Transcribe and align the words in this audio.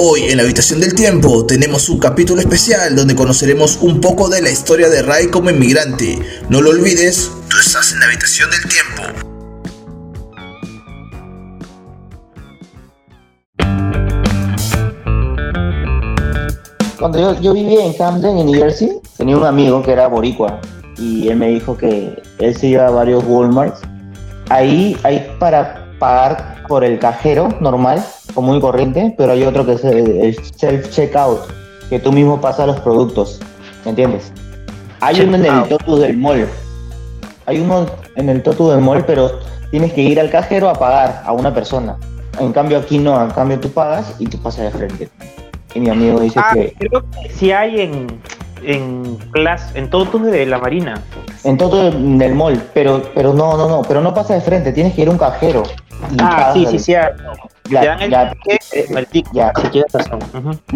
Hoy 0.00 0.26
en 0.30 0.36
la 0.36 0.44
Habitación 0.44 0.78
del 0.80 0.94
Tiempo 0.94 1.44
tenemos 1.44 1.88
un 1.88 1.98
capítulo 1.98 2.40
especial 2.40 2.94
donde 2.94 3.16
conoceremos 3.16 3.78
un 3.80 4.00
poco 4.00 4.28
de 4.28 4.40
la 4.40 4.48
historia 4.48 4.88
de 4.88 5.02
Ray 5.02 5.26
como 5.26 5.50
inmigrante. 5.50 6.20
No 6.48 6.62
lo 6.62 6.70
olvides, 6.70 7.32
tú 7.50 7.56
estás 7.58 7.92
en 7.92 7.98
la 7.98 8.06
Habitación 8.06 8.48
del 8.48 8.60
Tiempo. 8.68 9.02
Cuando 17.00 17.18
yo, 17.18 17.40
yo 17.40 17.52
vivía 17.52 17.84
en 17.84 17.92
Camden, 17.94 18.38
en 18.38 18.46
New 18.46 18.54
Jersey, 18.54 19.00
tenía 19.16 19.36
un 19.36 19.44
amigo 19.44 19.82
que 19.82 19.90
era 19.90 20.06
boricua 20.06 20.60
y 20.96 21.26
él 21.26 21.38
me 21.38 21.48
dijo 21.48 21.76
que 21.76 22.14
él 22.38 22.56
se 22.56 22.68
iba 22.68 22.86
a 22.86 22.90
varios 22.90 23.24
Walmarts. 23.26 23.80
Ahí 24.48 24.96
hay 25.02 25.28
para 25.40 25.92
pagar 25.98 26.62
por 26.68 26.84
el 26.84 27.00
cajero 27.00 27.48
normal, 27.60 28.04
común 28.34 28.56
y 28.56 28.60
corriente, 28.60 29.14
pero 29.16 29.32
hay 29.32 29.42
otro 29.44 29.64
que 29.66 29.72
es 29.72 29.84
el 29.84 30.36
self-checkout, 30.36 31.38
que 31.88 31.98
tú 31.98 32.12
mismo 32.12 32.40
pasas 32.40 32.66
los 32.66 32.80
productos, 32.80 33.40
¿me 33.84 33.90
entiendes? 33.90 34.32
Hay 35.00 35.20
uno 35.20 35.36
en 35.36 35.46
el 35.46 35.68
Totu 35.68 35.96
del 35.96 36.16
mall, 36.16 36.46
hay 37.46 37.60
uno 37.60 37.86
en 38.16 38.28
el 38.28 38.42
Totu 38.42 38.68
del 38.70 38.80
mall, 38.80 39.04
pero 39.06 39.38
tienes 39.70 39.92
que 39.92 40.02
ir 40.02 40.18
al 40.20 40.30
cajero 40.30 40.68
a 40.68 40.74
pagar 40.74 41.22
a 41.24 41.32
una 41.32 41.52
persona. 41.54 41.96
En 42.40 42.52
cambio 42.52 42.78
aquí 42.78 42.98
no, 42.98 43.22
en 43.22 43.30
cambio 43.30 43.58
tú 43.58 43.70
pagas 43.70 44.14
y 44.18 44.26
tú 44.26 44.38
pasas 44.38 44.72
de 44.72 44.78
frente. 44.78 45.08
Y 45.74 45.80
mi 45.80 45.90
amigo 45.90 46.20
dice 46.20 46.38
Ah, 46.42 46.52
que 46.54 46.72
creo 46.78 47.04
que 47.10 47.30
sí 47.30 47.52
hay 47.52 47.80
en, 47.80 48.06
en 48.62 49.16
class, 49.32 49.70
en 49.74 49.88
Totus 49.90 50.22
de 50.24 50.46
la 50.46 50.58
Marina. 50.58 51.02
en 51.44 51.56
Totu 51.58 51.76
del 51.76 52.34
mall, 52.34 52.60
pero 52.74 53.02
pero 53.14 53.32
no, 53.34 53.56
no, 53.56 53.68
no, 53.68 53.82
pero 53.82 54.00
no 54.00 54.12
pasa 54.14 54.34
de 54.34 54.40
frente, 54.40 54.72
tienes 54.72 54.94
que 54.94 55.02
ir 55.02 55.08
a 55.08 55.10
un 55.12 55.18
cajero. 55.18 55.62
Ah, 56.20 56.50
sí, 56.52 56.66
sí, 56.66 56.78
sí. 56.78 56.94
ah, 56.94 57.10
Dan 57.70 58.00
el 58.02 58.14
eh, 58.14 58.58
el 58.72 59.08
ya. 59.32 59.52
Sí, 59.60 59.68
tienes 59.70 59.92
razón. 59.92 60.20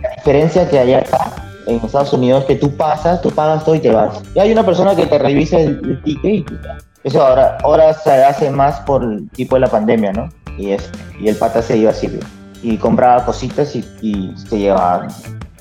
La 0.02 0.10
diferencia 0.16 0.68
que 0.68 0.78
hay 0.78 0.94
acá 0.94 1.52
en 1.66 1.76
Estados 1.76 2.12
Unidos 2.12 2.42
es 2.42 2.46
que 2.46 2.56
tú 2.56 2.76
pasas, 2.76 3.20
tú 3.20 3.30
pagas 3.30 3.64
todo 3.64 3.74
y 3.74 3.80
te 3.80 3.90
vas. 3.90 4.22
Y 4.34 4.40
hay 4.40 4.52
una 4.52 4.64
persona 4.64 4.94
que 4.94 5.06
te 5.06 5.18
revisa 5.18 5.60
el, 5.60 6.02
ticket 6.02 6.50
y 6.50 7.08
eso 7.08 7.24
ahora, 7.24 7.58
ahora 7.62 7.94
se 7.94 8.10
hace 8.10 8.50
más 8.50 8.80
por 8.80 9.02
el 9.02 9.28
tipo 9.30 9.56
de 9.56 9.60
la 9.60 9.68
pandemia, 9.68 10.12
¿no? 10.12 10.28
Y, 10.58 10.70
es, 10.70 10.90
y 11.20 11.28
el 11.28 11.36
pata 11.36 11.62
se 11.62 11.76
iba 11.76 11.90
así 11.90 12.08
güey. 12.08 12.20
y 12.62 12.76
compraba 12.76 13.24
cositas 13.24 13.74
y, 13.74 13.84
y 14.02 14.34
se 14.36 14.58
llevaba 14.58 15.08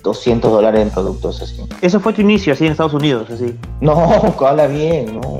200 0.04 0.52
dólares 0.52 0.82
en 0.82 0.90
productos 0.90 1.42
así. 1.42 1.62
Eso 1.82 2.00
fue 2.00 2.14
tu 2.14 2.22
inicio, 2.22 2.54
así 2.54 2.66
en 2.66 2.72
Estados 2.72 2.94
Unidos, 2.94 3.30
así. 3.30 3.58
No, 3.80 4.36
habla 4.46 4.68
bien, 4.68 5.20
no. 5.20 5.38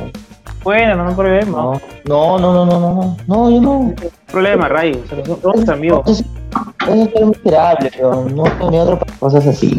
Bueno, 0.64 0.96
no 0.96 1.10
hay 1.10 1.16
problema. 1.16 1.58
No, 1.58 1.82
no, 2.06 2.40
no, 2.40 2.54
no, 2.54 2.66
no, 2.66 2.80
no, 2.80 2.94
no, 2.94 3.18
no, 3.28 3.50
yo 3.50 3.62
no. 3.62 3.96
problema, 4.32 4.68
Ray. 4.68 4.94
O 4.94 5.08
sea, 5.08 5.26
somos 5.42 5.70
amigos. 5.70 6.00
Entonces, 6.00 6.26
es 6.88 7.14
ser 7.14 7.26
miserable, 7.26 7.92
pero 7.96 8.26
no 8.26 8.44
tenía 8.44 8.84
otra 8.84 9.00
cosas 9.20 9.48
así. 9.48 9.76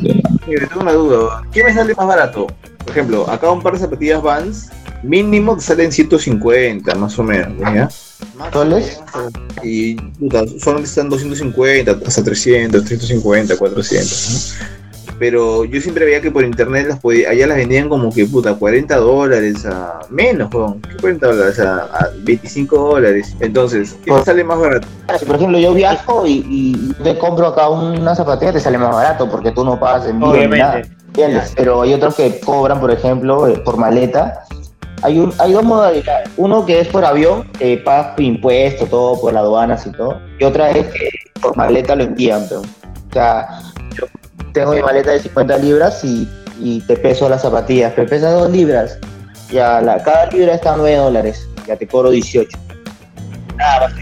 Mire, 0.46 0.66
tengo 0.66 0.80
una 0.80 0.92
duda. 0.92 1.42
¿Qué 1.52 1.62
me 1.62 1.72
sale 1.72 1.94
más 1.94 2.06
barato? 2.06 2.46
Por 2.78 2.90
ejemplo, 2.90 3.30
acá 3.30 3.50
un 3.50 3.62
par 3.62 3.74
de 3.74 3.78
zapatillas 3.80 4.22
Vans, 4.22 4.70
mínimo 5.02 5.56
te 5.56 5.62
salen 5.62 5.92
150, 5.92 6.94
más 6.96 7.18
o 7.18 7.22
menos, 7.22 7.58
¿ya? 7.72 7.88
¿Soles? 8.52 9.00
Y 9.62 9.94
puta, 9.94 10.44
solamente 10.58 10.88
están 10.88 11.08
250, 11.08 11.92
hasta 12.04 12.24
300, 12.24 12.84
350, 12.84 13.56
400, 13.56 14.56
¿no? 14.68 14.81
Pero 15.18 15.64
yo 15.64 15.80
siempre 15.80 16.04
veía 16.04 16.20
que 16.20 16.30
por 16.30 16.44
internet 16.44 16.86
las 16.88 16.98
podía, 16.98 17.30
allá 17.30 17.46
las 17.46 17.56
vendían 17.56 17.88
como 17.88 18.12
que 18.12 18.26
puta, 18.26 18.54
40 18.54 18.96
dólares 18.96 19.66
a 19.66 20.00
menos, 20.10 20.52
weón. 20.52 20.80
¿Qué 20.80 20.96
40 20.96 21.26
dólares? 21.26 21.60
A, 21.60 21.84
a 21.84 22.10
25 22.18 22.76
dólares. 22.76 23.36
Entonces, 23.40 23.96
¿qué 24.04 24.12
sale 24.24 24.44
más 24.44 24.58
barato? 24.58 24.88
Si 25.18 25.24
por 25.24 25.36
ejemplo 25.36 25.58
yo 25.58 25.74
viajo 25.74 26.26
y, 26.26 26.44
y 26.48 26.92
te 27.02 27.16
compro 27.18 27.48
acá 27.48 27.68
una 27.68 28.14
zapatilla, 28.14 28.52
te 28.52 28.60
sale 28.60 28.78
más 28.78 28.94
barato 28.94 29.28
porque 29.30 29.52
tú 29.52 29.64
no 29.64 29.78
pagas 29.78 30.06
envío 30.06 30.32
ni 30.32 30.58
nada. 30.58 30.72
Obviamente. 30.72 31.02
¿entiendes? 31.12 31.52
Pero 31.56 31.82
hay 31.82 31.94
otros 31.94 32.14
que 32.14 32.40
cobran, 32.40 32.80
por 32.80 32.90
ejemplo, 32.90 33.46
eh, 33.46 33.58
por 33.58 33.76
maleta. 33.76 34.44
Hay, 35.02 35.18
un, 35.18 35.32
hay 35.38 35.52
dos 35.52 35.64
modalidades. 35.64 36.30
Uno 36.36 36.64
que 36.64 36.80
es 36.80 36.88
por 36.88 37.04
avión, 37.04 37.44
que 37.58 37.76
pagas 37.78 38.16
tu 38.16 38.22
impuesto, 38.22 38.86
todo 38.86 39.20
por 39.20 39.32
las 39.32 39.42
aduanas 39.42 39.86
y 39.86 39.92
todo. 39.92 40.20
Y 40.38 40.44
otra 40.44 40.70
es 40.70 40.86
que 40.86 41.10
por 41.40 41.56
maleta 41.56 41.94
lo 41.96 42.04
envían. 42.04 42.46
Pero, 42.48 42.60
o 42.60 43.12
sea, 43.12 43.48
tengo 44.52 44.72
mi 44.72 44.82
maleta 44.82 45.10
de 45.10 45.20
50 45.20 45.58
libras 45.58 46.04
y, 46.04 46.28
y 46.60 46.80
te 46.82 46.96
peso 46.96 47.28
las 47.28 47.42
zapatillas. 47.42 47.92
Pero 47.96 48.08
pesa 48.08 48.30
2 48.30 48.50
libras. 48.50 48.98
Ya 49.50 49.80
la, 49.80 50.02
cada 50.02 50.26
libra 50.26 50.54
está 50.54 50.74
a 50.74 50.76
9 50.76 50.96
dólares. 50.96 51.48
Ya 51.66 51.76
te 51.76 51.86
cobro 51.86 52.10
18. 52.10 52.58
Nada 53.56 53.80
más. 53.88 53.92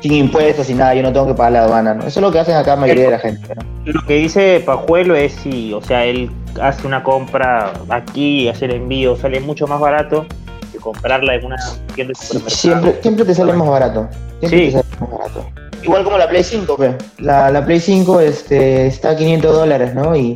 Sin 0.00 0.14
impuestos 0.14 0.68
y 0.68 0.74
nada, 0.74 0.94
yo 0.96 1.02
no 1.04 1.12
tengo 1.12 1.28
que 1.28 1.34
pagar 1.34 1.52
la 1.52 1.62
aduana, 1.64 1.94
¿no? 1.94 2.00
Eso 2.04 2.18
es 2.18 2.22
lo 2.22 2.32
que 2.32 2.40
hacen 2.40 2.56
acá 2.56 2.74
la 2.74 2.80
mayoría 2.80 3.04
de 3.04 3.10
la 3.12 3.18
gente, 3.20 3.54
¿no? 3.54 3.62
Lo 3.84 4.04
que 4.04 4.14
dice 4.14 4.60
Pajuelo 4.66 5.14
es 5.14 5.32
si, 5.32 5.72
o 5.72 5.80
sea, 5.80 6.04
él 6.04 6.28
hace 6.60 6.88
una 6.88 7.04
compra 7.04 7.72
aquí 7.88 8.48
hace 8.48 8.64
el 8.64 8.72
envío, 8.72 9.14
sale 9.14 9.38
mucho 9.38 9.68
más 9.68 9.78
barato 9.78 10.26
que 10.72 10.78
comprarla 10.78 11.36
en 11.36 11.46
una 11.46 11.56
tienda 11.94 12.14
de 12.18 12.26
supermercado. 12.26 12.50
Siempre, 12.50 12.98
siempre 13.00 13.24
te 13.26 13.34
sale 13.34 13.52
más 13.52 13.68
barato. 13.68 14.08
Siempre 14.40 14.58
Sí. 14.58 14.64
te 14.66 14.72
sale 14.72 14.84
más 15.00 15.10
barato. 15.10 15.46
Igual 15.82 16.04
como 16.04 16.18
la 16.18 16.28
Play 16.28 16.44
5, 16.44 16.76
pe. 16.76 16.94
La, 17.18 17.50
la 17.50 17.64
Play 17.64 17.80
5 17.80 18.20
este, 18.20 18.86
está 18.86 19.10
a 19.10 19.16
500 19.16 19.54
dólares, 19.54 19.94
¿no? 19.94 20.14
Y, 20.14 20.34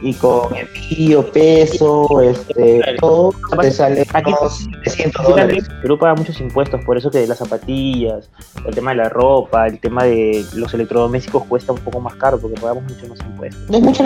y 0.00 0.14
con 0.14 0.54
envío, 0.54 1.26
peso, 1.32 2.20
este, 2.22 2.80
todo, 3.00 3.34
te 3.60 3.70
sale 3.72 4.06
Aquí- 4.12 4.32
unos 4.40 4.68
300 4.84 5.20
Aquí 5.22 5.32
también 5.34 5.48
dólares. 5.58 5.68
Perú 5.82 5.98
paga 5.98 6.14
muchos 6.14 6.40
impuestos, 6.40 6.80
por 6.84 6.96
eso 6.96 7.10
que 7.10 7.26
las 7.26 7.38
zapatillas, 7.38 8.30
el 8.64 8.74
tema 8.74 8.90
de 8.92 8.96
la 8.98 9.08
ropa, 9.08 9.66
el 9.66 9.80
tema 9.80 10.04
de 10.04 10.44
los 10.54 10.72
electrodomésticos 10.74 11.44
cuesta 11.46 11.72
un 11.72 11.80
poco 11.80 11.98
más 12.00 12.14
caro 12.14 12.38
porque 12.38 12.60
pagamos 12.60 12.84
mucho 12.84 13.08
más 13.08 13.18
impuestos. 13.20 13.68
No 13.68 13.78
es 13.78 13.82
mucho. 13.82 14.04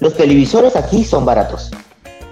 Los 0.00 0.14
televisores 0.16 0.76
aquí 0.76 1.02
son 1.04 1.24
baratos. 1.24 1.70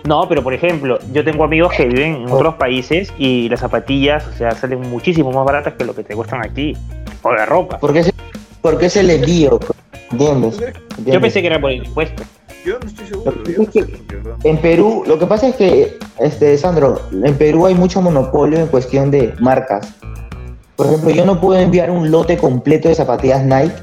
No, 0.04 0.26
pero 0.28 0.42
por 0.42 0.54
ejemplo, 0.54 0.98
yo 1.12 1.24
tengo 1.24 1.44
amigos 1.44 1.72
que 1.74 1.84
viven 1.86 2.16
en 2.22 2.30
otros 2.30 2.54
países 2.54 3.12
y 3.18 3.48
las 3.50 3.60
zapatillas, 3.60 4.26
o 4.26 4.36
sea, 4.36 4.50
salen 4.52 4.80
muchísimo 4.90 5.30
más 5.30 5.44
baratas 5.44 5.74
que 5.74 5.84
lo 5.84 5.94
que 5.94 6.02
te 6.02 6.14
cuestan 6.14 6.42
aquí. 6.44 6.74
O 7.22 7.32
la 7.32 7.46
ropa. 7.46 7.78
Porque 7.78 8.00
es, 8.00 8.12
porque 8.62 8.86
es 8.86 8.96
el 8.96 9.10
envío. 9.10 9.58
¿entiendes? 10.10 10.60
Yo 11.04 11.20
pensé 11.20 11.40
que 11.40 11.46
era 11.46 11.60
por 11.60 11.70
el 11.70 11.84
impuesto. 11.84 12.22
Yo 12.64 12.78
no 12.78 12.86
estoy 12.86 13.06
seguro. 13.06 13.34
En 14.44 14.58
Perú, 14.58 15.04
lo 15.06 15.18
que 15.18 15.26
pasa 15.26 15.48
es 15.48 15.56
que, 15.56 15.98
este, 16.18 16.56
Sandro, 16.58 17.00
en 17.12 17.34
Perú 17.36 17.66
hay 17.66 17.74
mucho 17.74 18.02
monopolio 18.02 18.58
en 18.58 18.66
cuestión 18.66 19.10
de 19.10 19.34
marcas. 19.40 19.94
Por 20.76 20.86
ejemplo, 20.86 21.10
yo 21.10 21.24
no 21.24 21.40
puedo 21.40 21.60
enviar 21.60 21.90
un 21.90 22.10
lote 22.10 22.36
completo 22.38 22.88
de 22.88 22.94
zapatillas 22.94 23.44
Nike 23.44 23.74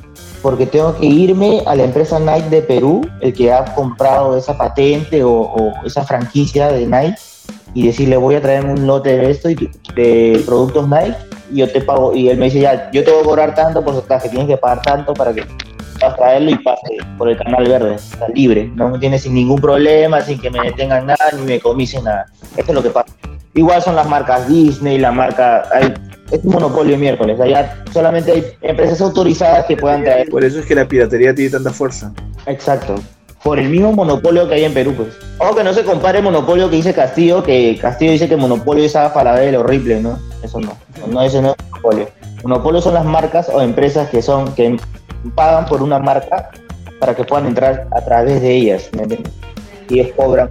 porque 0.42 0.66
tengo 0.66 0.96
que 0.96 1.06
irme 1.06 1.62
a 1.66 1.76
la 1.76 1.84
empresa 1.84 2.20
Nike 2.20 2.50
de 2.50 2.62
Perú, 2.62 3.02
el 3.22 3.34
que 3.34 3.52
ha 3.52 3.66
comprado 3.74 4.38
esa 4.38 4.58
patente 4.58 5.24
o, 5.24 5.32
o 5.32 5.74
esa 5.86 6.04
franquicia 6.04 6.72
de 6.72 6.86
Nike, 6.86 7.16
y 7.74 7.86
decirle 7.88 8.18
voy 8.18 8.36
a 8.36 8.42
traer 8.42 8.66
un 8.66 8.88
lote 8.88 9.18
de 9.18 9.32
esto 9.32 9.50
y 9.50 9.56
de 9.96 10.42
productos 10.46 10.88
Nike 10.88 11.16
y 11.52 11.58
yo 11.58 11.70
te 11.70 11.82
pago. 11.82 12.14
Y 12.14 12.30
él 12.30 12.38
me 12.38 12.46
dice 12.46 12.60
ya, 12.60 12.90
yo 12.92 13.04
te 13.04 13.12
voy 13.12 13.22
a 13.22 13.24
cobrar 13.24 13.56
tanto 13.56 13.84
porcentaje, 13.84 14.30
tienes 14.30 14.48
que 14.48 14.58
pagar 14.58 14.82
tanto 14.82 15.14
para 15.14 15.34
que 15.34 15.44
puedas 16.00 16.16
traerlo 16.16 16.52
y 16.52 16.58
pase 16.60 16.98
por 17.18 17.30
el 17.30 17.38
canal 17.38 17.68
verde, 17.68 17.96
está 17.96 18.28
libre, 18.30 18.72
no 18.76 18.90
me 18.90 19.00
tiene 19.00 19.18
sin 19.18 19.34
ningún 19.34 19.60
problema, 19.60 20.22
sin 20.22 20.40
que 20.40 20.50
me 20.50 20.62
detengan 20.62 21.06
nada 21.06 21.26
ni 21.36 21.42
me 21.44 21.60
comisen 21.60 22.04
nada. 22.04 22.26
Esto 22.56 22.72
es 22.72 22.76
lo 22.76 22.84
que 22.84 22.90
pasa. 22.90 23.14
Igual 23.54 23.82
son 23.82 23.96
las 23.96 24.08
marcas 24.08 24.48
Disney, 24.48 25.00
la 25.00 25.12
marca. 25.12 25.64
Hay, 25.74 25.94
es 26.32 26.44
un 26.44 26.54
monopolio 26.54 26.92
de 26.92 26.98
miércoles. 27.00 27.40
Allá 27.40 27.84
solamente 27.92 28.32
hay 28.32 28.46
empresas 28.62 29.02
autorizadas 29.02 29.66
que 29.66 29.76
puedan 29.76 30.04
traer. 30.04 30.30
Por 30.30 30.44
eso 30.44 30.60
es 30.60 30.66
que 30.66 30.76
la 30.76 30.88
piratería 30.88 31.34
tiene 31.34 31.50
tanta 31.50 31.72
fuerza. 31.72 32.14
Exacto. 32.46 32.96
Por 33.44 33.60
el 33.60 33.70
mismo 33.70 33.94
monopolio 33.94 34.48
que 34.48 34.56
hay 34.56 34.64
en 34.66 34.74
Perú, 34.74 34.94
pues. 34.98 35.10
Ojo 35.40 35.56
que 35.56 35.64
no 35.64 35.74
se 35.74 35.84
compare 35.84 36.18
el 36.20 36.24
monopolio 36.24 36.70
que 36.70 36.76
dice 36.78 36.94
Castillo, 36.94 37.44
que 37.44 37.78
Castillo 37.80 38.12
dice 38.12 38.28
que 38.28 38.36
monopolio 38.36 38.84
es 38.84 38.96
a 38.96 39.10
Falabella 39.10 39.60
horrible, 39.60 40.02
¿no? 40.02 40.18
Eso 40.44 40.60
no. 40.60 40.74
No, 41.10 41.22
eso 41.22 41.42
no 41.42 41.52
es 41.52 41.56
monopolio. 41.72 42.10
Monopolio 42.44 42.82
son 42.82 42.94
las 42.96 43.06
marcas 43.06 43.50
o 43.50 43.62
empresas 43.62 44.10
que 44.10 44.22
son, 44.22 44.54
que 44.54 44.78
pagan 45.36 45.66
por 45.66 45.82
una 45.82 46.00
marca 46.00 46.50
para 47.00 47.16
que 47.16 47.24
puedan 47.24 47.46
entrar 47.48 47.88
a 47.96 48.02
través 48.04 48.42
de 48.42 48.54
ellas, 48.56 48.90
¿me 48.96 49.04
entiendes? 49.04 49.32
Y 49.90 50.00
ellos 50.00 50.14
cobran 50.18 50.50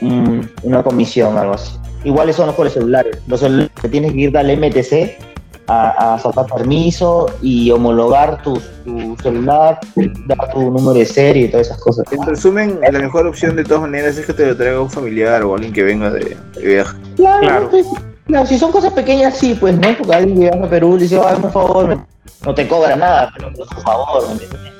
un- 0.00 0.50
una 0.62 0.82
comisión, 0.82 1.36
algo 1.36 1.54
así. 1.54 1.76
Iguales 2.04 2.36
son 2.36 2.46
los 2.46 2.54
por 2.54 2.66
los 2.66 2.74
celulares. 2.74 3.18
Los 3.26 3.40
celulares 3.40 3.70
que 3.80 3.88
tienes 3.88 4.12
que 4.12 4.20
ir 4.20 4.32
darle 4.32 4.54
MTC 4.56 5.16
a, 5.66 6.14
a 6.14 6.18
sacar 6.18 6.46
permiso 6.46 7.26
y 7.40 7.70
homologar 7.70 8.42
tu, 8.42 8.60
tu 8.84 9.16
celular, 9.22 9.80
dar 10.26 10.52
tu 10.52 10.60
número 10.70 10.92
de 10.94 11.06
serie 11.06 11.46
y 11.46 11.50
todas 11.50 11.68
esas 11.68 11.80
cosas. 11.80 12.04
En 12.12 12.22
resumen, 12.26 12.78
la 12.82 12.98
mejor 12.98 13.26
opción 13.26 13.56
de 13.56 13.64
todas 13.64 13.82
maneras 13.82 14.16
es 14.18 14.26
que 14.26 14.32
te 14.34 14.46
lo 14.46 14.56
traiga 14.56 14.80
un 14.80 14.90
familiar 14.90 15.42
o 15.42 15.54
alguien 15.54 15.72
que 15.72 15.82
venga 15.82 16.10
de, 16.10 16.36
de 16.54 16.60
viaje. 16.66 16.96
Claro, 17.16 17.40
Claro. 17.40 17.70
pues, 17.70 17.86
claro, 18.26 18.46
si 18.46 18.58
son 18.58 18.72
cosas 18.72 18.92
pequeñas, 18.92 19.36
sí, 19.36 19.56
pues, 19.58 19.74
¿no? 19.78 19.96
Porque 19.96 20.14
alguien 20.14 20.38
llega 20.40 20.66
a 20.66 20.68
Perú 20.68 20.96
y 20.96 21.02
dice, 21.02 21.18
ay, 21.24 21.36
por 21.40 21.52
favor, 21.52 21.98
no 22.44 22.54
te 22.54 22.68
cobra 22.68 22.96
nada, 22.96 23.32
pero 23.34 23.52
por 23.54 23.82
favor. 23.82 24.24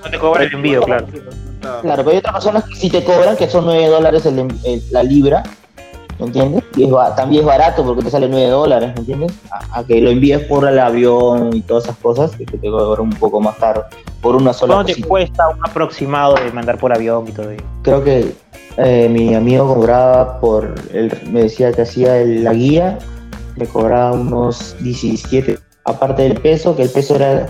No 0.04 0.10
te 0.10 0.18
cobran 0.18 0.42
el 0.48 0.54
envío, 0.54 0.82
claro. 0.82 1.06
Claro, 1.80 2.04
pero 2.04 2.10
hay 2.10 2.16
otras 2.18 2.34
personas 2.34 2.64
que 2.64 2.74
sí 2.76 2.90
te 2.90 3.02
cobran, 3.02 3.36
que 3.38 3.48
son 3.48 3.64
9 3.64 3.86
dólares 3.86 4.26
el- 4.26 4.38
el- 4.64 4.82
la 4.90 5.02
libra, 5.02 5.42
¿me 6.18 6.26
entiendes? 6.26 6.64
Y 6.76 6.84
es 6.84 6.90
también 7.16 7.40
es 7.42 7.46
barato 7.46 7.84
porque 7.84 8.02
te 8.04 8.10
sale 8.10 8.28
9 8.28 8.46
dólares, 8.48 8.90
¿me 8.94 9.00
entiendes? 9.00 9.32
A, 9.50 9.80
a 9.80 9.84
que 9.84 10.00
lo 10.00 10.10
envíes 10.10 10.40
por 10.40 10.66
el 10.68 10.78
avión 10.78 11.50
y 11.54 11.62
todas 11.62 11.84
esas 11.84 11.96
cosas, 11.96 12.30
que 12.36 12.44
te 12.44 12.58
cobra 12.70 13.00
un 13.02 13.10
poco 13.10 13.40
más 13.40 13.56
caro 13.56 13.84
por 14.20 14.36
una 14.36 14.52
sola 14.52 14.74
¿Cuánto 14.74 14.94
te 14.94 15.02
cuesta 15.02 15.48
un 15.48 15.58
aproximado 15.68 16.34
de 16.34 16.50
mandar 16.52 16.78
por 16.78 16.92
avión 16.92 17.26
y 17.28 17.32
todo 17.32 17.50
eso? 17.50 17.64
Creo 17.82 18.02
que 18.02 18.32
eh, 18.76 19.08
mi 19.08 19.34
amigo 19.34 19.72
cobraba 19.74 20.40
por, 20.40 20.74
el, 20.92 21.12
me 21.30 21.42
decía 21.42 21.72
que 21.72 21.82
hacía 21.82 22.18
el- 22.18 22.42
la 22.44 22.52
guía, 22.52 22.98
me 23.56 23.66
cobraba 23.66 24.12
unos 24.12 24.74
17, 24.80 25.58
aparte 25.84 26.22
del 26.22 26.40
peso, 26.40 26.74
que 26.74 26.82
el 26.82 26.90
peso 26.90 27.16
era, 27.16 27.46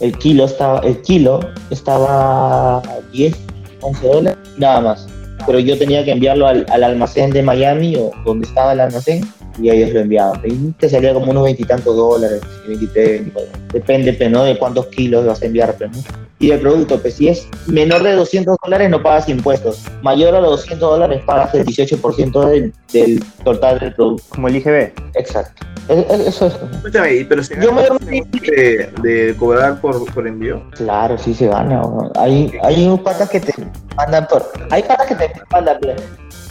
el 0.00 0.18
kilo 0.18 0.44
estaba, 0.44 0.80
el 0.80 1.00
kilo 1.02 1.40
estaba 1.70 2.78
a 2.78 2.82
10, 3.12 3.36
11 3.80 4.06
dólares, 4.08 4.38
nada 4.58 4.80
más. 4.80 5.06
Pero 5.46 5.58
yo 5.58 5.78
tenía 5.78 6.04
que 6.04 6.12
enviarlo 6.12 6.46
al, 6.46 6.66
al 6.70 6.84
almacén 6.84 7.30
de 7.30 7.42
Miami 7.42 7.96
o 7.96 8.10
donde 8.24 8.46
estaba 8.46 8.72
el 8.72 8.80
almacén 8.80 9.22
y 9.60 9.70
ellos 9.70 9.92
lo 9.92 10.00
enviaban. 10.00 10.40
Y 10.44 10.72
te 10.72 10.88
salía 10.88 11.12
como 11.12 11.30
unos 11.30 11.44
veintitantos 11.44 11.96
dólares, 11.96 12.40
23, 12.66 13.24
24. 13.24 13.60
Depende 13.72 14.30
¿no? 14.30 14.44
de 14.44 14.58
cuántos 14.58 14.86
kilos 14.86 15.26
vas 15.26 15.42
a 15.42 15.46
enviar. 15.46 15.76
¿no? 15.80 15.90
Y 16.38 16.50
el 16.50 16.60
producto, 16.60 16.98
pues 17.00 17.14
si 17.14 17.28
es 17.28 17.46
menor 17.66 18.02
de 18.02 18.14
200 18.14 18.56
dólares 18.62 18.90
no 18.90 19.02
pagas 19.02 19.28
impuestos. 19.28 19.82
Mayor 20.02 20.34
a 20.34 20.40
los 20.40 20.50
200 20.52 20.90
dólares 20.90 21.22
pagas 21.26 21.54
el 21.54 21.66
18% 21.66 22.46
del, 22.46 22.72
del 22.92 23.22
total 23.44 23.78
del 23.78 23.94
producto. 23.94 24.24
Como 24.30 24.48
el 24.48 24.56
IGB. 24.56 24.92
Exacto. 25.14 25.66
Es- 25.88 26.08
es- 26.10 26.26
Eso 26.28 26.46
es. 26.46 26.54
Escúchame, 26.76 27.14
¿y 27.14 27.24
pero 27.24 27.42
se 27.42 27.60
Yo 27.60 27.74
gana 27.74 27.96
me- 28.06 28.22
de, 28.22 28.92
de 29.02 29.34
cobrar 29.36 29.80
por, 29.80 30.04
por 30.12 30.26
envío? 30.26 30.62
Claro, 30.72 31.18
sí 31.18 31.34
se 31.34 31.48
gana. 31.48 31.82
Hay, 32.16 32.52
hay 32.62 32.86
unos 32.86 33.00
patas 33.00 33.28
que 33.30 33.40
te 33.40 33.52
mandan 33.96 34.26
por. 34.28 34.46
Hay 34.70 34.82
patas 34.84 35.06
que 35.08 35.14
te 35.16 35.32
mandan. 35.50 35.78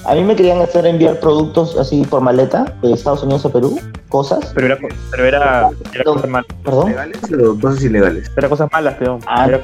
A 0.06 0.16
mí 0.16 0.24
me 0.24 0.34
querían 0.36 0.60
hacer 0.62 0.86
enviar 0.86 1.20
productos 1.20 1.78
así 1.78 2.04
por 2.06 2.22
maleta 2.22 2.74
de 2.82 2.94
Estados 2.94 3.22
Unidos 3.24 3.46
a 3.46 3.50
Perú, 3.50 3.80
cosas. 4.08 4.40
Pero 4.56 4.68
era, 4.68 4.78
pero 5.12 5.26
era, 5.26 5.70
era 5.94 6.04
No. 6.06 6.14
cosas 6.14 6.30
malas. 6.30 6.48
Perdón. 6.64 6.90
¿Legales 6.90 7.18
o 7.34 7.60
cosas 7.60 7.84
ilegales? 7.84 8.32
Era 8.38 8.50
cosas 8.50 8.70
malas, 8.72 8.96
pero. 8.98 9.20
Ah, 9.28 9.46
era- 9.48 9.62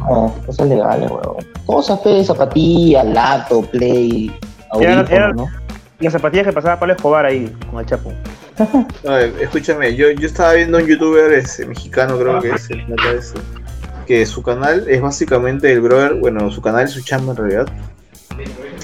No, 0.00 0.34
cosas 0.46 0.68
legales, 0.68 1.10
weón. 1.10 1.36
Cosas, 1.64 1.98
pe, 2.00 2.24
zapatillas, 2.24 3.06
lato, 3.06 3.62
play, 3.62 4.36
era- 4.80 5.32
¿no? 5.32 5.46
Las 6.04 6.12
zapatillas 6.12 6.46
que 6.46 6.52
pasaba 6.52 6.78
Pablo 6.78 6.94
Escobar 6.94 7.24
ahí, 7.26 7.54
con 7.70 7.80
el 7.80 7.86
Chapo. 7.86 8.12
No, 9.04 9.16
escúchame, 9.16 9.94
yo, 9.96 10.10
yo 10.10 10.26
estaba 10.26 10.52
viendo 10.54 10.78
un 10.78 10.86
youtuber 10.86 11.32
este, 11.32 11.66
mexicano, 11.66 12.18
creo 12.18 12.40
que 12.40 12.50
es 12.50 12.70
el 12.70 12.84
plata 12.86 13.12
ese, 13.12 13.34
que 14.06 14.24
su 14.26 14.42
canal 14.42 14.84
es 14.88 15.00
básicamente 15.00 15.72
el 15.72 15.80
brother, 15.80 16.14
bueno, 16.14 16.50
su 16.50 16.60
canal 16.60 16.84
es 16.84 16.90
su 16.90 17.00
chamba 17.02 17.32
en 17.32 17.36
realidad. 17.38 17.66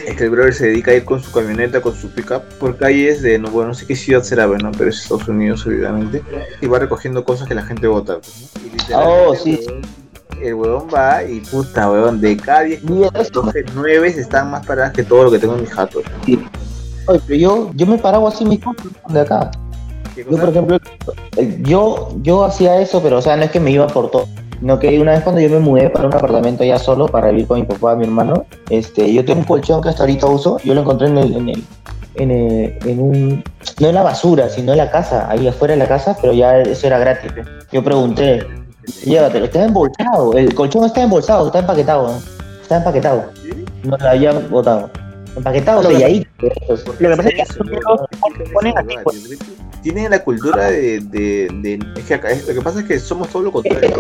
Es 0.06 0.17
que 0.17 0.25
el 0.25 0.31
brother 0.31 0.55
se 0.55 0.67
dedica 0.69 0.91
a 0.91 0.94
ir 0.94 1.05
con 1.05 1.23
su 1.23 1.31
camioneta, 1.31 1.81
con 1.82 1.94
su 1.94 2.11
pickup, 2.11 2.43
por 2.59 2.76
calles 2.79 3.20
de, 3.20 3.38
no, 3.38 3.50
bueno, 3.50 3.69
no 3.69 3.75
sé 3.75 3.87
qué 3.87 3.94
ciudad 3.94 4.23
será, 4.23 4.47
bueno, 4.47 4.70
pero 4.76 4.88
es 4.91 5.03
Estados 5.03 5.29
Unidos, 5.29 5.67
obviamente, 5.67 6.23
y 6.62 6.67
va 6.67 6.79
recogiendo 6.79 7.25
cosas 7.25 7.47
que 7.47 7.55
la 7.55 7.62
gente 7.62 7.87
vota. 7.87 8.15
pues, 8.19 8.88
¿no? 8.91 8.99
Oh, 9.00 9.35
sí, 9.35 9.61
el 10.41 10.55
huevón- 10.55 10.88
va 10.94 11.25
y 11.25 11.41
puta, 11.41 11.91
huevón, 11.91 12.20
de 12.20 12.37
cada 12.38 12.62
10 12.62 12.85
Mira 12.85 13.11
eso. 13.20 13.53
9 13.75 14.09
están 14.09 14.50
más 14.50 14.65
paradas 14.65 14.93
que 14.93 15.03
todo 15.03 15.25
lo 15.25 15.31
que 15.31 15.38
tengo 15.38 15.55
en 15.56 15.61
mi 15.62 15.67
jato. 15.67 16.00
Oye, 17.08 17.20
pero 17.26 17.38
yo, 17.38 17.70
yo 17.75 17.87
me 17.87 17.99
paraba 17.99 18.28
así 18.28 18.44
mis 18.44 18.60
cosas 18.60 18.87
de 19.08 19.20
acá. 19.20 19.50
¿Qué 20.14 20.25
Yo, 20.25 20.37
por 20.38 20.49
ejemplo, 20.49 20.78
eh, 21.37 21.58
yo, 21.62 22.10
yo 22.22 22.44
hacía 22.44 22.81
eso, 22.81 23.02
pero 23.02 23.19
o 23.19 23.22
sea, 23.22 23.37
no 23.37 23.44
es 23.44 23.50
que 23.50 23.60
me 23.60 23.70
iba 23.70 23.87
por 23.87 24.10
todo. 24.10 24.26
No 24.60 24.78
que 24.78 24.99
una 25.00 25.12
vez 25.12 25.22
cuando 25.22 25.40
yo 25.40 25.49
me 25.50 25.60
mudé 25.60 25.88
para 25.90 26.08
un 26.08 26.14
apartamento 26.14 26.64
ya 26.64 26.78
solo 26.78 27.06
para 27.06 27.31
vivir 27.31 27.46
con 27.46 27.60
mi 27.60 27.66
papá 27.66 27.94
mi 27.94 28.05
hermano, 28.05 28.44
este, 28.70 29.12
yo 29.12 29.25
tengo 29.25 29.40
un 29.40 29.46
colchón 29.46 29.81
que 29.81 29.88
hasta 29.88 30.02
ahorita 30.02 30.26
uso, 30.26 30.58
yo 30.64 30.75
lo 30.75 30.81
encontré 30.81 31.06
en 31.08 31.19
el, 31.19 31.37
en 31.37 31.49
el, 31.50 31.64
en 32.16 32.31
el- 32.32 32.78
en 32.88 33.00
un, 33.00 33.44
no 33.81 33.88
en 33.88 33.94
la 33.94 34.02
basura, 34.02 34.49
sino 34.49 34.72
en 34.72 34.78
la 34.78 34.90
casa, 34.90 35.31
ahí 35.31 35.46
afuera 35.46 35.75
de 35.75 35.78
la 35.78 35.87
casa, 35.87 36.16
pero 36.20 36.32
ya 36.32 36.58
eso 36.58 36.88
era 36.88 36.99
gratis. 36.99 37.31
Yo 37.70 37.84
pregunté, 37.84 38.44
llévatelo, 39.05 39.44
está 39.44 39.64
embolsado, 39.64 40.32
el 40.32 40.52
colchón 40.55 40.84
está 40.84 41.05
embolsado, 41.05 41.46
está 41.46 41.60
empaquetado, 41.60 42.08
¿no? 42.08 42.19
está 42.60 42.78
empaquetado, 42.78 43.25
no 43.84 43.96
lo 43.96 44.08
habían 44.08 44.50
botado. 44.50 44.90
Empaquetado, 45.38 45.82
Lo 45.82 45.88
que- 45.88 45.94
selladito. 45.96 46.29
Lo 46.99 47.08
que 47.11 47.17
pasa 47.17 47.29
es 47.29 47.35
que 47.35 47.43
ellos 47.43 47.58
huevón, 47.61 48.52
ponen 48.52 48.79
así, 48.79 48.87
huevada, 48.88 49.02
pues. 49.05 49.29
tío. 49.29 49.38
Tienen 49.82 50.11
la 50.11 50.25
cultura 50.25 50.70
de, 50.70 51.00
de, 51.00 51.49
de- 51.62 51.79
es 51.96 52.05
que 52.05 52.14
acá 52.14 52.31
es- 52.31 52.46
lo 52.49 52.55
que 52.55 52.61
pasa 52.61 52.81
es 52.81 52.87
que 52.87 52.99
somos 52.99 53.29
todo 53.29 53.43
lo 53.43 53.49
Es 53.49 53.52
contrario. 53.55 53.96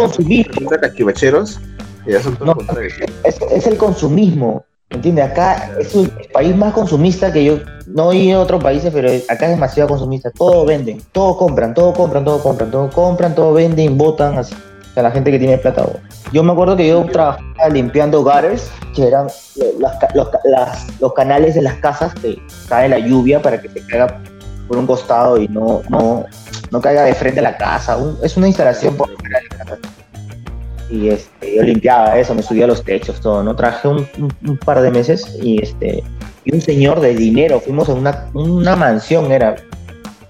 ya 2.06 2.20
son 2.22 2.34
todo 2.36 2.44
No. 2.46 2.52
lo 2.52 2.56
contrario. 2.58 2.90
es, 3.24 3.38
es 3.52 3.66
el 3.66 3.76
consumismo. 3.76 4.64
¿Entiendes? 4.90 5.26
Acá 5.26 5.70
es 5.78 5.94
un 5.94 6.10
país 6.32 6.56
más 6.56 6.72
consumista 6.72 7.30
que 7.30 7.44
yo. 7.44 7.58
No 7.86 8.10
he 8.12 8.16
ido 8.16 8.40
a 8.40 8.42
otros 8.42 8.62
países, 8.62 8.90
pero 8.90 9.10
acá 9.28 9.44
es 9.44 9.50
demasiado 9.50 9.86
consumista. 9.86 10.30
Todo 10.30 10.64
venden, 10.64 11.02
todo 11.12 11.36
compran, 11.36 11.74
todo 11.74 11.92
compran, 11.92 12.24
todo 12.24 12.42
compran, 12.42 12.70
todo 12.70 12.88
compran, 12.90 13.34
todo 13.34 13.52
venden, 13.52 13.98
votan. 13.98 14.38
Así. 14.38 14.54
Sea, 14.98 15.04
la 15.04 15.12
gente 15.12 15.30
que 15.30 15.38
tiene 15.38 15.56
plata. 15.58 15.86
Yo 16.32 16.42
me 16.42 16.50
acuerdo 16.50 16.76
que 16.76 16.88
yo 16.88 17.04
trabajaba 17.04 17.68
limpiando 17.70 18.24
gutters, 18.24 18.68
que 18.96 19.06
eran 19.06 19.28
los, 20.98 21.12
canales 21.12 21.54
de 21.54 21.62
las 21.62 21.74
casas 21.74 22.12
que 22.14 22.36
cae 22.68 22.88
la 22.88 22.98
lluvia 22.98 23.40
para 23.40 23.62
que 23.62 23.68
se 23.68 23.80
caiga 23.86 24.18
por 24.66 24.76
un 24.76 24.88
costado 24.88 25.40
y 25.40 25.46
no, 25.46 25.82
no, 25.88 26.24
no 26.72 26.80
caiga 26.80 27.04
de 27.04 27.14
frente 27.14 27.38
a 27.38 27.44
la 27.44 27.56
casa. 27.56 27.96
Un- 27.96 28.18
es 28.24 28.36
una 28.36 28.48
instalación 28.48 28.96
por 28.96 29.08
y 30.90 31.10
este, 31.10 31.54
yo 31.54 31.62
limpiaba 31.62 32.18
eso, 32.18 32.34
me 32.34 32.42
subía 32.42 32.66
los 32.66 32.82
techos, 32.82 33.20
todo, 33.20 33.44
¿no? 33.44 33.54
Un, 33.84 34.08
un- 34.18 34.34
un 34.48 34.56
par 34.56 34.80
de 34.80 34.90
meses 34.90 35.38
y 35.40 35.62
este 35.62 36.02
y 36.44 36.52
un 36.54 36.60
señor 36.60 36.98
de 36.98 37.14
dinero, 37.14 37.60
fuimos 37.60 37.88
a 37.88 37.92
una, 37.92 38.30
una 38.34 38.74
mansión, 38.74 39.30
era, 39.30 39.54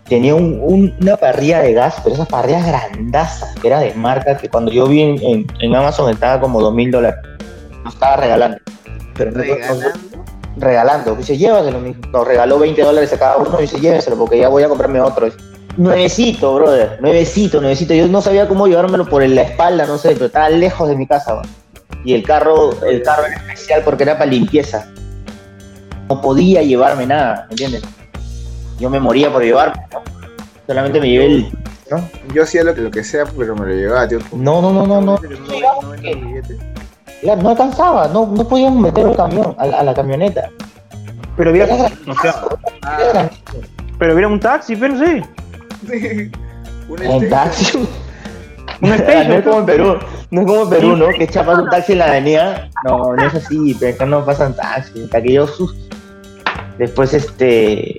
tenía 0.08 0.34
un- 0.34 0.58
un- 0.62 0.94
una 1.00 1.16
parrilla 1.16 1.60
de 1.60 1.72
gas, 1.75 1.96
pero 2.02 2.14
esas 2.14 2.28
parrillas 2.28 2.66
grandazas, 2.66 3.55
que 3.60 3.69
era 3.69 3.81
de 3.81 3.93
marca, 3.94 4.37
que 4.37 4.49
cuando 4.49 4.70
yo 4.70 4.87
vi 4.87 5.02
en, 5.02 5.22
en- 5.22 5.46
en 5.60 5.75
Amazon 5.75 6.10
estaba 6.10 6.40
como 6.40 6.60
dos 6.60 6.72
mil 6.75 6.90
dólares, 6.90 7.20
nos 7.84 7.94
estaba 7.94 8.16
regalando. 8.16 8.58
Pero 9.14 9.31
Regalando. 9.32 9.87
regalando. 10.56 11.14
Dice, 11.16 11.37
llévaselo. 11.37 11.78
mijo. 11.81 12.00
Nos 12.12 12.26
regaló 12.26 12.58
20 12.58 12.82
dólares 12.82 13.12
a 13.12 13.19
cada 13.19 13.37
uno 13.37 13.56
y 13.58 13.62
dice, 13.62 13.81
lléveselo 13.81 14.16
porque 14.16 14.38
ya 14.38 14.49
voy 14.49 14.62
a 14.62 14.69
comprarme 14.69 15.00
otro. 15.00 15.28
Nuevecito, 15.76 16.54
brother. 16.56 16.99
Nuevecito, 17.00 17.61
nuevecito. 17.61 17.94
Yo 17.94 18.08
no 18.08 18.20
sabía 18.20 18.49
cómo 18.49 18.66
llevármelo 18.66 19.06
por 19.06 19.25
la 19.26 19.43
espalda, 19.43 19.87
no 19.87 19.96
sé, 19.99 20.11
pero 20.14 20.26
estaba 20.26 20.49
lejos 20.50 20.88
de 20.88 20.96
mi 20.96 21.06
casa. 21.06 21.40
Y 22.04 22.14
el 22.14 22.22
carro, 22.25 22.70
el 22.87 23.02
carro 23.02 23.26
era 23.26 23.37
especial 23.37 23.82
porque 23.84 24.02
era 24.04 24.19
para 24.19 24.31
limpieza. 24.31 24.88
No 26.08 26.20
podía 26.20 26.62
llevarme 26.62 27.06
nada, 27.06 27.44
¿me 27.49 27.52
entiendes? 27.52 27.82
Yo 28.78 28.90
me 28.90 29.00
moría 29.00 29.32
por 29.32 29.42
llevarme, 29.42 29.82
¿no? 29.92 30.02
Solamente 30.66 31.00
me 31.00 31.08
llevé 31.08 31.26
el... 31.26 31.48
¿no? 31.90 32.08
Yo 32.34 32.42
hacía 32.42 32.62
lo 32.64 32.75
que, 32.75 32.82
lo 32.82 32.90
que 32.90 33.02
sea, 33.02 33.25
pero 33.36 33.54
me 33.56 33.66
lo 33.66 33.75
llevaba, 33.75 34.06
tío. 34.06 34.19
No, 34.32 34.61
no, 34.61 34.73
no, 34.73 34.87
no, 34.87 35.00
no. 35.00 35.18
No 37.23 37.37
no 37.37 37.49
alcanzaba, 37.50 38.08
no, 38.08 38.26
no 38.26 38.47
podíamos 38.47 38.80
meter 38.80 39.06
el 39.08 39.16
camión 39.16 39.54
a, 39.58 39.66
la- 39.66 39.80
a 39.80 39.82
la 39.82 39.94
camioneta. 39.94 40.50
Pero 41.37 41.50
hubiera, 41.50 41.75
Era 41.75 41.85
o 42.06 42.14
sea, 42.23 42.35
Ah, 42.82 43.28
pero 43.99 44.12
hubiera 44.12 44.28
un 44.28 44.38
taxi, 44.40 44.76
pero 44.76 44.94
sí. 44.99 45.23
un 46.88 47.02
este- 47.02 47.26
taxi. 47.28 47.78
Un 48.80 48.88
no 48.90 48.94
es 48.94 49.00
station. 49.00 49.42
como 49.42 49.58
en 49.58 49.66
Perú, 49.66 49.97
no 50.30 50.40
es 50.42 50.47
como 50.47 50.62
en 50.62 50.70
Perú, 50.70 50.97
¿no? 50.97 51.08
Que 51.08 51.26
chapas 51.26 51.58
un 51.58 51.68
taxi 51.68 51.92
en 51.92 51.99
la 51.99 52.06
avenida. 52.06 52.68
No, 52.85 53.12
no 53.16 53.26
es 53.26 53.35
así, 53.35 53.76
pero 53.80 53.94
acá 53.97 54.06
no 54.06 54.25
pasan 54.25 54.54
taxis. 54.54 55.04
Hasta 55.04 55.20
que 55.20 55.32
yo 55.32 55.47
Después, 56.78 57.12
este. 57.12 57.99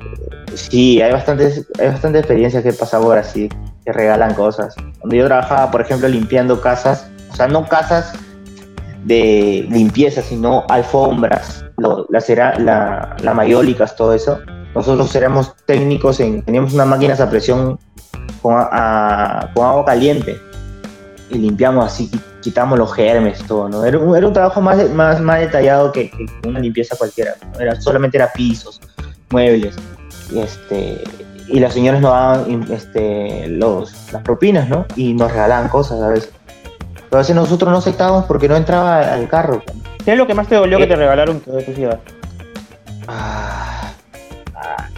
Sí, 0.70 1.02
hay 1.02 1.12
bastantes, 1.12 1.66
hay 1.80 1.88
bastantes 1.88 2.20
experiencias 2.22 2.64
que 2.64 2.70
he 2.70 2.74
pasado 2.74 3.04
por 3.04 3.18
así, 3.18 3.50
que 3.86 3.92
regalan 3.94 4.34
cosas. 4.34 4.76
Donde 5.02 5.18
yo 5.18 5.26
trabajaba, 5.26 5.72
por 5.72 5.82
ejemplo, 5.82 6.08
limpiando 6.08 6.60
casas, 6.62 7.10
o 7.32 7.36
sea, 7.36 7.48
no 7.48 7.68
casas 7.68 8.14
de 9.06 9.66
limpieza, 9.70 10.22
sino 10.22 10.66
alfombras, 10.70 11.64
lo- 11.78 12.06
la, 12.10 12.20
cera, 12.22 12.60
la, 12.60 13.16
la 13.24 13.34
mayólicas, 13.34 13.96
todo 13.96 14.14
eso. 14.14 14.40
Nosotros 14.76 15.16
éramos 15.16 15.56
técnicos 15.66 16.20
en, 16.20 16.44
teníamos 16.44 16.74
unas 16.74 16.88
máquinas 16.88 17.20
a 17.22 17.30
presión 17.30 17.80
con, 18.42 18.54
con 18.54 19.66
agua 19.66 19.86
caliente 19.86 20.40
y 21.30 21.38
limpiamos 21.38 21.86
así, 21.86 22.10
qui- 22.12 22.22
quitamos 22.42 22.78
los 22.78 22.94
germes, 22.94 23.40
todo, 23.48 23.70
¿no? 23.70 23.86
Era 23.86 23.98
un, 23.98 24.16
era 24.16 24.28
un 24.28 24.34
trabajo 24.34 24.62
más, 24.62 24.90
más, 24.92 25.20
más 25.22 25.40
detallado 25.40 25.92
que, 25.92 26.12
que 26.12 26.26
una 26.48 26.60
limpieza 26.60 26.96
cualquiera. 26.98 27.34
Era, 27.60 27.80
solamente 27.80 28.18
era 28.18 28.32
pisos, 28.34 28.80
muebles, 29.32 29.76
y 30.32 30.40
este 30.40 31.04
y 31.50 31.60
las 31.60 31.74
señoras 31.74 32.02
nos 32.02 32.12
daban 32.12 32.72
este, 32.72 33.48
los, 33.48 34.12
las 34.14 34.22
propinas, 34.22 34.70
¿no? 34.70 34.86
Y 34.96 35.14
nos 35.14 35.32
regalaban 35.32 35.68
cosas 35.68 36.02
a 36.02 36.10
veces. 36.10 36.32
Pero 37.10 37.18
a 37.18 37.18
veces 37.18 37.36
nosotros 37.36 37.72
no 37.72 37.78
aceptábamos 37.78 38.26
porque 38.26 38.48
no 38.48 38.56
entraba 38.56 39.00
al 39.00 39.28
carro. 39.28 39.64
¿Qué 40.06 40.12
es 40.12 40.18
lo 40.18 40.28
que 40.28 40.36
más 40.36 40.48
te 40.48 40.56
dolió 40.56 40.78
que 40.78 40.86
te 40.86 40.96
regalaron 40.96 41.40
que 41.40 41.52
tú 41.64 41.82
ibas? 41.82 41.98
Ah, 43.08 43.92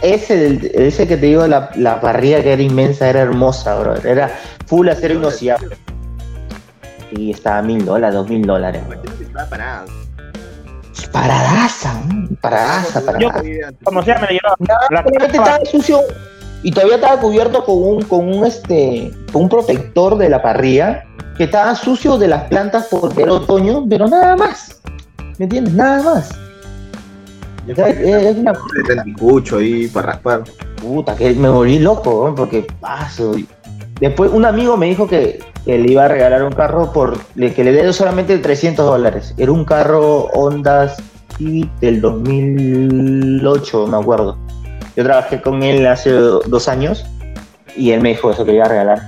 ese, 0.02 0.70
ese 0.74 1.08
que 1.08 1.16
te 1.16 1.26
digo, 1.26 1.46
la, 1.46 1.70
la 1.76 2.00
parrilla 2.02 2.42
que 2.42 2.52
era 2.52 2.62
inmensa, 2.62 3.08
era 3.08 3.20
hermosa, 3.20 3.78
bro. 3.78 3.96
Era 3.96 4.30
full 4.66 4.88
acero 4.88 5.14
inoxidable. 5.14 5.76
Y 7.12 7.30
estaba 7.30 7.58
a 7.58 7.62
mil 7.62 7.84
dólares, 7.84 8.14
dos 8.14 8.28
mil 8.28 8.42
dólares. 8.42 8.82
Estaba 11.14 11.26
parado. 11.26 11.44
paradaza, 11.44 12.02
¿no? 12.08 12.36
paradaza, 12.40 13.00
Yo- 13.00 13.28
paradaza. 13.28 13.42
Como 13.84 14.02
sea, 14.02 14.14
me 14.16 14.22
la 14.22 14.28
llevaba. 14.30 14.56
La- 14.90 15.02
solamente 15.02 15.36
estaba 15.36 15.58
sucio 15.64 16.00
y 16.62 16.70
todavía 16.70 16.94
estaba 16.96 17.20
cubierto 17.20 17.64
con 17.64 17.76
un, 17.82 18.02
con 18.02 18.28
un 18.32 18.44
este, 18.46 19.12
con 19.32 19.42
un 19.42 19.48
protector 19.48 20.16
de 20.16 20.28
la 20.28 20.40
parrilla 20.42 21.04
que 21.36 21.44
estaba 21.44 21.74
sucio 21.74 22.18
de 22.18 22.28
las 22.28 22.44
plantas 22.44 22.88
porque 22.90 23.22
era 23.22 23.32
otoño, 23.34 23.84
pero 23.88 24.06
nada 24.08 24.36
más. 24.36 24.80
¿Me 25.38 25.44
entiendes? 25.44 25.74
Nada 25.74 26.02
más. 26.02 26.30
O 27.70 27.74
sea, 27.74 27.88
es, 27.88 27.98
es 28.26 28.36
una 28.38 28.52
anticucho 28.98 29.58
ahí 29.58 29.86
para 29.88 30.12
raspar. 30.12 30.42
puta 30.80 31.14
que 31.14 31.32
me 31.34 31.48
volví 31.48 31.78
loco, 31.78 32.28
¿no? 32.28 32.34
porque 32.34 32.66
paso. 32.80 33.34
Después 34.00 34.30
un 34.32 34.44
amigo 34.44 34.76
me 34.76 34.86
dijo 34.86 35.06
que, 35.06 35.40
que 35.64 35.78
le 35.78 35.92
iba 35.92 36.04
a 36.04 36.08
regalar 36.08 36.42
un 36.44 36.52
carro 36.52 36.92
por 36.92 37.18
que 37.34 37.64
le 37.64 37.72
dé 37.72 37.92
solamente 37.92 38.36
300 38.38 38.84
dólares. 38.84 39.34
Era 39.36 39.52
un 39.52 39.64
carro 39.64 40.26
Honda 40.34 40.94
Civic 41.38 41.70
del 41.80 42.00
2008, 42.00 43.86
me 43.86 43.96
acuerdo. 43.96 44.36
Yo 44.96 45.04
trabajé 45.04 45.40
con 45.40 45.62
él 45.62 45.86
hace 45.86 46.10
dos 46.10 46.68
años 46.68 47.04
y 47.76 47.92
él 47.92 48.00
me 48.00 48.10
dijo 48.10 48.30
eso 48.30 48.44
que 48.44 48.50
le 48.52 48.56
iba 48.58 48.66
a 48.66 48.68
regalar. 48.68 49.02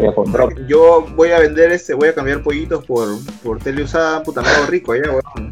Le 0.00 0.12
compró. 0.14 0.50
Yo 0.68 1.06
voy 1.16 1.30
a 1.32 1.38
vender 1.38 1.72
este, 1.72 1.94
voy 1.94 2.08
a 2.08 2.14
cambiar 2.14 2.42
pollitos 2.42 2.84
por, 2.84 3.08
por 3.42 3.58
tele 3.58 3.82
usada, 3.82 4.22
puta, 4.22 4.42
me 4.42 4.48
rico 4.68 4.92
allá, 4.92 5.10
weón. 5.10 5.50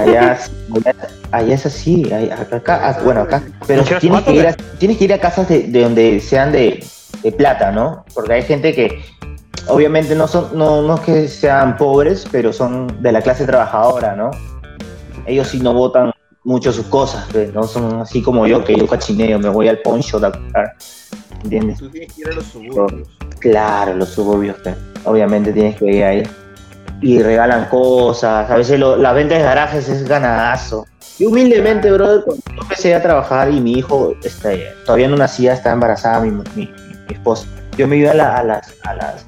Allá, 0.00 0.38
allá, 0.74 0.94
allá 1.30 1.54
es 1.54 1.66
así, 1.66 2.10
allá- 2.10 2.34
acá, 2.40 2.56
acá- 2.56 2.80
ah, 2.82 3.00
bueno, 3.04 3.20
acá. 3.20 3.42
Pero 3.66 3.82
¿Quieres 3.82 4.00
tienes 4.00 4.22
que, 4.22 4.32
ir 4.34 4.46
a, 4.46 4.52
tienes 4.78 4.96
que 4.96 5.04
ir 5.04 5.12
a 5.12 5.18
casas 5.18 5.46
de, 5.50 5.64
de 5.64 5.82
donde 5.82 6.18
sean 6.20 6.50
de, 6.52 6.82
de 7.22 7.32
plata, 7.32 7.70
¿no? 7.72 8.04
Porque 8.14 8.32
hay 8.34 8.42
gente 8.42 8.74
que 8.74 9.02
obviamente 9.68 10.14
no 10.14 10.26
son, 10.26 10.48
no, 10.54 10.82
no 10.82 10.94
es 10.94 11.00
que 11.00 11.28
sean 11.28 11.76
pobres, 11.76 12.26
pero 12.30 12.52
son 12.52 13.02
de 13.02 13.12
la 13.12 13.20
clase 13.22 13.44
trabajadora, 13.46 14.14
¿no? 14.16 14.30
Ellos 15.26 15.48
sí 15.48 15.60
no 15.60 15.74
votan 15.74 16.12
mucho 16.44 16.72
sus 16.72 16.86
cosas, 16.86 17.26
pues, 17.32 17.52
no 17.52 17.64
son 17.64 18.00
así 18.00 18.22
como 18.22 18.46
yo, 18.46 18.64
que 18.64 18.74
yo 18.76 18.86
cachineo, 18.86 19.38
me 19.38 19.48
voy 19.50 19.68
al 19.68 19.78
poncho 19.78 20.16
a 20.18 20.32
comprar, 20.32 20.74
¿entiendes? 21.44 21.78
Tú 21.78 21.90
tienes 21.90 22.12
que 22.14 22.22
ir 22.22 22.28
a 22.28 22.32
los 22.32 22.44
suburbios. 22.46 23.08
Claro, 23.38 23.94
los 23.94 24.08
suburbios, 24.08 24.56
que 24.58 24.74
obviamente 25.04 25.52
tienes 25.52 25.76
que 25.76 25.86
ir 25.86 26.04
ahí. 26.04 26.22
Y 27.02 27.22
regalan 27.22 27.66
cosas, 27.66 28.50
a 28.50 28.56
veces 28.56 28.78
lo- 28.78 28.96
la 28.96 29.12
venta 29.12 29.34
de 29.34 29.42
garajes 29.42 29.88
es 29.88 30.06
ganadazo. 30.06 30.86
Y 31.18 31.26
humildemente, 31.26 31.90
brother, 31.92 32.22
cuando 32.24 32.42
yo 32.54 32.62
empecé 32.62 32.94
a 32.94 33.02
trabajar 33.02 33.50
y 33.50 33.60
mi 33.60 33.72
hijo 33.72 34.14
este, 34.22 34.64
todavía 34.84 35.08
no 35.08 35.16
nacía, 35.16 35.52
estaba 35.54 35.74
embarazada 35.74 36.20
mi, 36.20 36.30
mi, 36.54 36.70
mi 37.10 37.14
esposa. 37.16 37.46
Yo 37.76 37.86
me 37.88 37.96
iba 37.96 38.10
a, 38.12 38.14
la- 38.14 38.36
a 38.36 38.42
las, 38.44 38.74
a 38.84 38.94
las 38.94 39.26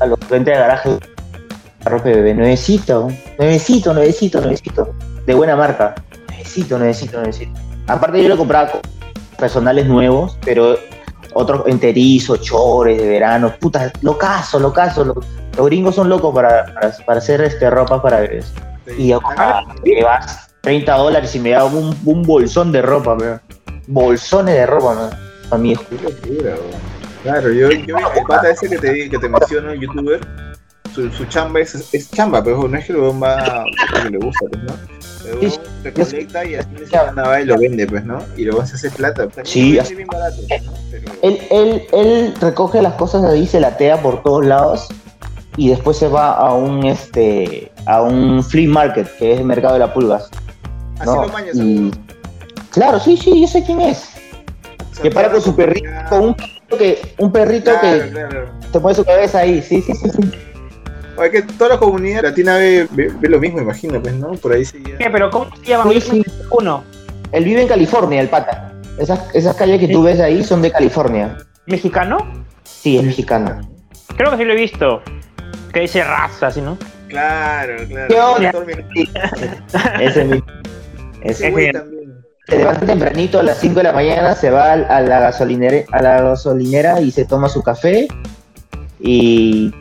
a 0.00 0.06
los 0.06 0.18
ventas 0.28 0.54
de 0.54 0.60
garaje, 0.60 0.98
carro 1.84 2.00
bebé, 2.02 2.34
nuevecito, 2.34 3.08
nuevecito, 3.38 3.94
nuevecito, 3.94 4.40
nuevecito, 4.40 4.92
de 5.24 5.34
buena 5.34 5.54
marca, 5.54 5.94
nuevecito, 6.28 6.78
nuevecito, 6.78 7.18
nuevecito. 7.18 7.52
Aparte 7.86 8.22
yo 8.22 8.28
le 8.28 8.36
compraba 8.36 8.70
co- 8.72 8.80
personales 9.38 9.86
nuevos, 9.86 10.36
pero 10.44 10.76
otros 11.34 11.62
enterizos, 11.66 12.40
chores 12.40 12.98
de 12.98 13.06
verano, 13.08 13.52
puta, 13.60 13.92
locazo, 14.02 14.58
locazo. 14.58 15.04
lo- 15.04 15.14
los 15.56 15.66
gringos 15.66 15.94
son 15.94 16.08
locos 16.08 16.34
para, 16.34 16.64
para, 16.74 16.92
para 17.06 17.18
hacer 17.18 17.40
este, 17.42 17.70
ropa 17.70 18.02
para 18.02 18.20
bebés. 18.20 18.52
Y 18.98 19.12
ahora 19.12 19.62
me 19.84 20.02
vas 20.02 20.48
30 20.62 20.92
dólares 20.96 21.34
y 21.36 21.38
me 21.38 21.50
da 21.50 21.64
un, 21.64 21.96
un 22.04 22.22
bolsón 22.24 22.72
de 22.72 22.82
ropa. 22.82 23.16
Bolsones 23.86 24.54
de 24.54 24.66
ropa, 24.66 24.94
¿no? 24.94 25.10
Para 25.48 25.62
mi 25.62 25.72
hijo. 25.72 25.84
Claro, 27.24 27.50
yo, 27.52 27.70
yo 27.72 27.96
el 27.96 28.24
pata 28.28 28.50
ese 28.50 28.68
que 28.68 28.78
te, 28.78 29.10
que 29.10 29.18
te 29.18 29.28
menciono, 29.28 29.70
el 29.70 29.80
youtuber, 29.80 30.20
su, 30.94 31.10
su 31.10 31.24
chamba 31.24 31.58
es, 31.60 31.74
es 31.92 32.10
chamba, 32.10 32.44
pero 32.44 32.68
no 32.68 32.76
es 32.78 32.84
que 32.84 32.92
weón 32.92 33.20
va 33.20 33.64
porque 33.90 34.10
le 34.10 34.18
gusta, 34.18 34.46
pues, 34.50 34.62
¿no? 34.62 34.74
El 35.42 35.50
Sí, 35.50 35.58
recolecta 35.82 36.44
y 36.44 36.54
así 36.56 36.68
se 36.88 36.96
va 36.98 37.40
y 37.40 37.46
lo 37.46 37.58
vende, 37.58 37.86
pues, 37.86 38.04
¿no? 38.04 38.18
Y 38.36 38.44
luego 38.44 38.64
se 38.66 38.74
hace 38.76 38.90
plata. 38.90 39.22
También 39.26 39.46
Sí, 39.46 39.72
lo 39.72 39.80
así- 39.82 39.94
vende 39.94 40.04
bien 40.04 40.08
barato, 40.08 40.70
¿no? 40.70 40.72
Pero, 40.90 41.12
Él, 41.22 41.40
él, 41.50 41.82
él 41.92 42.34
recoge 42.40 42.82
las 42.82 42.92
cosas 42.94 43.22
de 43.22 43.28
ahí, 43.30 43.46
se 43.46 43.58
latea 43.58 44.00
por 44.02 44.22
todos 44.22 44.44
lados 44.44 44.86
y 45.56 45.70
después 45.70 45.96
se 45.96 46.08
va 46.08 46.32
a 46.32 46.52
un 46.52 46.84
este 46.84 47.72
a 47.86 48.02
un 48.02 48.44
flea 48.44 48.68
market, 48.68 49.08
que 49.16 49.32
es 49.32 49.40
el 49.40 49.46
mercado 49.46 49.72
de 49.74 49.80
las 49.80 49.90
pulgas. 49.92 50.28
así 50.98 51.06
no, 51.06 51.22
lo 51.22 51.28
mañas, 51.32 51.56
y-. 51.56 51.90
Claro, 52.70 53.00
sí, 53.00 53.16
sí, 53.16 53.40
yo 53.40 53.46
sé 53.46 53.64
quién 53.64 53.80
es. 53.80 54.10
O 54.90 54.94
sea, 54.94 55.02
Que 55.04 55.10
para 55.10 55.30
con 55.30 55.40
su 55.40 55.56
perrito, 55.56 55.88
con 56.10 56.20
un 56.20 56.34
perrito 56.34 56.53
que, 56.68 57.00
un 57.18 57.32
perrito 57.32 57.70
Claro, 57.78 58.04
que 58.04 58.10
claro. 58.10 58.50
te 58.72 58.80
pone 58.80 58.94
su 58.94 59.04
cabeza 59.04 59.40
ahí, 59.40 59.62
sí, 59.62 59.82
sí, 59.82 59.94
sí, 59.94 60.10
sí. 60.10 60.30
Oye, 61.16 61.30
que 61.30 61.42
toda 61.42 61.70
la 61.70 61.78
comunidad 61.78 62.22
latina 62.24 62.56
ve, 62.56 62.88
ve, 62.90 63.12
ve 63.20 63.28
lo 63.28 63.38
mismo, 63.38 63.60
imagino, 63.60 64.02
pues, 64.02 64.14
¿no? 64.14 64.32
Por 64.32 64.52
ahí 64.52 64.64
se 64.64 64.82
¿Qué? 64.82 65.08
¿Pero 65.10 65.30
cómo 65.30 65.54
se 65.56 65.64
llama? 65.64 65.90
Sí, 65.92 66.00
sí. 66.00 66.24
Uno. 66.50 66.82
Él 67.30 67.44
vive 67.44 67.62
en 67.62 67.68
California, 67.68 68.20
el 68.20 68.28
pata. 68.28 68.72
Esas, 68.98 69.20
esas 69.34 69.54
calles 69.56 69.80
que 69.80 69.88
tú 69.88 70.02
ves 70.02 70.20
ahí 70.20 70.42
son 70.42 70.62
de 70.62 70.70
California. 70.70 71.36
¿Mexicano? 71.66 72.18
Sí, 72.64 72.98
es 72.98 73.04
mexicano. 73.04 73.60
Creo 74.16 74.30
que 74.32 74.36
sí 74.38 74.44
lo 74.44 74.52
he 74.52 74.56
visto. 74.56 75.02
Que 75.72 75.80
dice 75.80 76.02
raza, 76.04 76.48
así, 76.48 76.60
¿no? 76.60 76.76
Claro, 77.08 77.76
claro. 77.88 78.08
¿Qué 78.08 78.20
onda? 78.20 78.52
Ese 80.00 80.24
mismo. 80.24 80.46
Ese 81.22 81.30
Ese 81.30 81.50
güey 81.50 81.64
bien. 81.64 81.72
también. 81.74 81.93
Se 82.46 82.58
levanta 82.58 82.84
tempranito 82.86 83.40
a 83.40 83.42
las 83.42 83.58
5 83.58 83.74
de 83.76 83.82
la 83.84 83.92
mañana, 83.92 84.34
se 84.34 84.50
va 84.50 84.72
a 84.72 85.00
la 85.00 85.20
gasolinera, 85.20 85.78
a 85.92 86.02
la 86.02 86.20
gasolinera 86.22 87.00
y 87.00 87.10
se 87.10 87.24
toma 87.24 87.48
su 87.48 87.62
café 87.62 88.06
y, 89.00 89.72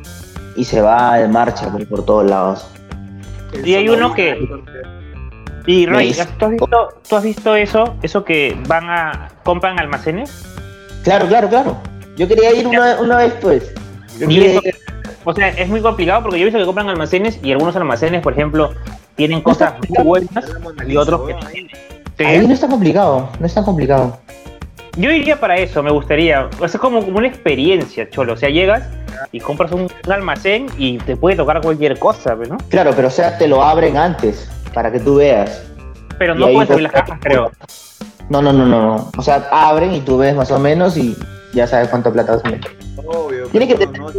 y 0.55 0.63
se 0.63 0.81
va 0.81 1.17
de 1.17 1.27
marcha 1.27 1.69
por, 1.71 1.87
por 1.87 2.05
todos 2.05 2.29
lados. 2.29 2.67
Y 3.63 3.73
hay 3.75 3.89
uno 3.89 4.13
que- 4.13 4.37
Y 5.65 5.85
Ray, 5.85 6.09
Me- 6.09 6.25
¿tú 6.37 6.45
has 6.45 6.51
visto, 6.51 6.89
tú 7.07 7.15
has 7.15 7.23
visto 7.23 7.55
eso? 7.55 7.95
Eso 8.01 8.25
que 8.25 8.57
van 8.67 8.89
a. 8.89 9.29
compran 9.43 9.79
almacenes. 9.79 10.43
Claro, 11.03 11.25
claro, 11.27 11.47
claro. 11.47 11.77
Yo 12.17 12.27
quería 12.27 12.53
ir 12.53 12.67
una, 12.67 12.99
una 12.99 13.17
vez, 13.17 13.33
pues. 13.41 13.73
Yo 14.19 14.29
Y 14.29 14.35
quería 14.35 14.51
eso- 14.51 14.61
ir- 14.63 14.75
O 15.25 15.33
sea, 15.33 15.47
es 15.49 15.69
muy 15.69 15.79
complicado 15.81 16.21
porque 16.23 16.37
yo 16.37 16.43
he 16.43 16.45
visto 16.45 16.59
que 16.59 16.65
compran 16.65 16.89
almacenes 16.89 17.39
y 17.41 17.53
algunos 17.53 17.75
almacenes, 17.77 18.21
por 18.21 18.33
ejemplo, 18.33 18.73
tienen 19.15 19.39
cosas 19.41 19.75
muy 19.87 20.03
buenas 20.03 20.45
y 20.85 20.97
otros 20.97 21.27
que 21.27 21.33
no 21.33 21.39
ahí. 21.47 21.67
Tienen. 22.17 22.35
Ahí 22.35 22.41
Sí. 22.41 22.47
no 22.47 22.53
está 22.53 22.67
complicado, 22.67 23.29
no 23.39 23.45
está 23.45 23.63
complicado. 23.63 24.17
Yo 24.95 25.11
iría 25.11 25.39
para 25.39 25.57
eso, 25.57 25.81
me 25.81 25.91
gustaría. 25.91 26.45
O 26.45 26.57
sea, 26.57 26.67
es 26.67 26.77
como, 26.77 27.03
como 27.03 27.17
una 27.17 27.27
experiencia, 27.27 28.09
cholo. 28.09 28.33
O 28.33 28.37
sea, 28.37 28.49
llegas 28.49 28.87
y 29.31 29.39
compras 29.39 29.71
un, 29.71 29.81
un 30.05 30.11
almacén 30.11 30.67
y 30.77 30.97
te 30.99 31.15
puede 31.17 31.35
tocar 31.35 31.61
cualquier 31.61 31.97
cosa, 31.97 32.35
pues, 32.35 32.49
¿no? 32.49 32.57
Claro, 32.69 32.91
pero 32.95 33.07
o 33.07 33.11
sea, 33.11 33.37
te 33.37 33.47
lo 33.47 33.63
abren 33.63 33.97
antes 33.97 34.49
para 34.73 34.91
que 34.91 34.99
tú 34.99 35.15
veas. 35.15 35.63
Pero 36.19 36.35
no 36.35 36.47
puedes 36.51 36.69
abrir 36.69 36.83
las 36.83 36.91
cajas, 36.91 37.19
creo. 37.21 37.51
No, 38.29 38.41
no, 38.41 38.53
no, 38.53 38.65
no. 38.67 39.09
O 39.17 39.21
sea, 39.21 39.47
abren 39.51 39.93
y 39.93 39.99
tú 40.01 40.17
ves 40.19 40.35
más 40.35 40.51
o 40.51 40.59
menos 40.59 40.95
y 40.95 41.17
ya 41.53 41.65
sabes 41.65 41.89
cuánto 41.89 42.13
plata 42.13 42.33
vas 42.35 42.45
a 42.45 42.49
meter. 42.49 42.71
Obvio. 43.05 43.47
Tiene 43.47 43.67
que 43.67 43.75
tener 43.75 43.99
no, 43.99 44.09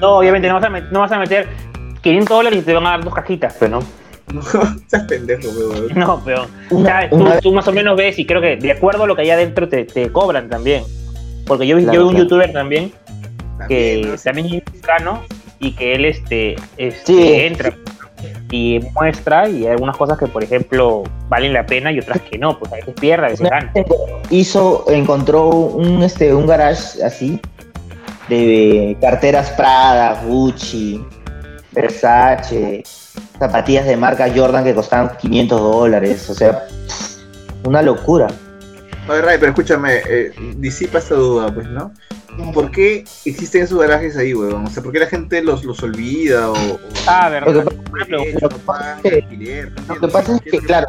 no, 0.00 0.18
obviamente 0.18 0.48
no 0.48 0.54
vas 0.54 0.64
a, 0.64 0.68
no 0.68 1.00
vas 1.00 1.12
a 1.12 1.18
meter 1.18 1.48
500 2.02 2.36
dólares 2.36 2.58
y 2.58 2.62
te 2.62 2.74
van 2.74 2.86
a 2.86 2.90
dar 2.90 3.04
dos 3.04 3.14
cajitas, 3.14 3.56
pero 3.58 3.80
no. 3.80 3.86
No, 4.34 4.42
seas 4.88 5.02
pendejo, 5.04 5.48
weón. 5.50 5.88
No, 5.94 6.20
pero 6.24 6.46
Una- 6.70 7.08
tú, 7.08 7.16
una 7.16 7.30
vez- 7.34 7.40
tú 7.40 7.52
más 7.52 7.66
o 7.68 7.72
menos 7.72 7.96
ves 7.96 8.18
y 8.18 8.26
creo 8.26 8.40
que 8.40 8.56
de 8.56 8.72
acuerdo 8.72 9.04
a 9.04 9.06
lo 9.06 9.14
que 9.16 9.22
hay 9.22 9.30
adentro 9.30 9.68
te, 9.68 9.84
te 9.84 10.10
cobran 10.10 10.48
también. 10.48 10.84
Porque 11.46 11.66
yo, 11.66 11.76
vi- 11.76 11.84
Claro, 11.84 11.94
yo 11.98 12.00
vi 12.02 12.06
un 12.08 12.10
claro. 12.14 12.24
youtuber 12.24 12.52
también 12.52 12.92
que 13.68 14.00
También, 14.02 14.14
es 14.14 14.34
mexicano 14.34 15.22
y 15.60 15.72
que 15.72 15.94
él 15.94 16.04
este, 16.06 16.56
este, 16.76 17.04
Sí. 17.12 17.32
entra 17.34 17.72
y 18.50 18.80
muestra 18.94 19.48
y 19.48 19.64
hay 19.66 19.72
algunas 19.72 19.96
cosas 19.96 20.18
que 20.18 20.26
por 20.26 20.42
ejemplo 20.42 21.02
valen 21.28 21.52
la 21.52 21.66
pena 21.66 21.92
y 21.92 21.98
otras 21.98 22.20
que 22.22 22.38
no, 22.38 22.58
pues 22.58 22.72
a 22.72 22.76
veces 22.76 22.94
pierde, 22.98 23.26
a 23.26 23.30
veces 23.30 23.48
gana. 23.50 23.72
hizo, 24.30 24.84
encontró 24.88 25.48
un, 25.50 26.02
este, 26.02 26.34
un 26.34 26.46
garage 26.46 27.02
así 27.04 27.38
de 28.28 28.96
carteras 29.00 29.50
Prada, 29.50 30.22
Gucci, 30.26 31.04
Versace, 31.72 32.82
zapatillas 33.38 33.86
de 33.86 33.96
marca 33.96 34.26
Jordan 34.34 34.64
que 34.64 34.74
costaban 34.74 35.16
500 35.18 35.60
dólares, 35.60 36.28
o 36.30 36.34
sea, 36.34 36.66
una 37.64 37.82
locura. 37.82 38.26
Oye, 39.08 39.20
Ray, 39.22 39.36
pero 39.38 39.50
escúchame, 39.52 40.00
eh, 40.08 40.32
disipa 40.56 40.98
esta 40.98 41.14
duda, 41.14 41.52
pues, 41.52 41.66
¿no? 41.68 41.92
¿Por 42.52 42.70
qué 42.70 43.04
existen 43.24 43.62
esos 43.62 43.78
garajes 43.78 44.16
ahí, 44.16 44.34
weón? 44.34 44.66
O 44.66 44.70
sea, 44.70 44.82
¿por 44.82 44.92
qué 44.92 44.98
la 44.98 45.06
gente 45.06 45.40
los, 45.42 45.62
los 45.64 45.82
olvida 45.82 46.50
o, 46.50 46.54
o- 46.54 46.78
Ah, 47.06 47.28
Lo 47.28 47.52
verdad. 47.52 47.72
lo 49.88 50.00
que 50.00 50.08
pasa 50.08 50.34
es 50.36 50.40
que, 50.42 50.58
claro, 50.58 50.88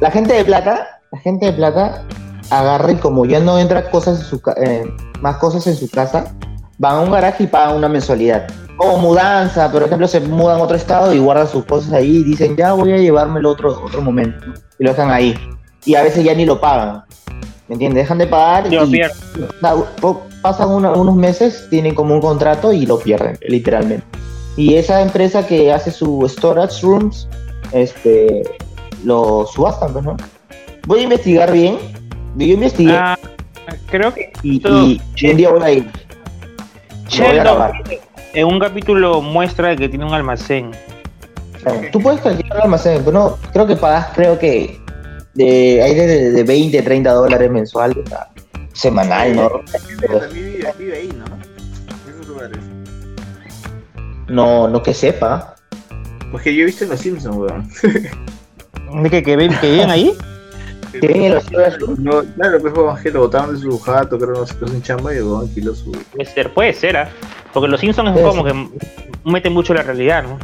la 0.00 0.10
gente 0.10 0.34
de 0.34 0.44
plata, 0.44 1.00
la 1.12 1.18
gente 1.20 1.46
de 1.46 1.52
plata 1.52 2.04
agarra 2.50 2.90
y 2.92 2.96
como 2.96 3.24
ya 3.26 3.38
no 3.40 3.58
entra 3.58 3.90
cosas 3.90 4.18
en 4.20 4.24
su, 4.26 4.40
ca- 4.40 4.54
eh, 4.56 4.82
más 5.20 5.36
cosas 5.36 5.66
en 5.66 5.76
su 5.76 5.88
casa, 5.90 6.34
van 6.80 6.94
a 6.96 7.00
un 7.00 7.10
garaje 7.10 7.44
y 7.44 7.46
pagan 7.46 7.76
una 7.76 7.88
mensualidad. 7.90 8.46
O 8.78 8.96
mudanza, 8.96 9.70
por 9.70 9.82
ejemplo, 9.82 10.08
se 10.08 10.18
mudan 10.20 10.60
a 10.60 10.62
otro 10.62 10.76
estado 10.76 11.12
y 11.12 11.18
guardan 11.18 11.46
sus 11.46 11.66
cosas 11.66 11.92
ahí 11.92 12.16
y 12.16 12.24
dicen, 12.24 12.56
ya 12.56 12.72
voy 12.72 12.90
a 12.92 12.96
llevármelo 12.96 13.50
otro, 13.50 13.82
otro 13.84 14.00
momento. 14.00 14.46
Y 14.78 14.84
lo 14.84 14.90
dejan 14.90 15.10
ahí. 15.10 15.34
Y 15.84 15.94
a 15.94 16.02
veces 16.02 16.24
ya 16.24 16.34
ni 16.34 16.46
lo 16.46 16.58
pagan. 16.58 17.02
¿Me 17.68 17.74
entiendes? 17.74 18.04
Dejan 18.04 18.16
de 18.16 18.26
pagar 18.26 18.68
Yo 18.70 18.84
y 18.86 19.00
pasan 20.40 20.70
una- 20.70 20.92
unos 20.92 21.14
meses, 21.14 21.66
tienen 21.68 21.94
como 21.94 22.14
un 22.14 22.22
contrato 22.22 22.72
y 22.72 22.86
lo 22.86 22.98
pierden, 22.98 23.38
literalmente. 23.46 24.04
Y 24.56 24.74
esa 24.76 25.02
empresa 25.02 25.46
que 25.46 25.70
hace 25.70 25.90
su 25.90 26.26
storage 26.26 26.80
rooms, 26.82 27.28
este, 27.72 28.42
lo 29.04 29.46
subastan, 29.52 29.92
pues, 29.92 30.04
¿no? 30.06 30.16
Voy 30.86 31.00
a 31.00 31.02
investigar 31.02 31.52
bien. 31.52 31.76
Yo 32.36 32.46
investigué 32.46 32.96
Ah, 32.96 33.18
creo 33.90 34.14
que 34.14 34.32
y, 34.42 34.66
y- 34.66 35.00
y 35.16 35.30
un 35.30 35.36
día 35.36 35.50
voy 35.50 35.62
a 35.62 35.70
ir. 35.70 35.90
Sheldon 37.10 37.72
en 38.34 38.46
un 38.46 38.60
capítulo 38.60 39.20
muestra 39.20 39.74
que 39.76 39.88
tiene 39.88 40.04
un 40.04 40.14
almacén. 40.14 40.70
Claro, 41.62 41.80
Tú 41.92 42.00
puedes 42.00 42.20
calcular 42.20 42.56
el 42.56 42.62
almacén, 42.62 43.02
pero 43.04 43.12
no, 43.12 43.38
creo 43.52 43.66
que 43.66 43.76
pagas, 43.76 44.08
creo 44.14 44.38
que 44.38 44.80
de, 45.34 45.82
hay 45.82 45.94
de, 45.94 46.30
de 46.30 46.44
20, 46.44 46.82
30 46.82 47.12
dólares 47.12 47.50
mensual, 47.50 48.02
o 48.02 48.08
sea, 48.08 48.28
semanal, 48.72 49.36
¿no? 49.36 49.50
También 49.72 49.98
vive, 50.32 50.72
vive 50.78 50.96
ahí, 50.96 51.12
¿no? 51.18 51.26
En 51.26 52.14
esos 52.14 52.28
lugares. 52.28 52.58
No, 54.28 54.68
no 54.68 54.82
que 54.82 54.94
sepa. 54.94 55.56
Porque 56.30 56.54
yo 56.54 56.62
he 56.62 56.66
visto 56.66 56.84
en 56.84 56.90
Los 56.90 57.00
Simpsons, 57.00 57.36
weón. 57.36 57.68
¿De 59.02 59.10
que, 59.10 59.22
que, 59.22 59.36
ven, 59.36 59.52
que 59.60 59.70
viven 59.70 59.90
ahí? 59.90 60.16
Que 61.00 61.26
en 61.26 61.34
los. 61.34 61.50
No, 61.98 62.22
claro, 62.36 62.58
pues 62.60 63.00
que 63.02 63.10
lo 63.10 63.20
botaron 63.20 63.54
de 63.54 63.60
su 63.60 63.78
jato, 63.78 64.18
creo, 64.18 64.32
no 64.32 64.46
sé 64.46 64.54
qué, 64.58 64.70
en 64.70 64.82
chamba 64.82 65.14
y 65.14 65.18
weón 65.20 65.48
alquiló 65.48 65.74
su. 65.74 65.92
Puede 65.92 66.24
ser, 66.26 66.52
puede 66.52 66.72
ser, 66.72 66.96
¿ah? 66.96 67.08
Porque 67.52 67.68
los 67.68 67.80
Simpsons 67.80 68.16
es 68.16 68.22
como 68.22 68.44
que 68.44 68.54
meten 69.24 69.52
mucho 69.52 69.74
la 69.74 69.82
realidad, 69.82 70.22
¿no? 70.22 70.38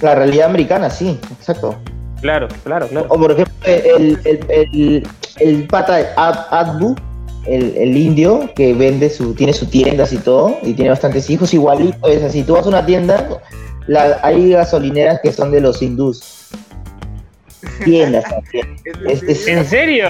La 0.00 0.14
realidad 0.14 0.48
americana, 0.48 0.88
sí, 0.88 1.18
exacto. 1.38 1.74
Claro, 2.22 2.48
claro, 2.64 2.86
claro. 2.88 3.06
O 3.10 3.18
por 3.18 3.32
ejemplo, 3.32 3.54
el, 3.64 4.18
el, 4.24 4.40
el, 4.48 5.08
el 5.38 5.66
pata 5.66 5.96
de 5.96 6.06
Ad- 6.16 6.46
Adbu, 6.50 6.94
el, 7.46 7.76
el 7.76 7.96
indio 7.96 8.50
que 8.54 8.74
vende 8.74 9.08
su, 9.10 9.34
tiene 9.34 9.52
sus 9.52 9.70
tiendas 9.70 10.12
y 10.12 10.18
todo, 10.18 10.56
y 10.62 10.74
tiene 10.74 10.90
bastantes 10.90 11.28
hijos, 11.30 11.52
igualito 11.54 12.06
es 12.08 12.22
así. 12.22 12.42
Tú 12.42 12.54
vas 12.54 12.66
a 12.66 12.68
una 12.68 12.84
tienda, 12.84 13.26
la, 13.86 14.18
hay 14.22 14.50
gasolineras 14.50 15.20
que 15.22 15.32
son 15.32 15.50
de 15.50 15.60
los 15.60 15.80
hindús. 15.82 16.22
Tiendas 17.84 18.24
también. 18.30 18.76
Este 19.08 19.34
sí. 19.34 19.50
¿En 19.50 19.64
serio? 19.64 20.08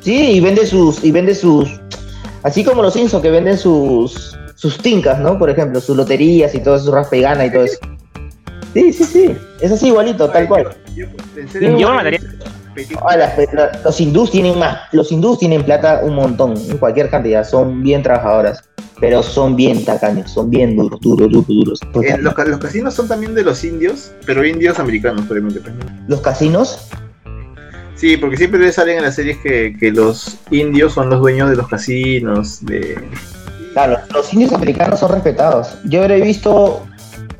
Sí, 0.00 0.32
y 0.32 0.40
vende 0.40 0.66
sus, 0.66 1.04
y 1.04 1.12
vende 1.12 1.34
sus, 1.34 1.68
así 2.42 2.64
como 2.64 2.82
los 2.82 2.92
Simpsons 2.94 3.22
que 3.22 3.30
venden 3.30 3.56
sus, 3.56 4.36
sus 4.56 4.78
tincas, 4.78 5.18
¿no? 5.20 5.38
Por 5.38 5.48
ejemplo, 5.50 5.80
sus 5.80 5.96
loterías 5.96 6.54
y 6.54 6.58
todo 6.60 6.74
eso, 6.76 6.86
su 6.86 6.92
raspegana 6.92 7.46
y 7.46 7.52
todo 7.52 7.64
eso. 7.64 7.78
Sí, 8.74 8.92
sí, 8.92 9.04
sí, 9.04 9.36
es 9.60 9.70
así 9.70 9.88
igualito, 9.88 10.28
tal 10.30 10.48
cual. 10.48 10.74
Yo, 10.96 11.06
en 11.36 11.48
serio, 11.48 11.78
Yo 11.78 11.90
me 11.90 11.94
mataría. 11.96 12.20
película- 12.74 13.00
Ah, 13.06 13.16
las- 13.16 13.52
la- 13.52 13.80
los 13.84 14.00
hindús 14.00 14.30
tienen 14.30 14.58
más, 14.58 14.78
los 14.92 15.12
hindús 15.12 15.38
tienen 15.38 15.62
plata 15.62 16.00
un 16.02 16.14
montón, 16.14 16.54
en 16.56 16.78
cualquier 16.78 17.10
cantidad, 17.10 17.46
son 17.46 17.82
bien 17.82 18.02
trabajadoras, 18.02 18.64
pero 19.02 19.20
son 19.20 19.56
bien 19.56 19.84
tacaños, 19.84 20.30
son 20.30 20.48
bien 20.48 20.76
duros, 20.76 21.00
duros, 21.00 21.28
duros, 21.28 21.46
duros. 21.48 21.80
Eh, 22.04 22.16
los, 22.20 22.34
ca- 22.34 22.44
los 22.44 22.60
casinos 22.60 22.94
son 22.94 23.08
también 23.08 23.34
de 23.34 23.42
los 23.42 23.64
indios, 23.64 24.12
pero 24.24 24.46
indios 24.46 24.78
americanos, 24.78 25.28
obviamente. 25.28 25.60
pues. 25.60 25.74
Los 26.06 26.20
casinos, 26.20 26.78
Sí, 27.96 28.16
porque 28.16 28.36
siempre 28.36 28.60
le 28.60 28.72
salen 28.72 28.98
en 28.98 29.02
las 29.04 29.16
series 29.16 29.38
que, 29.38 29.76
que 29.78 29.90
los 29.90 30.36
indios 30.52 30.92
son 30.92 31.10
los 31.10 31.18
dueños 31.20 31.50
de 31.50 31.56
los 31.56 31.66
casinos, 31.68 32.64
de... 32.64 32.96
claro, 33.74 33.98
los 34.12 34.32
indios 34.32 34.52
americanos 34.52 35.00
son 35.00 35.10
respetados. 35.12 35.68
Yo 35.84 36.02
habré 36.02 36.20
visto 36.20 36.84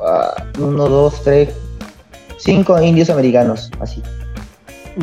ah, 0.04 0.44
uno, 0.58 0.88
dos, 0.88 1.22
tres, 1.22 1.48
cinco 2.38 2.80
indios 2.82 3.08
americanos, 3.10 3.70
así. 3.80 4.02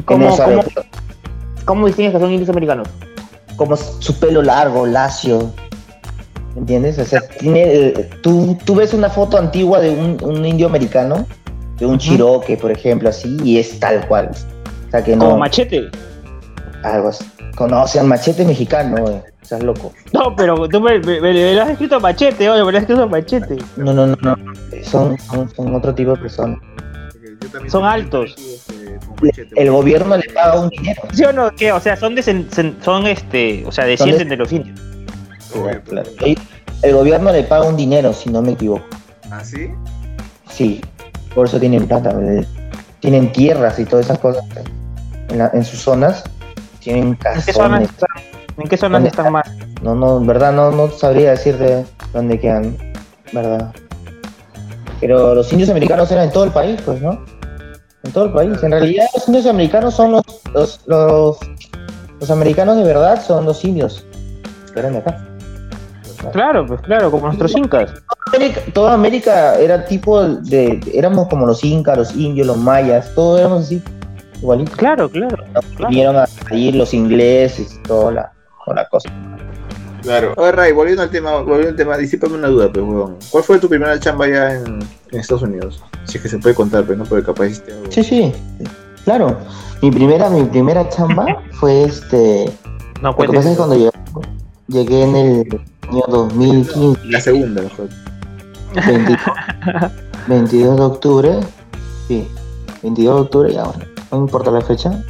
¿Cómo, 0.05 0.35
cómo, 0.37 0.63
cómo 1.65 1.87
distingues 1.87 2.13
que 2.15 2.19
son 2.19 2.31
indios 2.31 2.49
americanos? 2.49 2.87
como 3.55 3.75
su 3.77 4.17
pelo 4.19 4.41
largo, 4.41 4.85
lacio. 4.85 5.51
¿Entiendes? 6.56 6.98
O 7.00 7.06
sea, 7.06 7.22
tiene, 7.39 7.63
eh, 7.63 8.10
tú, 8.22 8.58
tú 8.65 8.75
ves 8.75 8.94
una 8.94 9.10
foto 9.10 9.38
antigua 9.38 9.79
de 9.79 9.89
un, 9.91 10.18
un 10.24 10.46
indio 10.46 10.68
americano, 10.68 11.25
de 11.77 11.86
un 11.86 11.98
Cherokee, 11.98 12.58
por 12.58 12.72
ejemplo, 12.72 13.10
así, 13.10 13.38
y 13.44 13.58
es 13.60 13.79
tal 13.79 14.06
cual. 14.08 14.32
O 14.88 14.91
sea, 14.91 15.03
que 15.03 15.12
Como 15.18 15.32
no. 15.32 15.38
machete. 15.38 15.89
Algo 16.84 17.10
así. 17.10 17.25
Conoce 17.56 18.00
al 18.00 18.08
machete 18.08 18.44
mexicano, 18.46 18.98
güey. 19.01 19.15
Estás 19.41 19.63
loco. 19.63 19.91
No, 20.13 20.36
pero 20.36 20.68
tú 20.68 20.79
me, 20.82 21.00
me- 21.00 21.20
me- 21.22 21.34
me 21.34 21.53
lo 21.56 21.62
has 21.63 21.70
escrito 21.70 22.00
machete, 22.00 22.50
oye, 22.50 22.63
me 22.63 22.72
lo 22.72 22.77
has 22.77 22.84
escrito 22.84 23.08
machete. 23.08 23.58
No, 23.77 23.94
no, 23.94 24.08
no, 24.08 24.15
no. 24.22 24.36
Son, 24.84 25.18
son, 25.20 25.50
son 25.55 25.75
otro 25.75 25.94
tipo 25.94 26.12
de 26.12 26.18
personas. 26.18 26.59
Son 27.68 27.83
altos. 27.85 28.35
machete, 29.22 29.50
El 29.62 29.72
gobierno 29.72 30.18
le 30.18 30.29
paga 30.33 30.59
un 30.62 30.70
dinero. 30.70 31.01
¿Sí 31.14 31.24
o 31.24 31.33
no? 31.33 31.51
¿Qué? 31.51 31.72
O 31.72 31.79
sea, 31.79 31.96
son, 31.96 32.16
desen- 32.16 32.48
sen- 32.50 32.75
son 32.83 33.07
este, 33.07 33.64
o 33.66 33.72
sea, 33.72 33.85
descienden 33.85 34.29
de 34.29 34.38
los 34.38 34.51
indios. 34.51 34.79
Obvio, 35.55 35.81
Claro. 35.83 36.09
El, 36.81 36.94
gobierno 36.94 37.31
le 37.31 37.44
paga 37.44 37.66
un 37.66 37.75
dinero, 37.75 38.14
si 38.14 38.29
no 38.29 38.42
me 38.42 38.51
equivoco. 38.51 38.85
¿Ah, 39.31 39.44
sí? 39.44 39.70
Sí, 40.50 40.81
por 41.35 41.48
eso 41.48 41.59
tienen 41.59 41.88
plata. 41.88 42.12
eh, 42.22 42.46
Tienen 43.00 43.31
tierras 43.31 43.79
y 43.79 43.85
todas 43.85 44.05
esas 44.05 44.20
cosas. 44.20 44.44
En, 45.29 45.38
la- 45.38 45.51
en 45.53 45.64
sus 45.64 45.79
zonas 45.81 46.24
tienen 46.79 47.09
¿En 47.09 47.16
qué 47.18 47.53
zonas 47.53 47.81
casones. 47.81 47.90
están, 47.90 48.09
¿en 48.57 48.68
qué 48.68 48.77
zonas 48.77 48.96
¿Dónde 48.98 49.09
están 49.09 49.31
más? 49.31 49.50
No, 49.81 49.96
no, 49.96 50.18
en 50.18 50.27
verdad 50.27 50.51
no, 50.53 50.72
no 50.72 50.90
sabría 50.92 51.31
decirte 51.31 51.85
dónde 52.14 52.40
quedan, 52.40 52.75
verdad. 53.31 53.72
Pero 55.00 55.33
los 55.35 55.51
indios 55.53 55.70
americanos 55.70 56.12
eran 56.12 56.25
en 56.25 56.31
todo 56.31 56.44
el 56.46 56.51
país, 56.51 56.81
pues, 56.83 57.01
¿no? 57.01 57.24
En 58.03 58.12
todo 58.12 58.25
el 58.25 58.33
país. 58.33 58.62
En 58.64 58.72
realidad 58.72 59.05
los 59.16 59.27
indios 59.27 59.46
americanos 59.46 59.94
son 59.94 60.12
los, 60.14 60.24
los, 60.53 60.81
los, 60.88 61.38
los 62.20 62.31
americanos 62.31 62.75
de 62.77 62.83
verdad 62.83 63.24
son 63.25 63.46
los 63.46 63.64
indios. 63.64 64.05
Que 64.74 64.79
eran 64.79 64.94
de 64.94 65.00
acá. 65.00 65.25
Claro, 66.34 66.66
pues 66.66 66.82
claro, 66.82 67.10
como 67.12 67.27
nuestros 67.27 67.55
incas. 67.55 67.92
América- 68.27 68.62
toda 68.74 68.94
América 68.94 69.55
era 69.60 69.86
tipo 69.86 70.22
de, 70.24 70.79
éramos 70.94 71.27
como 71.27 71.46
los 71.46 71.64
incas, 71.64 71.98
los 71.98 72.16
indios, 72.16 72.46
los 72.48 72.58
mayas, 72.58 73.12
todos 73.16 73.40
éramos 73.40 73.64
así, 73.66 73.82
igualitos. 74.42 74.75
Claro, 74.75 75.10
claro. 75.10 75.38
claro. 75.53 75.90
Vinieron 75.90 76.18
a 76.18 76.27
ir 76.55 76.75
los 76.75 76.94
ingleses 76.94 77.74
y 77.74 77.84
toda 77.88 78.12
la, 78.12 78.32
toda 78.66 78.75
la 78.84 78.90
cosa. 78.90 79.10
Claro. 80.01 80.34
Oye, 80.38 80.51
Ray, 80.53 80.72
volviendo 80.72 81.03
al 81.03 81.10
tema, 81.10 81.38
volviendo 81.42 81.70
al 81.70 81.75
tema, 81.75 81.98
disípame 81.98 82.36
una 82.36 82.48
duda, 82.48 82.70
pues, 82.72 82.86
huevón. 82.86 83.18
¿Cuál 83.32 83.44
fue 83.44 83.60
tu 83.60 83.68
primera 83.68 84.00
chamba 84.00 84.25
allá 84.25 84.53
en, 84.55 84.79
en 85.12 85.20
Estados 85.20 85.44
Unidos? 85.44 85.84
Si 86.05 86.18
es 86.18 86.24
que 86.24 86.29
se 86.29 86.38
puede 86.38 86.55
contar, 86.55 86.84
pues, 86.86 86.98
¿no? 86.98 87.03
Porque 87.05 87.25
capaz 87.25 87.48
hiciste 87.48 87.74
algo. 87.74 87.86
Sí, 87.92 88.03
sí, 88.03 88.34
claro. 89.03 89.38
Mi 89.82 89.92
primera, 89.92 90.29
mi 90.29 90.44
primera 90.44 90.88
chamba 90.90 91.42
fue 91.53 91.84
este. 91.84 92.50
No 93.01 93.10
Lo 93.12 93.18
que 93.18 93.25
puedes 93.27 93.36
pasa 93.36 93.50
es 93.50 93.55
que 93.55 93.58
cuando 93.58 93.75
llegué, 93.75 93.92
llegué 94.68 95.03
en 95.03 95.16
el 95.16 95.62
año 95.89 96.03
2015, 96.07 96.99
La 97.05 97.19
segunda, 97.21 97.61
mejor. 97.61 97.89
22, 98.75 99.17
22 100.27 100.75
de 100.77 100.81
octubre. 100.83 101.39
Sí, 102.07 102.27
22 102.83 103.15
de 103.15 103.21
octubre, 103.21 103.53
ya 103.53 103.63
bueno, 103.63 103.83
no 104.11 104.17
importa 104.19 104.51
la 104.51 104.61
fecha. 104.61 105.03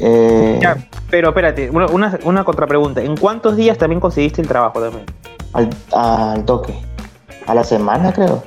Eh, 0.00 0.58
Ya, 0.62 0.76
pero 1.10 1.28
espérate, 1.30 1.70
una, 1.70 1.86
una, 1.86 2.18
una 2.24 2.44
contrapregunta. 2.44 3.02
¿En 3.02 3.16
cuántos 3.16 3.56
días 3.56 3.78
también 3.78 4.00
conseguiste 4.00 4.40
el 4.42 4.48
trabajo 4.48 4.80
también? 4.80 5.04
al, 5.54 5.70
al 5.92 6.44
toque. 6.44 6.74
A 7.46 7.54
la 7.54 7.64
semana, 7.64 8.12
creo. 8.12 8.42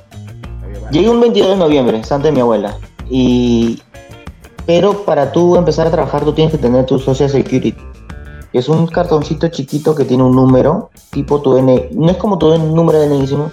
Llegué 0.92 1.10
un 1.10 1.20
22 1.20 1.50
de 1.52 1.56
noviembre, 1.58 2.04
santo 2.04 2.28
de 2.28 2.34
mi 2.34 2.40
abuela. 2.42 2.78
Y. 3.10 3.82
Pero 4.68 5.04
para 5.06 5.32
tú 5.32 5.56
empezar 5.58 5.88
a 5.88 5.92
trabajar, 5.92 6.24
tú 6.24 6.34
tienes 6.34 6.52
que 6.54 6.58
tener 6.60 6.86
tu 6.86 7.00
Social 7.00 7.30
Security. 7.30 7.76
Es 8.54 8.68
un 8.68 8.88
cartoncito 8.88 9.48
chiquito 9.48 9.96
que 9.96 10.04
tiene 10.04 10.24
un 10.24 10.36
número, 10.36 10.90
tipo 11.12 11.42
tu 11.42 11.58
N. 11.58 11.90
No 11.94 12.12
es 12.12 12.18
como 12.18 12.38
tu 12.38 12.58
número 12.58 13.00
de 13.00 13.08
DNI, 13.08 13.28
sino 13.28 13.52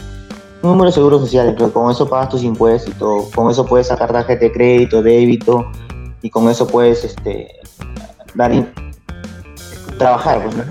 un 0.62 0.70
número 0.70 0.87
de 0.87 0.92
seguro 0.92 1.18
social. 1.20 1.54
Pero 1.56 1.72
con 1.72 1.90
eso 1.90 2.08
pagas 2.08 2.30
tus 2.30 2.42
impuestos. 2.42 2.94
Con 3.34 3.50
eso 3.50 3.64
puedes 3.64 3.87
sacar 3.87 4.11
tarjeta 4.11 4.46
de 4.46 4.52
crédito, 4.52 5.02
débito. 5.02 5.64
Y 6.22 6.30
con 6.30 6.48
eso 6.48 6.66
puedes 6.66 7.04
este, 7.04 7.48
dar. 8.34 8.52
Trabajar, 9.98 10.42
pues, 10.42 10.56
¿no? 10.56 10.64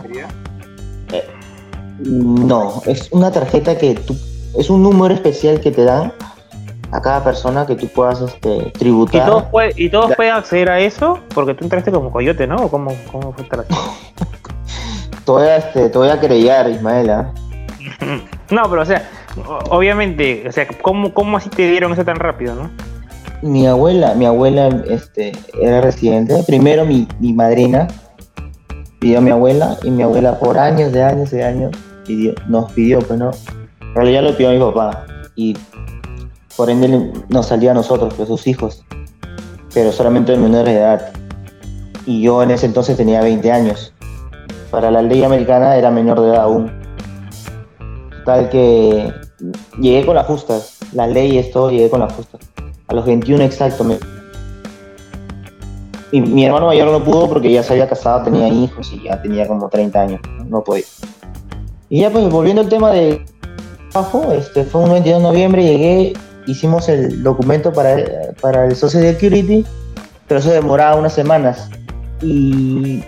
No, 2.00 2.82
es 2.86 3.12
una 3.12 3.32
tarjeta 3.32 3.78
que 3.78 3.96
tú, 3.96 4.16
es 4.58 4.70
un 4.70 4.84
número 4.84 5.14
especial 5.14 5.60
que 5.60 5.72
te 5.72 5.84
dan 5.84 6.14
a 6.92 7.02
cada 7.02 7.24
persona 7.24 7.66
que 7.66 7.76
tú 7.76 7.88
puedas 7.88 8.22
este, 8.22 8.56
¿Y 8.68 8.72
tributar. 8.72 9.26
todos, 9.28 9.44
puede- 9.46 9.74
¿Y 9.76 9.90
todos 9.90 10.16
pueden 10.16 10.34
acceder 10.34 10.70
a 10.70 10.80
eso? 10.80 11.20
Porque 11.34 11.54
tú 11.54 11.66
entraste 11.66 11.92
como 11.92 12.12
coyote, 12.12 12.48
¿no? 12.48 12.56
¿O 12.58 12.70
¿Cómo, 12.70 12.92
cómo 13.12 13.34
fue 13.34 13.44
esta 13.44 13.64
Te 15.26 15.32
voy 15.32 15.44
a, 15.44 15.58
este, 15.58 15.90
te 15.90 15.98
voy 15.98 16.10
a 16.10 16.20
querellar, 16.20 16.70
Ismael. 16.70 17.10
¿ah? 17.10 17.34
No, 18.50 18.64
pero 18.70 18.82
o 18.84 18.86
sea, 18.86 19.10
obviamente, 19.70 20.46
o 20.48 20.52
sea, 20.54 20.66
¿cómo, 20.82 21.14
¿cómo 21.14 21.36
así 21.36 21.50
te 21.50 21.70
dieron 21.70 21.92
eso 21.92 22.06
tan 22.06 22.16
rápido, 22.16 22.56
no? 22.56 22.70
Mi 23.42 23.68
abuela, 23.68 24.14
mi 24.16 24.26
abuela 24.26 24.70
este, 24.90 25.34
era 25.62 25.82
residente. 25.82 26.42
Primero 26.48 26.86
mi, 26.86 27.08
mi 27.20 27.34
madrina 27.34 27.88
pidió 29.00 29.18
a 29.18 29.22
mi 29.22 29.32
abuela 29.32 29.78
y 29.84 29.92
mi 29.92 30.02
abuela 30.04 30.40
por 30.40 30.58
años 30.58 30.92
de 30.94 31.04
años 31.04 31.30
de 31.32 31.44
años 31.44 31.72
pidió, 32.06 32.34
nos 32.48 32.72
pidió, 32.72 33.00
pues 33.00 33.20
no. 33.20 33.32
En 33.82 33.96
realidad 33.96 34.24
lo 34.24 34.36
pidió 34.36 34.50
a 34.50 34.54
mi 34.54 34.60
papá 34.60 35.06
y 35.36 35.56
por 36.58 36.70
ende 36.70 37.12
nos 37.30 37.46
salió 37.46 37.72
a 37.72 37.74
nosotros, 37.74 38.14
pues 38.16 38.28
sus 38.28 38.48
hijos, 38.48 38.84
pero 39.74 39.92
solamente 39.94 40.34
de 40.34 40.38
menores 40.40 40.66
de 40.74 40.80
edad. 40.80 41.12
Y 42.06 42.22
yo 42.22 42.42
en 42.44 42.52
ese 42.52 42.66
entonces 42.66 42.98
tenía 42.98 43.22
20 43.22 43.52
años. 43.52 43.94
Para 44.72 44.92
la 44.92 45.02
ley 45.02 45.24
americana 45.24 45.78
era 45.78 45.92
menor 45.92 46.20
de 46.20 46.28
edad 46.30 46.42
aún. 46.44 46.72
Tal 48.26 48.50
que 48.50 49.14
llegué 49.80 50.06
con 50.06 50.16
las 50.16 50.26
justas 50.26 50.74
las 50.94 51.10
leyes, 51.10 51.52
todo, 51.52 51.70
llegué 51.70 51.90
con 51.90 52.00
la 52.00 52.10
justa. 52.10 52.38
A 52.88 52.94
los 52.94 53.06
21 53.06 53.44
exacto. 53.44 53.84
me- 53.84 54.00
Y 56.12 56.22
mi 56.22 56.46
hermano 56.46 56.68
mayor 56.68 56.90
no 56.90 57.04
pudo 57.04 57.28
porque 57.28 57.52
ya 57.52 57.62
se 57.62 57.74
había 57.74 57.88
casado, 57.90 58.24
tenía 58.24 58.48
hijos 58.48 58.92
y 58.94 59.04
ya 59.04 59.22
tenía 59.22 59.46
como 59.48 59.68
30 59.68 60.02
años, 60.02 60.22
no, 60.38 60.46
No 60.46 60.64
podía. 60.64 60.86
Y 61.90 62.02
ya 62.02 62.10
pues 62.10 62.30
volviendo 62.30 62.62
al 62.62 62.70
tema 62.70 62.92
de 62.92 63.24
trabajo, 63.92 64.32
este, 64.32 64.64
fue 64.64 64.82
un 64.82 64.92
22 64.92 65.22
de 65.22 65.28
noviembre, 65.28 65.64
llegué, 65.64 66.14
hicimos 66.48 66.90
el 66.90 67.22
documento 67.24 67.72
para, 67.72 67.98
para 68.42 68.66
el 68.66 68.76
Social 68.76 69.04
Security, 69.04 69.66
pero 70.28 70.40
eso 70.40 70.50
demoraba 70.52 70.96
unas 70.96 71.14
semanas. 71.14 71.70
Y 72.22 73.04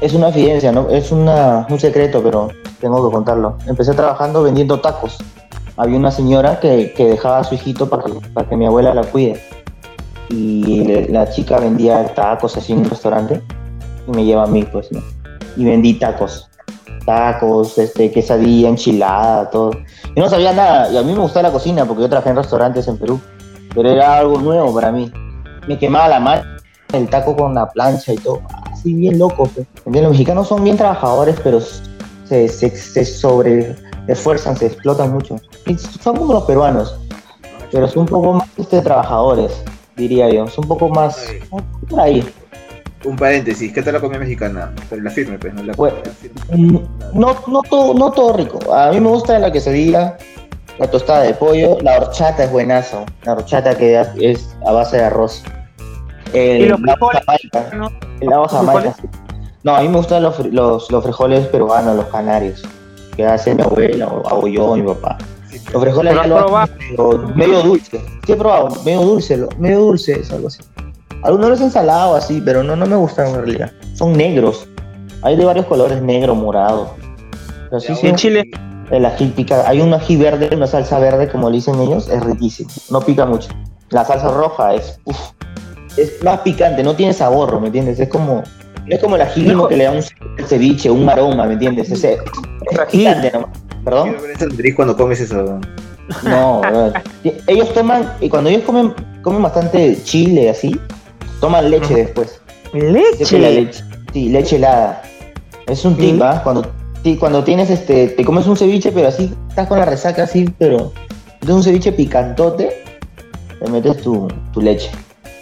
es 0.00 0.12
una 0.14 0.28
evidencia, 0.28 0.70
¿no? 0.72 0.88
Es 0.90 1.10
una, 1.10 1.66
un 1.68 1.80
secreto, 1.80 2.22
pero 2.22 2.48
tengo 2.80 3.06
que 3.08 3.12
contarlo. 3.14 3.58
Empecé 3.66 3.92
trabajando 3.94 4.42
vendiendo 4.42 4.80
tacos. 4.80 5.16
Había 5.76 5.98
una 5.98 6.10
señora 6.10 6.60
que, 6.60 6.92
que 6.96 7.06
dejaba 7.08 7.38
a 7.40 7.44
su 7.44 7.54
hijito 7.54 7.88
para 7.90 8.04
que, 8.04 8.12
para 8.32 8.48
que 8.48 8.56
mi 8.56 8.66
abuela 8.66 8.94
la 8.94 9.02
cuide. 9.04 9.40
Y 10.28 10.84
le- 10.84 11.08
la 11.08 11.28
chica 11.30 11.58
vendía 11.58 12.04
tacos 12.14 12.56
así 12.56 12.72
en 12.72 12.80
un 12.80 12.90
restaurante 12.90 13.42
y 14.06 14.10
me 14.10 14.24
lleva 14.24 14.44
a 14.44 14.46
mí, 14.46 14.62
pues, 14.64 14.90
¿no? 14.92 15.00
Y 15.56 15.64
vendí 15.64 15.94
tacos. 15.94 16.48
Tacos, 17.06 17.78
este, 17.78 18.10
quesadilla, 18.10 18.68
enchilada, 18.68 19.48
todo. 19.50 19.70
Yo 20.14 20.22
no 20.22 20.28
sabía 20.28 20.52
nada, 20.52 20.90
y 20.90 20.96
a 20.98 21.02
mí 21.02 21.12
me 21.12 21.20
gustaba 21.20 21.48
la 21.48 21.52
cocina 21.52 21.84
porque 21.84 22.02
yo 22.02 22.08
trabajé 22.08 22.30
en 22.30 22.36
restaurantes 22.36 22.88
en 22.88 22.98
Perú, 22.98 23.20
pero 23.74 23.90
era 23.90 24.18
algo 24.18 24.38
nuevo 24.38 24.74
para 24.74 24.90
mí. 24.92 25.10
Me 25.66 25.78
quemaba 25.78 26.08
la 26.08 26.20
mano, 26.20 26.42
el 26.92 27.08
taco 27.08 27.36
con 27.36 27.54
la 27.54 27.68
plancha 27.68 28.12
y 28.12 28.16
todo, 28.16 28.42
así 28.70 28.92
bien 28.92 29.18
loco. 29.18 29.48
Los 29.84 30.10
mexicanos 30.10 30.48
son 30.48 30.64
bien 30.64 30.76
trabajadores, 30.76 31.36
pero 31.42 31.60
se, 31.60 32.48
se, 32.48 32.70
se 32.70 33.04
sobre 33.04 33.76
esfuerzan, 34.08 34.56
se 34.56 34.66
explotan 34.66 35.12
mucho. 35.12 35.36
Y 35.66 35.76
son 35.78 36.16
como 36.16 36.32
los 36.32 36.44
peruanos, 36.44 36.98
pero 37.70 37.88
son 37.88 38.02
un 38.02 38.08
poco 38.08 38.32
más 38.34 38.48
este, 38.56 38.80
trabajadores, 38.80 39.52
diría 39.96 40.28
yo. 40.30 40.46
Son 40.48 40.64
un 40.64 40.68
poco 40.68 40.88
más 40.88 41.26
por 41.88 42.00
ahí. 42.00 42.24
Un 43.04 43.16
paréntesis, 43.16 43.72
¿qué 43.72 43.82
tal 43.82 43.94
la 43.94 44.00
comida 44.00 44.18
mexicana? 44.18 44.72
Pero 44.90 45.02
la 45.02 45.10
firme, 45.10 45.38
pues, 45.38 45.54
no 45.54 45.62
la, 45.62 45.74
Bueno, 45.74 45.96
la 46.04 46.10
firme. 46.12 46.40
Mm, 46.56 46.78
No, 47.14 47.36
no, 47.46 47.62
todo, 47.62 47.94
no 47.94 48.10
todo 48.10 48.32
rico. 48.32 48.58
A 48.74 48.90
mí 48.90 49.00
me 49.00 49.08
gusta 49.08 49.38
la 49.38 49.52
quesadilla, 49.52 50.16
la 50.78 50.90
tostada 50.90 51.22
de 51.22 51.34
pollo, 51.34 51.78
la 51.82 51.98
horchata 51.98 52.44
es 52.44 52.50
buenazo. 52.50 53.04
La 53.24 53.32
horchata 53.34 53.76
que 53.76 54.00
es- 54.18 54.56
a 54.66 54.72
base 54.72 54.96
de 54.96 55.04
arroz. 55.04 55.42
El, 56.32 56.62
¿Y 56.62 56.66
los 56.68 56.80
la 56.80 56.94
frijoles? 56.94 57.22
jamaica, 57.26 57.76
¿no? 57.76 57.88
el 58.20 58.32
agua 58.32 58.42
¿Los 58.44 58.52
jamaica. 58.52 58.96
No, 59.62 59.76
a 59.76 59.80
mí 59.82 59.88
me 59.88 59.96
gustan 59.98 60.22
los, 60.22 60.38
los, 60.52 60.90
los 60.90 61.02
frijoles 61.04 61.46
peruanos, 61.48 61.96
los 61.96 62.06
canarios, 62.06 62.62
que 63.16 63.24
hace 63.26 63.54
mi 63.54 63.62
abuela 63.62 64.06
o 64.08 64.26
hago 64.28 64.46
yo, 64.48 64.74
mi 64.76 64.82
papá. 64.82 65.18
Los 65.72 65.82
frijoles 65.82 66.12
¿Pero 66.12 66.14
ya 66.14 66.20
has 66.22 66.28
lo 66.28 66.36
probado? 66.46 66.64
hacen 67.22 67.36
medio, 67.36 67.62
dulce. 67.62 68.00
Sí 68.26 68.32
he 68.32 68.36
probado, 68.36 68.68
medio 68.84 69.00
dulce, 69.02 69.46
medio 69.58 69.78
dulce 69.80 70.20
es 70.20 70.30
algo 70.32 70.48
así. 70.48 70.60
Algunos 71.22 71.50
los 71.50 71.60
ensalado 71.60 72.14
así, 72.14 72.42
pero 72.44 72.62
no, 72.62 72.76
no 72.76 72.86
me 72.86 72.96
gustan 72.96 73.28
en 73.28 73.34
realidad. 73.36 73.72
Son 73.94 74.12
negros. 74.12 74.66
Hay 75.22 75.36
de 75.36 75.44
varios 75.44 75.66
colores, 75.66 76.00
negro, 76.02 76.34
morado. 76.34 76.94
Pero 77.70 77.80
sí, 77.80 77.94
sí, 77.94 78.06
¿Y 78.06 78.10
en 78.10 78.16
Chile? 78.16 78.50
el 78.90 79.04
ají 79.04 79.26
pica. 79.28 79.68
Hay 79.68 79.80
un 79.80 79.92
ají 79.94 80.16
verde, 80.16 80.50
una 80.54 80.66
salsa 80.66 80.98
verde, 80.98 81.28
como 81.28 81.50
le 81.50 81.56
dicen 81.56 81.80
ellos, 81.80 82.08
es 82.08 82.22
riquísimo. 82.22 82.70
No 82.90 83.00
pica 83.00 83.26
mucho. 83.26 83.48
La 83.90 84.04
salsa 84.04 84.28
roja 84.28 84.74
es, 84.74 84.98
uf, 85.04 85.18
es 85.96 86.22
más 86.22 86.40
picante, 86.40 86.82
no 86.82 86.94
tiene 86.94 87.12
sabor, 87.12 87.60
¿me 87.60 87.66
entiendes? 87.66 87.98
Es 88.00 88.08
como, 88.08 88.42
es 88.86 89.00
como 89.00 89.16
el 89.16 89.22
ají 89.22 89.42
limo 89.42 89.68
que 89.68 89.76
le 89.76 89.84
da 89.84 89.92
un 89.92 90.02
ceviche, 90.46 90.90
un 90.90 91.08
aroma, 91.08 91.46
¿me 91.46 91.54
entiendes? 91.54 91.90
Ese, 91.90 92.14
es 92.14 92.78
picante 92.90 93.30
nomás. 93.32 93.50
¿Perdón? 93.84 94.16
Cuando 94.74 94.96
comes 94.96 95.20
eso. 95.20 95.60
No, 96.24 96.60
ellos 97.46 97.72
toman, 97.74 98.12
y 98.20 98.28
cuando 98.28 98.50
ellos 98.50 98.62
comen, 98.62 98.94
comen 99.22 99.42
bastante 99.42 99.98
chile 100.04 100.50
así, 100.50 100.78
toman 101.40 101.70
leche 101.70 101.94
después. 101.94 102.40
La 102.72 102.90
Leche. 102.90 103.84
Sí, 104.12 104.28
leche 104.28 104.56
helada. 104.56 105.02
Es 105.66 105.84
un 105.84 105.96
tip. 105.96 106.20
¿ah? 106.22 106.40
Cuando, 106.42 106.66
sí, 107.02 107.16
cuando 107.16 107.42
tienes 107.44 107.70
este, 107.70 108.08
te 108.08 108.24
comes 108.24 108.46
un 108.46 108.56
ceviche, 108.56 108.92
pero 108.92 109.08
así, 109.08 109.34
estás 109.48 109.66
con 109.68 109.78
la 109.78 109.84
resaca 109.84 110.24
así, 110.24 110.48
pero 110.58 110.92
de 111.40 111.52
un 111.52 111.62
ceviche 111.62 111.92
picantote, 111.92 112.84
te 113.62 113.70
metes 113.70 113.98
tu, 114.02 114.28
tu 114.52 114.60
leche. 114.60 114.90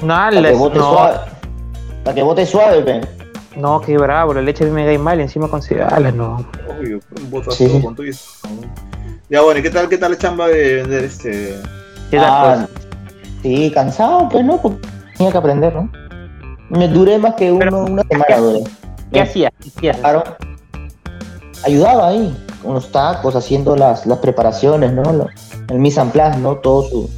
No, 0.01 0.15
Para 0.15 0.43
que 0.43 0.53
bote 0.53 0.79
no, 0.79 0.91
suave. 0.93 1.19
Para 2.05 2.15
que 2.15 2.23
bote 2.23 2.47
suave, 2.47 2.83
pe. 2.83 3.01
no, 3.57 3.81
qué 3.81 3.97
bravo, 3.97 4.35
la 4.35 4.43
leche 4.43 4.65
a 4.65 4.67
mí 4.67 4.73
me 4.73 4.85
cae 4.85 4.99
mal, 4.99 5.21
encima 5.21 5.49
con 5.49 5.63
cereales, 5.63 6.15
no. 6.15 6.47
Obvio, 6.79 7.01
un 7.21 7.31
botazo 7.31 7.53
Sí, 7.53 7.81
con 7.83 7.97
eso. 8.07 8.25
Ya 9.31 9.41
bueno, 9.43 9.61
¿y 9.61 9.63
qué 9.63 9.71
tal, 9.71 9.89
qué 9.89 9.97
tal 9.99 10.13
la 10.13 10.19
chamba 10.19 10.49
de 10.49 10.77
vender 10.77 11.05
este? 11.05 11.57
¿Qué 12.11 12.19
tal, 12.19 12.27
Ah, 12.61 12.69
sí, 13.43 13.71
cansado, 13.75 14.29
pues, 14.29 14.45
¿no? 14.45 14.61
Porque 14.61 14.87
tenía 15.17 15.33
que 15.33 15.39
aprender, 15.39 15.75
¿no? 15.75 15.91
Me 16.71 16.89
duré 16.89 17.19
más 17.19 17.35
que 17.35 17.51
uno, 17.53 17.61
Pero- 17.61 17.85
una 17.85 18.03
semana, 18.05 18.37
duré. 18.39 18.61
¿Qué 19.13 19.21
hacías? 19.21 19.53
¿Qué 19.61 19.69
hacías? 19.69 19.97
Claro. 19.99 20.25
Ayudaba 21.65 22.09
ahí, 22.09 22.37
con 22.63 22.75
los 22.75 22.91
tacos, 22.93 23.35
haciendo 23.37 23.77
las, 23.77 24.07
las 24.07 24.19
preparaciones, 24.19 24.93
¿no? 24.93 25.03
Lo- 25.13 25.29
el 25.69 25.79
mise 25.79 26.01
en 26.01 26.11
place, 26.11 26.39
¿no? 26.39 26.57
Todo 26.57 26.83
su 26.89 27.11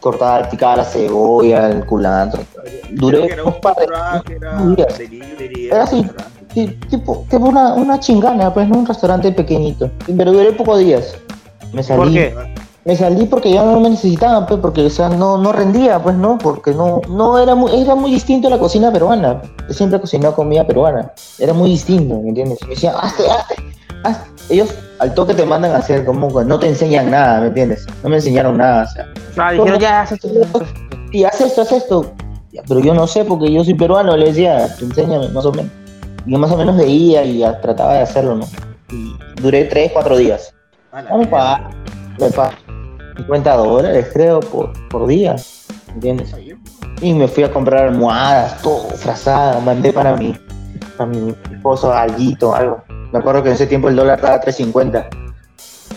cortar, 0.00 0.48
picar 0.50 0.76
la 0.78 0.84
cebolla, 0.84 1.70
el 1.70 1.84
culantro. 1.86 2.42
Duré 2.92 3.26
era 3.32 3.44
un 3.44 3.60
par 3.60 3.74
de- 3.76 3.84
era 4.34 4.58
delivery, 4.98 5.66
Era 5.68 5.84
así. 5.84 6.06
tipo, 6.90 7.24
tipo 7.28 7.44
una, 7.46 7.74
una 7.74 7.98
chingana, 8.00 8.52
pues, 8.54 8.68
¿no? 8.68 8.78
Un 8.78 8.86
restaurante 8.86 9.32
pequeñito. 9.32 9.90
Pero 10.16 10.32
duré 10.32 10.52
pocos 10.52 10.78
días. 10.78 11.14
Me 11.72 11.82
salí. 11.82 11.98
¿Por 12.00 12.12
qué? 12.12 12.34
Me 12.84 12.94
salí 12.96 13.24
porque 13.24 13.50
ya 13.50 13.64
no 13.64 13.80
me 13.80 13.88
necesitaban, 13.88 14.44
pues, 14.46 14.60
porque 14.60 14.84
o 14.84 14.90
sea, 14.90 15.08
no, 15.08 15.38
no 15.38 15.52
rendía, 15.52 16.02
pues, 16.02 16.16
¿no? 16.16 16.36
Porque 16.36 16.72
no, 16.72 17.00
no 17.08 17.38
era 17.38 17.54
muy, 17.54 17.74
era 17.80 17.94
muy 17.94 18.10
distinto 18.10 18.48
a 18.48 18.50
la 18.50 18.58
cocina 18.58 18.92
peruana. 18.92 19.40
Yo 19.66 19.74
siempre 19.74 19.96
he 19.96 20.00
cocinado 20.00 20.34
comida 20.34 20.66
peruana. 20.66 21.10
Era 21.38 21.54
muy 21.54 21.70
distinto, 21.70 22.20
¿me 22.20 22.28
entiendes? 22.28 22.58
Y 22.60 22.64
me 22.66 22.70
decían, 22.74 22.94
hazte, 23.00 23.22
hazte, 23.30 23.54
hazte. 24.04 24.30
Ellos 24.50 24.74
al 24.98 25.14
toque 25.14 25.32
te 25.32 25.46
mandan 25.46 25.72
a 25.72 25.78
hacer 25.78 26.04
como 26.04 26.28
que 26.28 26.44
no 26.44 26.58
te 26.58 26.68
enseñan 26.68 27.10
nada, 27.10 27.40
¿me 27.40 27.46
entiendes? 27.46 27.86
No 28.02 28.10
me 28.10 28.16
enseñaron 28.16 28.58
nada, 28.58 28.84
o 28.84 29.34
sea, 29.34 29.50
dijeron, 29.52 29.80
ya, 29.80 30.02
haz 30.02 30.12
esto. 30.12 30.28
y 31.10 31.24
haz 31.24 31.40
esto, 31.40 31.62
haz 31.62 31.72
esto. 31.72 32.12
Pero 32.68 32.80
yo 32.80 32.92
no 32.94 33.06
sé 33.06 33.24
porque 33.24 33.50
yo 33.50 33.64
soy 33.64 33.74
peruano, 33.74 34.14
le 34.16 34.26
decía, 34.26 34.68
enséñame 34.80 35.28
más 35.30 35.46
o 35.46 35.52
menos. 35.52 35.72
Y 36.26 36.32
yo 36.32 36.38
más 36.38 36.52
o 36.52 36.56
menos 36.56 36.76
veía 36.76 37.24
y 37.24 37.38
ya 37.38 37.58
trataba 37.60 37.94
de 37.94 38.00
hacerlo, 38.00 38.36
¿no? 38.36 38.46
Y 38.90 39.16
duré 39.40 39.64
tres, 39.64 39.90
cuatro 39.92 40.18
días. 40.18 40.54
Vamos 40.92 41.26
mierda. 41.26 41.30
para 41.30 41.70
me 42.18 42.30
pagan 42.30 42.63
50 43.16 43.56
dólares, 43.56 44.08
creo, 44.12 44.40
por, 44.40 44.72
por 44.88 45.06
día. 45.06 45.36
¿Entiendes? 45.94 46.34
Y 47.00 47.12
me 47.14 47.28
fui 47.28 47.44
a 47.44 47.50
comprar 47.52 47.88
almohadas, 47.88 48.60
todo 48.62 48.88
frazada, 48.90 49.60
mandé 49.60 49.92
para 49.92 50.16
mi, 50.16 50.34
para 50.96 51.10
mi 51.10 51.34
esposo 51.52 51.92
alguito, 51.92 52.54
algo. 52.54 52.82
Me 53.12 53.18
acuerdo 53.18 53.42
que 53.42 53.48
en 53.50 53.54
ese 53.54 53.66
tiempo 53.66 53.88
el 53.88 53.96
dólar 53.96 54.18
estaba 54.18 54.34
a 54.36 54.40
3.50. 54.40 55.06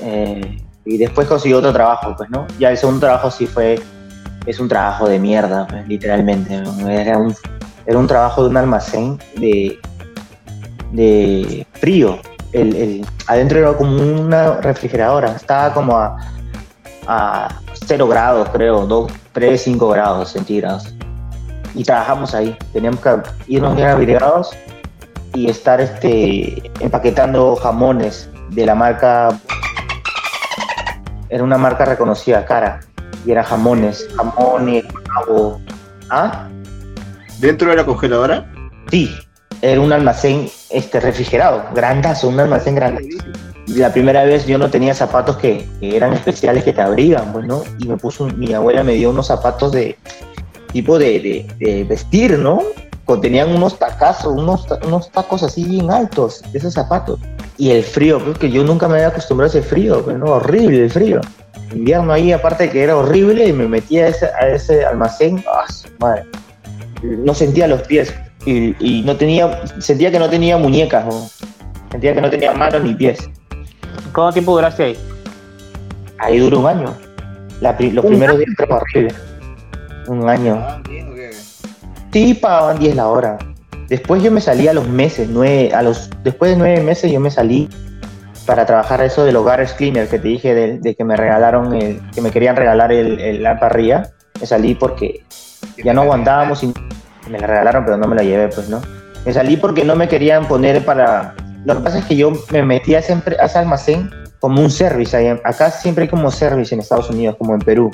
Eh, 0.01 0.57
y 0.85 0.97
después 0.97 1.27
conseguí 1.27 1.53
otro 1.53 1.73
trabajo, 1.73 2.13
pues, 2.17 2.29
¿no? 2.29 2.45
Ya 2.59 2.69
el 2.71 2.77
segundo 2.77 3.01
trabajo 3.01 3.31
sí 3.31 3.45
fue, 3.47 3.79
es 4.45 4.59
un 4.59 4.67
trabajo 4.67 5.07
de 5.09 5.19
mierda, 5.19 5.65
pues, 5.67 5.87
literalmente. 5.87 6.55
Era 6.87 7.17
un, 7.17 7.35
era 7.85 7.97
un 7.97 8.07
trabajo 8.07 8.43
de 8.43 8.49
un 8.49 8.57
almacén 8.57 9.17
de, 9.37 9.79
de 10.91 11.65
frío. 11.73 12.19
El, 12.53 12.75
el- 12.75 13.05
adentro 13.27 13.59
era 13.59 13.73
como 13.73 13.97
una 14.01 14.61
refrigeradora, 14.61 15.31
estaba 15.33 15.73
como 15.73 15.97
a, 15.97 16.15
a 17.07 17.47
0 17.85 18.07
grados, 18.07 18.49
creo, 18.49 18.85
2, 18.85 19.11
3, 19.33 19.61
5 19.61 19.89
grados 19.89 20.31
centígrados. 20.31 20.93
Y 21.73 21.83
trabajamos 21.83 22.33
ahí, 22.33 22.57
teníamos 22.73 22.99
que 23.01 23.09
irnos 23.47 23.75
bien 23.75 23.87
abrigados 23.87 24.51
y 25.33 25.49
estar 25.49 25.79
este, 25.79 26.71
empaquetando 26.79 27.55
jamones 27.55 28.29
de 28.49 28.65
la 28.65 28.75
marca, 28.75 29.29
era 31.29 31.43
una 31.43 31.57
marca 31.57 31.85
reconocida, 31.85 32.45
cara, 32.45 32.79
y 33.25 33.31
eran 33.31 33.43
jamones, 33.43 34.07
jamones, 34.15 34.85
pavo. 35.05 35.61
¿Ah? 36.09 36.47
¿Dentro 37.39 37.69
de 37.69 37.75
la 37.75 37.85
congeladora? 37.85 38.45
Sí, 38.89 39.15
era 39.61 39.81
un 39.81 39.91
almacén 39.91 40.49
este, 40.69 40.99
refrigerado, 40.99 41.63
grandazo, 41.75 42.29
un 42.29 42.39
almacén 42.39 42.75
grande. 42.75 43.09
La 43.67 43.91
primera 43.91 44.23
vez 44.23 44.45
yo 44.45 44.57
no 44.57 44.69
tenía 44.69 44.93
zapatos 44.93 45.37
que, 45.37 45.67
eran 45.81 46.13
especiales 46.13 46.63
que 46.63 46.73
te 46.73 46.81
abrigan, 46.81 47.33
pues, 47.33 47.45
¿no? 47.45 47.63
Y 47.79 47.87
me 47.87 47.97
puso, 47.97 48.27
mi 48.27 48.53
abuela 48.53 48.83
me 48.83 48.93
dio 48.93 49.09
unos 49.09 49.27
zapatos 49.27 49.73
de 49.73 49.97
tipo 50.71 50.97
de, 50.97 51.85
vestir, 51.87 52.39
¿no? 52.39 52.61
Contenían 53.03 53.49
unos 53.53 53.77
tacazos, 53.77 54.33
unos, 54.33 54.65
unos 54.85 55.11
tacos 55.11 55.43
así 55.43 55.65
bien 55.65 55.91
altos, 55.91 56.41
esos 56.53 56.73
zapatos. 56.73 57.19
Y 57.57 57.71
el 57.71 57.83
frío, 57.83 58.23
pues 58.23 58.37
que 58.37 58.49
yo 58.49 58.63
nunca 58.63 58.87
me 58.87 58.95
había 58.95 59.07
acostumbrado 59.07 59.53
a 59.53 59.59
ese 59.59 59.67
frío, 59.67 60.03
pues, 60.03 60.17
¿no? 60.17 60.25
Horrible 60.25 60.83
el 60.83 60.89
frío. 60.89 61.21
Invierno 61.73 62.13
ahí, 62.13 62.31
aparte 62.31 62.69
que 62.69 62.83
era 62.83 62.95
horrible, 62.95 63.47
y 63.47 63.53
me 63.53 63.67
metí 63.67 63.99
a 63.99 64.07
ese, 64.07 64.85
almacén, 64.85 65.43
¡ah, 65.47 65.65
su 65.71 65.89
madre! 65.99 66.23
No 67.03 67.33
sentía 67.33 67.67
los 67.67 67.81
pies 67.81 68.13
y, 68.45 68.75
y 68.79 69.01
no 69.03 69.17
tenía, 69.17 69.61
sentía 69.79 70.09
que 70.09 70.19
no 70.19 70.29
tenía 70.29 70.57
muñecas, 70.57 71.05
¿no? 71.05 71.29
sentía 71.91 72.13
que 72.13 72.21
no 72.21 72.29
tenía 72.29 72.53
manos 72.53 72.83
ni 72.83 72.93
pies. 72.93 73.29
¿Cuánto 74.13 74.33
tiempo 74.33 74.53
duraste 74.55 74.83
ahí? 74.83 74.97
Ahí 76.19 76.39
duró 76.39 76.59
un 76.59 76.67
año. 76.67 76.93
La 77.61 77.75
pri- 77.77 77.91
los 77.91 78.03
¿Un 78.05 78.11
primeros 78.11 78.37
días 78.37 78.49
horrible. 78.69 79.13
Un 80.07 80.29
año. 80.29 80.55
¿Pagaban 80.55 80.83
bien 80.83 81.09
o 81.11 81.15
qué? 81.15 81.31
Sí, 82.13 82.33
pagaban 82.33 82.79
10 82.79 82.95
la 82.95 83.07
hora. 83.07 83.37
Después 83.89 84.21
yo 84.23 84.31
me 84.31 84.41
salí 84.41 84.67
a 84.67 84.73
los 84.73 84.87
meses, 84.87 85.29
nueve, 85.31 85.71
a 85.73 85.81
los, 85.81 86.09
después 86.23 86.51
de 86.51 86.57
nueve 86.57 86.81
meses 86.81 87.11
yo 87.11 87.19
me 87.19 87.31
salí 87.31 87.69
para 88.45 88.65
trabajar 88.65 89.01
eso 89.01 89.23
del 89.25 89.35
hogar 89.37 89.65
cleaner 89.75 90.07
que 90.07 90.19
te 90.19 90.27
dije 90.27 90.53
de, 90.53 90.79
de 90.79 90.95
que 90.95 91.03
me 91.03 91.15
regalaron, 91.15 91.73
el- 91.73 92.01
que 92.13 92.21
me 92.21 92.31
querían 92.31 92.55
regalar 92.55 92.91
el, 92.91 93.19
el- 93.19 93.43
la 93.43 93.59
parrilla. 93.59 94.11
Me 94.39 94.45
salí 94.45 94.75
porque 94.75 95.23
ya 95.83 95.93
no 95.93 96.01
aguantábamos 96.01 96.63
y 96.63 96.73
me 97.29 97.39
la 97.39 97.47
regalaron, 97.47 97.83
pero 97.85 97.97
no 97.97 98.07
me 98.07 98.15
la 98.15 98.23
llevé, 98.23 98.47
pues, 98.49 98.69
¿no? 98.69 98.81
Me 99.25 99.33
salí 99.33 99.57
porque 99.57 99.83
no 99.83 99.95
me 99.95 100.07
querían 100.07 100.47
poner 100.47 100.83
para... 100.85 101.33
Lo 101.65 101.75
que 101.75 101.81
pasa 101.81 101.99
es 101.99 102.05
que 102.05 102.15
yo 102.15 102.31
me 102.51 102.63
metí 102.63 102.95
a 102.95 102.99
ese, 102.99 103.13
a 103.13 103.45
ese 103.45 103.57
almacén 103.57 104.09
como 104.39 104.61
un 104.61 104.71
service. 104.71 105.17
Acá 105.43 105.71
siempre 105.71 106.03
hay 106.03 106.09
como 106.09 106.31
service 106.31 106.73
en 106.73 106.81
Estados 106.81 107.09
Unidos, 107.09 107.35
como 107.37 107.53
en 107.53 107.59
Perú. 107.59 107.91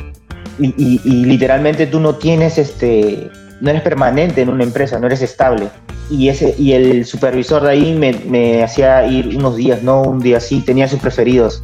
Y, 0.59 0.99
literalmente 1.25 1.87
tú 1.87 1.99
no 1.99 2.15
tienes 2.15 2.57
este... 2.57 3.29
No 3.61 3.69
eres 3.69 3.81
permanente 3.81 4.41
en 4.41 4.49
una 4.49 4.63
empresa, 4.63 4.99
no 4.99 5.07
eres 5.07 5.21
estable. 5.21 5.69
Y, 6.09 6.27
ese, 6.27 6.53
y 6.57 6.73
el 6.73 7.05
supervisor 7.05 7.63
de 7.63 7.69
ahí 7.69 7.93
me, 7.93 8.11
me 8.27 8.61
hacía 8.61 9.05
ir 9.05 9.37
unos 9.37 9.55
días, 9.55 9.81
no 9.83 10.01
un 10.01 10.19
día 10.19 10.41
sí, 10.41 10.59
tenía 10.59 10.87
sus 10.87 10.99
preferidos. 10.99 11.61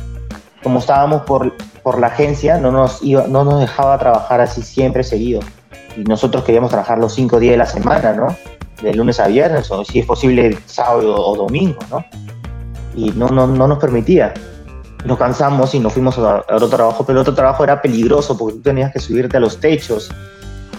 Como 0.64 0.80
estábamos 0.80 1.24
por, 1.24 1.54
por 1.84 2.00
la 2.00 2.08
agencia, 2.08 2.58
no 2.58 2.72
nos, 2.72 3.04
iba, 3.04 3.28
no 3.28 3.44
nos 3.44 3.60
dejaba 3.60 3.98
trabajar 4.00 4.40
así 4.40 4.62
siempre 4.62 5.04
seguido 5.04 5.42
y 6.00 6.04
nosotros 6.04 6.44
queríamos 6.44 6.70
trabajar 6.70 6.98
los 6.98 7.14
cinco 7.14 7.40
días 7.40 7.54
de 7.54 7.58
la 7.58 7.66
semana, 7.66 8.14
¿no? 8.14 8.36
De 8.82 8.94
lunes 8.94 9.20
a 9.20 9.28
viernes, 9.28 9.70
o 9.72 9.84
si 9.84 10.00
es 10.00 10.06
posible 10.06 10.58
sábado 10.66 11.16
o 11.16 11.36
domingo, 11.36 11.80
¿no? 11.90 12.04
Y 12.96 13.12
no, 13.12 13.28
no, 13.28 13.48
no 13.48 13.68
nos 13.68 13.78
permitía. 13.80 14.34
Nos 15.06 15.18
cansamos 15.18 15.74
y 15.76 15.80
nos 15.80 15.94
fuimos 15.94 16.18
a, 16.18 16.44
otro 16.50 16.68
trabajo, 16.70 17.06
pero 17.06 17.20
el 17.20 17.22
otro 17.22 17.34
trabajo 17.34 17.64
era 17.64 17.82
peligroso 17.82 18.38
porque 18.38 18.56
tú 18.56 18.62
tenías 18.62 18.92
que 18.92 19.00
subirte 19.00 19.38
a 19.38 19.40
los 19.40 19.60
techos 19.60 20.10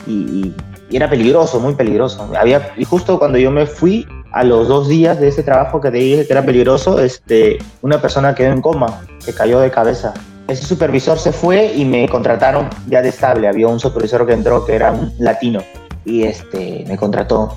y, 0.06 0.12
y- 0.12 0.54
y 0.90 0.96
era 0.96 1.08
peligroso, 1.08 1.60
muy 1.60 1.74
peligroso. 1.76 2.28
Había, 2.38 2.72
y 2.76 2.84
justo 2.84 3.18
cuando 3.18 3.38
yo 3.38 3.52
me 3.52 3.64
fui, 3.64 4.06
a 4.32 4.42
los 4.44 4.68
dos 4.68 4.88
días 4.88 5.18
de 5.20 5.28
ese 5.28 5.42
trabajo 5.42 5.80
que 5.80 5.90
te 5.90 5.98
dije 5.98 6.26
que 6.26 6.32
era 6.32 6.44
peligroso, 6.44 7.00
este, 7.00 7.58
una 7.82 8.00
persona 8.00 8.34
quedó 8.34 8.52
en 8.52 8.60
coma, 8.60 9.00
se 9.18 9.34
cayó 9.34 9.60
de 9.60 9.70
cabeza 9.70 10.14
ese 10.50 10.66
supervisor 10.66 11.18
se 11.18 11.32
fue 11.32 11.72
y 11.74 11.84
me 11.84 12.08
contrataron 12.08 12.68
ya 12.88 13.02
de 13.02 13.10
estable. 13.10 13.46
Había 13.46 13.68
un 13.68 13.78
supervisor 13.78 14.26
que 14.26 14.32
entró 14.32 14.64
que 14.64 14.74
era 14.74 14.90
un 14.90 15.12
latino 15.18 15.60
y 16.04 16.24
este 16.24 16.84
me 16.88 16.96
contrató 16.96 17.54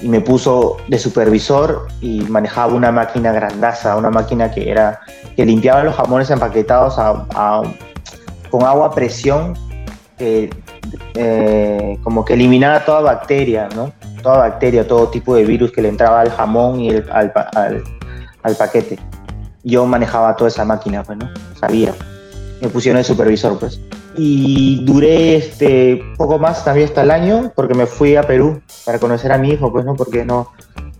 y 0.00 0.08
me 0.08 0.20
puso 0.20 0.76
de 0.88 0.98
supervisor 0.98 1.86
y 2.00 2.20
manejaba 2.22 2.72
una 2.74 2.90
máquina 2.92 3.32
grandaza, 3.32 3.96
una 3.96 4.10
máquina 4.10 4.50
que 4.50 4.70
era 4.70 5.00
que 5.36 5.44
limpiaba 5.46 5.82
los 5.84 5.94
jamones 5.94 6.30
empaquetados 6.30 6.96
a- 6.98 7.62
con 8.50 8.62
agua 8.64 8.86
a 8.86 8.90
presión 8.90 9.54
que 10.18 10.50
eh, 11.14 11.98
como 12.02 12.24
que 12.24 12.34
eliminaba 12.34 12.84
toda 12.84 13.00
bacteria, 13.00 13.68
¿no? 13.74 13.92
Toda 14.22 14.38
bacteria, 14.38 14.86
todo 14.86 15.08
tipo 15.08 15.34
de 15.34 15.44
virus 15.44 15.72
que 15.72 15.82
le 15.82 15.88
entraba 15.88 16.20
al 16.20 16.30
jamón 16.30 16.80
y 16.80 16.90
el- 16.90 17.10
al, 17.10 17.32
al- 17.54 17.82
al 18.42 18.54
paquete. 18.56 18.98
Yo 19.64 19.86
manejaba 19.86 20.36
toda 20.36 20.48
esa 20.48 20.64
máquina, 20.64 21.02
pues. 21.02 21.18
Sabía 21.58 21.94
me 22.64 22.70
pusieron 22.70 23.00
de 23.00 23.04
supervisor, 23.04 23.58
pues. 23.58 23.80
Y 24.16 24.84
duré 24.84 25.36
este 25.36 26.02
poco 26.16 26.38
más 26.38 26.64
también 26.64 26.88
hasta 26.88 27.02
el 27.02 27.10
año, 27.10 27.52
porque 27.54 27.74
me 27.74 27.86
fui 27.86 28.16
a 28.16 28.22
Perú 28.22 28.60
para 28.84 28.98
conocer 28.98 29.32
a 29.32 29.38
mi 29.38 29.50
hijo, 29.50 29.72
pues, 29.72 29.84
¿no? 29.84 29.94
Porque 29.94 30.24
no, 30.24 30.50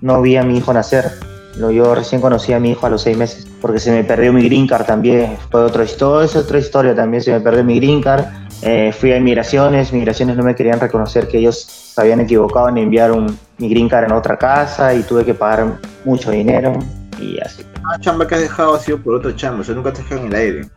no 0.01 0.23
vi 0.23 0.37
a 0.37 0.43
mi 0.43 0.59
hijo 0.59 0.73
nacer. 0.73 1.11
Yo 1.57 1.95
recién 1.95 2.21
conocí 2.21 2.53
a 2.53 2.59
mi 2.59 2.73
hijo 2.73 2.87
a 2.87 2.91
los 2.91 3.03
seis 3.03 3.17
meses, 3.17 3.47
porque 3.61 3.79
se 3.79 3.93
me 3.93 4.03
perdió 4.03 4.33
mi 4.33 4.45
green 4.45 4.67
card 4.67 4.87
también. 4.87 5.37
Fue 5.51 5.63
otra 5.63 5.85
historia, 5.85 6.27
es 6.27 6.35
otra 6.35 6.59
historia 6.59 6.95
también. 6.95 7.23
Se 7.23 7.31
me 7.31 7.41
perdió 7.41 7.63
mi 7.63 7.77
green 7.79 8.03
card. 8.03 8.25
Eh, 8.63 8.93
fui 8.93 9.13
a 9.13 9.19
inmigraciones, 9.19 9.93
migraciones 9.93 10.37
no 10.37 10.43
me 10.43 10.55
querían 10.55 10.81
reconocer 10.81 11.29
que 11.29 11.39
ellos 11.39 11.61
se 11.61 12.01
habían 12.01 12.21
equivocado 12.21 12.69
en 12.69 12.79
enviar 12.79 13.13
un, 13.13 13.39
mi 13.59 13.69
green 13.69 13.89
card 13.89 14.07
en 14.07 14.13
otra 14.13 14.37
casa 14.37 14.95
y 14.95 15.03
tuve 15.03 15.25
que 15.25 15.35
pagar 15.35 15.79
mucho 16.05 16.31
dinero 16.31 16.73
y 17.21 17.39
así. 17.41 17.63
Una 17.83 18.01
chamba 18.01 18.27
que 18.27 18.35
has 18.37 18.41
dejado 18.41 18.75
ha 18.75 18.81
sido 18.81 18.99
por 18.99 19.15
otro 19.15 19.33
chamba, 19.33 19.61
o 19.61 19.65
sea, 19.65 19.75
nunca 19.75 19.93
te 19.93 20.03
dejado 20.03 20.23
en 20.23 20.27
el 20.29 20.35
aire. 20.35 20.69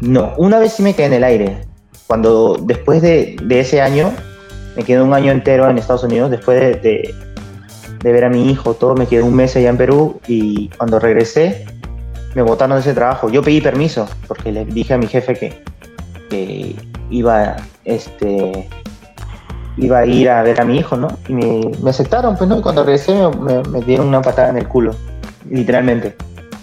No, 0.00 0.32
una 0.38 0.58
vez 0.58 0.72
sí 0.72 0.82
me 0.82 0.94
quedé 0.94 1.06
en 1.06 1.12
el 1.14 1.24
aire. 1.24 1.58
Cuando 2.06 2.56
después 2.62 3.02
de, 3.02 3.36
ese 3.50 3.80
año, 3.80 4.12
me 4.76 4.82
quedé 4.82 5.00
un 5.00 5.14
año 5.14 5.30
entero 5.30 5.68
en 5.68 5.78
Estados 5.78 6.04
Unidos, 6.04 6.30
después 6.30 6.58
de, 6.60 6.74
de- 6.74 7.14
ver 8.02 8.24
a 8.24 8.30
mi 8.30 8.50
hijo, 8.50 8.74
todo, 8.74 8.94
me 8.94 9.06
quedé 9.06 9.22
un 9.22 9.34
mes 9.34 9.54
allá 9.56 9.68
en 9.68 9.76
Perú 9.76 10.20
y 10.26 10.70
cuando 10.70 10.98
regresé 10.98 11.66
me 12.34 12.40
botaron 12.40 12.76
de 12.76 12.80
ese 12.80 12.94
trabajo. 12.94 13.28
Yo 13.28 13.42
pedí 13.42 13.60
permiso 13.60 14.08
porque 14.26 14.50
le 14.50 14.64
dije 14.64 14.94
a 14.94 14.98
mi 14.98 15.06
jefe 15.06 15.34
que, 16.30 16.74
iba, 17.10 17.56
este, 17.84 18.68
iba 19.76 19.98
a 19.98 20.06
ir 20.06 20.30
a 20.30 20.42
ver 20.42 20.60
a 20.60 20.64
mi 20.64 20.78
hijo, 20.78 20.96
¿no? 20.96 21.08
Y 21.28 21.34
me, 21.34 21.60
me 21.82 21.90
aceptaron, 21.90 22.36
pues, 22.36 22.48
¿no? 22.48 22.58
Y 22.58 22.62
cuando 22.62 22.84
regresé 22.84 23.14
me 23.70 23.80
dieron 23.82 24.08
una 24.08 24.22
patada 24.22 24.48
en 24.48 24.56
el 24.56 24.66
culo, 24.66 24.94
literalmente. 25.50 26.16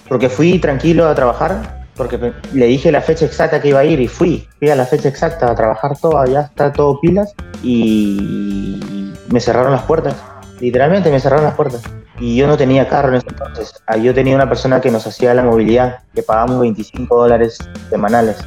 Porque 0.09 0.27
fui 0.27 0.57
tranquilo 0.57 1.07
a 1.07 1.13
trabajar, 1.13 1.76
porque 1.97 2.33
le 2.53 2.65
dije 2.67 2.91
la 2.91 3.01
fecha 3.01 3.25
exacta 3.25 3.59
que 3.59 3.69
iba 3.69 3.79
a 3.79 3.85
ir 3.85 3.99
y 3.99 4.07
fui. 4.07 4.47
Fui 4.59 4.69
a 4.69 4.75
la 4.75 4.85
fecha 4.85 5.09
exacta 5.09 5.51
a 5.51 5.55
trabajar 5.55 5.97
todo, 5.97 6.23
ya 6.25 6.41
está 6.41 6.71
todo 6.71 6.99
pilas 7.01 7.33
y 7.63 9.11
me 9.29 9.39
cerraron 9.39 9.71
las 9.71 9.83
puertas. 9.83 10.15
Literalmente 10.59 11.11
me 11.11 11.19
cerraron 11.19 11.45
las 11.45 11.55
puertas. 11.55 11.81
Y 12.19 12.35
yo 12.35 12.47
no 12.47 12.57
tenía 12.57 12.87
carro 12.87 13.09
en 13.09 13.15
ese 13.15 13.27
entonces. 13.29 13.73
Ah, 13.85 13.97
Yo 13.97 14.13
tenía 14.13 14.35
una 14.35 14.49
persona 14.49 14.81
que 14.81 14.89
nos 14.89 15.05
hacía 15.05 15.33
la 15.33 15.43
movilidad, 15.43 15.99
que 16.15 16.23
pagábamos 16.23 16.61
25 16.61 17.15
dólares 17.15 17.57
semanales. 17.89 18.37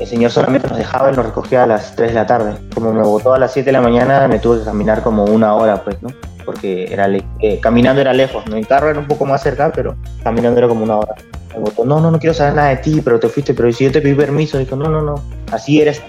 El 0.00 0.06
señor 0.06 0.30
solamente 0.30 0.66
nos 0.66 0.78
dejaba 0.78 1.12
y 1.12 1.16
nos 1.16 1.26
recogía 1.26 1.62
a 1.62 1.66
las 1.66 1.94
3 1.94 2.08
de 2.08 2.14
la 2.14 2.26
tarde. 2.26 2.56
Como 2.74 2.92
me 2.92 3.02
botó 3.02 3.34
a 3.34 3.38
las 3.38 3.52
7 3.52 3.66
de 3.66 3.72
la 3.72 3.82
mañana, 3.82 4.26
me 4.26 4.38
tuve 4.38 4.60
que 4.60 4.64
caminar 4.64 5.02
como 5.02 5.24
una 5.24 5.54
hora, 5.54 5.84
pues, 5.84 6.02
¿no? 6.02 6.08
Porque 6.44 6.92
era 6.92 7.06
eh, 7.08 7.60
caminando 7.60 8.00
era 8.00 8.12
lejos, 8.14 8.44
¿no? 8.46 8.56
Mi 8.56 8.64
carro 8.64 8.90
era 8.90 8.98
un 8.98 9.06
poco 9.06 9.26
más 9.26 9.42
cerca, 9.42 9.70
pero 9.72 9.94
caminando 10.24 10.58
era 10.58 10.68
como 10.68 10.82
una 10.82 10.96
hora. 10.96 11.14
Me 11.52 11.60
botó, 11.60 11.84
no, 11.84 12.00
no, 12.00 12.10
no 12.10 12.18
quiero 12.18 12.34
saber 12.34 12.54
nada 12.54 12.68
de 12.68 12.76
ti, 12.76 13.00
pero 13.02 13.18
te 13.18 13.28
fuiste, 13.28 13.54
pero 13.54 13.72
si 13.72 13.84
yo 13.84 13.92
te 13.92 14.00
pedí 14.00 14.14
permiso, 14.14 14.58
dijo, 14.58 14.76
no, 14.76 14.88
no, 14.88 15.02
no. 15.02 15.22
Así 15.50 15.80
eres, 15.80 16.00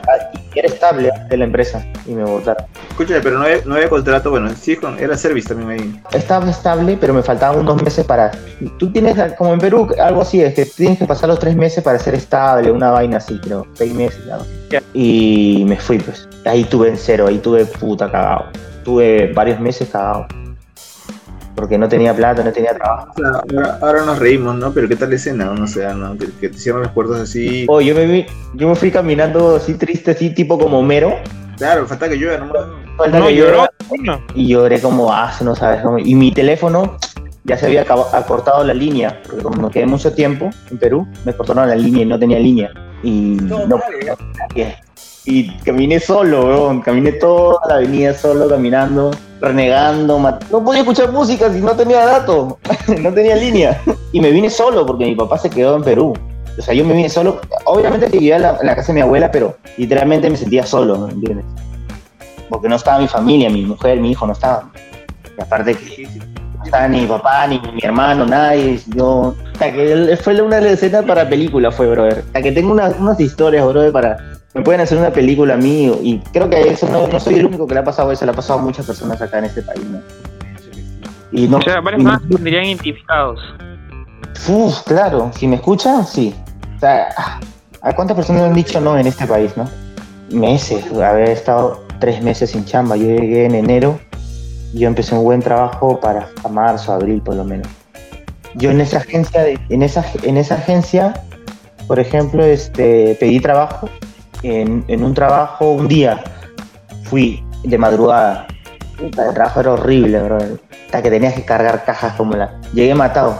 eres 0.53 0.73
estable 0.73 1.11
de 1.29 1.37
la 1.37 1.45
empresa. 1.45 1.83
Y 2.05 2.11
me 2.11 2.23
botaron. 2.23 2.63
Escúchame, 2.89 3.21
pero 3.21 3.39
no 3.39 3.45
había, 3.45 3.57
no 3.65 3.75
había 3.75 3.89
contrato, 3.89 4.29
bueno, 4.29 4.49
sí, 4.55 4.77
era 4.99 5.17
service 5.17 5.49
también 5.49 5.69
ahí. 5.71 6.01
estaba 6.13 6.49
estable, 6.49 6.97
pero 6.99 7.13
me 7.13 7.23
faltaban 7.23 7.59
unos 7.59 7.81
meses 7.81 8.05
para... 8.05 8.31
Tú 8.77 8.91
tienes, 8.91 9.17
como 9.33 9.53
en 9.53 9.59
Perú, 9.59 9.87
algo 9.99 10.21
así, 10.21 10.41
es 10.41 10.53
que 10.53 10.65
tienes 10.65 10.99
que 10.99 11.05
pasar 11.05 11.29
los 11.29 11.39
tres 11.39 11.55
meses 11.55 11.83
para 11.83 11.97
ser 11.97 12.13
estable, 12.13 12.71
una 12.71 12.91
vaina 12.91 13.17
así, 13.17 13.39
creo, 13.39 13.65
seis 13.73 13.93
meses. 13.93 14.21
Ya. 14.69 14.81
Y 14.93 15.65
me 15.67 15.77
fui, 15.77 15.97
pues. 15.97 16.27
Ahí 16.45 16.63
tuve 16.65 16.89
en 16.89 16.97
cero, 16.97 17.25
ahí 17.27 17.39
tuve 17.39 17.65
puta 17.65 18.11
cagado. 18.11 18.45
Tuve 18.83 19.31
varios 19.33 19.59
meses 19.59 19.89
cagado. 19.89 20.27
Porque 21.61 21.77
no 21.77 21.87
tenía 21.87 22.11
plata, 22.11 22.43
no 22.43 22.51
tenía 22.51 22.73
trabajo. 22.73 23.13
Ahora, 23.55 23.77
ahora 23.83 24.03
nos 24.03 24.17
reímos, 24.17 24.55
¿no? 24.55 24.71
Pero 24.73 24.87
¿qué 24.87 24.95
tal 24.95 25.09
la 25.11 25.15
escena? 25.15 25.45
No 25.45 25.67
sé, 25.67 25.85
¿no? 25.93 26.17
Que, 26.17 26.25
que 26.41 26.49
te 26.49 26.57
cierran 26.57 26.81
las 26.81 26.91
puertas 26.91 27.19
así. 27.19 27.67
Oh, 27.69 27.79
yo 27.81 27.93
me, 27.93 28.07
vi, 28.07 28.25
yo 28.55 28.67
me 28.67 28.73
fui 28.73 28.89
caminando 28.89 29.57
así 29.57 29.75
triste, 29.75 30.09
así 30.09 30.31
tipo 30.31 30.57
como 30.57 30.79
Homero. 30.79 31.13
Claro, 31.59 31.85
falta 31.85 32.09
que 32.09 32.15
llueva, 32.15 32.37
nomás. 32.39 32.63
Falta 32.97 33.19
No, 33.19 33.27
que 33.27 33.35
lloró. 33.35 33.67
y 34.33 34.47
lloré 34.47 34.81
como 34.81 35.13
ah, 35.13 35.31
no 35.41 35.53
sabes 35.55 35.83
cómo. 35.83 35.99
Y 35.99 36.15
mi 36.15 36.31
teléfono 36.33 36.97
ya 37.43 37.57
se 37.59 37.67
había 37.67 37.83
acortado 37.83 38.63
la 38.63 38.73
línea, 38.73 39.21
porque 39.23 39.43
como 39.43 39.67
me 39.67 39.69
quedé 39.71 39.85
mucho 39.85 40.11
tiempo 40.13 40.49
en 40.71 40.79
Perú, 40.79 41.07
me 41.25 41.33
cortaron 41.33 41.69
la 41.69 41.75
línea 41.75 42.01
y 42.01 42.05
no 42.07 42.17
tenía 42.17 42.39
línea. 42.39 42.71
Y 43.03 43.37
no, 43.39 43.59
y 45.25 45.49
caminé 45.59 45.99
solo, 45.99 46.45
weón. 46.45 46.81
Caminé 46.81 47.13
toda 47.13 47.59
la 47.67 47.75
avenida 47.75 48.13
solo, 48.13 48.49
caminando, 48.49 49.11
renegando. 49.39 50.19
No 50.51 50.63
podía 50.63 50.81
escuchar 50.81 51.11
música 51.11 51.51
si 51.51 51.59
no 51.59 51.71
tenía 51.71 52.05
datos, 52.05 52.55
no 53.01 53.13
tenía 53.13 53.35
línea. 53.35 53.81
Y 54.11 54.19
me 54.19 54.31
vine 54.31 54.49
solo 54.49 54.85
porque 54.85 55.05
mi 55.05 55.15
papá 55.15 55.37
se 55.37 55.49
quedó 55.49 55.75
en 55.75 55.83
Perú. 55.83 56.13
O 56.57 56.61
sea, 56.61 56.73
yo 56.73 56.83
me 56.83 56.93
vine 56.93 57.09
solo. 57.09 57.39
Obviamente 57.65 58.07
que 58.07 58.17
vivía 58.17 58.37
en 58.37 58.41
la, 58.41 58.75
casa 58.75 58.87
de 58.87 58.93
mi 58.93 59.01
abuela, 59.01 59.31
pero 59.31 59.55
literalmente 59.77 60.29
me 60.29 60.37
sentía 60.37 60.65
solo, 60.65 60.97
¿me 60.97 61.13
entiendes? 61.13 61.45
Porque 62.49 62.67
no 62.67 62.75
estaba 62.75 62.99
mi 62.99 63.07
familia, 63.07 63.49
mi 63.49 63.63
mujer, 63.63 63.99
mi 63.99 64.11
hijo 64.11 64.25
no 64.25 64.33
estaban. 64.33 64.71
Y 65.37 65.41
aparte 65.41 65.75
que 65.75 66.07
no 66.57 66.65
estaba 66.65 66.87
ni 66.87 67.01
mi 67.01 67.07
papá, 67.07 67.47
ni 67.47 67.59
mi 67.59 67.79
hermano, 67.81 68.25
nadie. 68.25 68.79
Yo, 68.87 69.07
o 69.07 69.35
sea, 69.57 69.71
que 69.71 70.17
fue 70.21 70.41
una 70.41 70.57
de 70.57 70.63
las 70.63 70.73
escenas 70.73 71.05
para 71.05 71.29
película, 71.29 71.71
fue, 71.71 71.87
brother. 71.87 72.25
O 72.27 72.31
sea, 72.31 72.41
que 72.41 72.51
tengo 72.51 72.73
unas, 72.73 72.99
unas 72.99 73.19
historias, 73.19 73.65
brother, 73.65 73.91
para... 73.91 74.30
Me 74.53 74.61
pueden 74.61 74.81
hacer 74.81 74.97
una 74.97 75.11
película 75.11 75.53
a 75.53 75.57
mí 75.57 75.85
y 76.03 76.19
creo 76.33 76.49
que 76.49 76.59
eso 76.61 76.87
no, 76.89 77.07
no 77.07 77.19
soy 77.19 77.35
el 77.35 77.45
único 77.45 77.65
que 77.67 77.73
le 77.73 77.79
ha 77.79 77.83
pasado 77.83 78.11
eso, 78.11 78.25
le 78.25 78.31
ha 78.31 78.35
pasado 78.35 78.59
a 78.59 78.61
muchas 78.61 78.85
personas 78.85 79.21
acá 79.21 79.39
en 79.39 79.45
este 79.45 79.61
país, 79.61 79.83
¿no? 79.85 80.01
Y 81.31 81.47
no, 81.47 81.57
O 81.57 81.61
sea, 81.61 81.79
varios 81.79 82.03
más 82.03 82.21
tendrían 82.29 82.65
identificados. 82.65 83.39
Uf, 84.49 84.81
claro, 84.83 85.31
si 85.37 85.47
me 85.47 85.55
escuchan, 85.55 86.05
sí. 86.05 86.35
O 86.75 86.79
sea, 86.79 87.07
¿a 87.81 87.95
cuántas 87.95 88.15
personas 88.17 88.43
han 88.43 88.53
dicho 88.53 88.81
no 88.81 88.97
en 88.97 89.07
este 89.07 89.25
país, 89.25 89.55
no? 89.55 89.69
Meses, 90.29 90.83
haber 90.93 91.29
estado 91.29 91.85
tres 91.99 92.21
meses 92.21 92.49
sin 92.51 92.65
chamba. 92.65 92.97
Yo 92.97 93.05
llegué 93.05 93.45
en 93.45 93.55
enero 93.55 93.97
y 94.73 94.79
yo 94.79 94.87
empecé 94.87 95.15
un 95.15 95.23
buen 95.23 95.41
trabajo 95.41 95.99
para 95.99 96.27
marzo, 96.49 96.91
abril 96.91 97.21
por 97.21 97.35
lo 97.35 97.45
menos. 97.45 97.67
Yo 98.55 98.71
en 98.71 98.81
esa 98.81 98.97
agencia, 98.97 99.43
de- 99.43 99.57
en 99.69 99.81
esa, 99.83 100.03
en 100.23 100.35
esa 100.35 100.55
agencia, 100.55 101.13
por 101.87 101.99
ejemplo, 101.99 102.43
este, 102.43 103.15
pedí 103.19 103.39
trabajo 103.39 103.89
en, 104.43 105.03
un 105.03 105.13
trabajo, 105.13 105.71
un 105.71 105.87
día, 105.87 106.23
fui 107.03 107.43
de 107.63 107.77
madrugada. 107.77 108.47
El 108.99 109.11
trabajo 109.11 109.59
era 109.59 109.73
horrible, 109.73 110.21
bro. 110.21 110.37
Hasta 110.85 111.01
que 111.01 111.09
tenías 111.09 111.33
que 111.33 111.45
cargar 111.45 111.83
cajas 111.85 112.13
como 112.13 112.33
la... 112.33 112.59
Llegué 112.73 112.93
matado, 112.93 113.39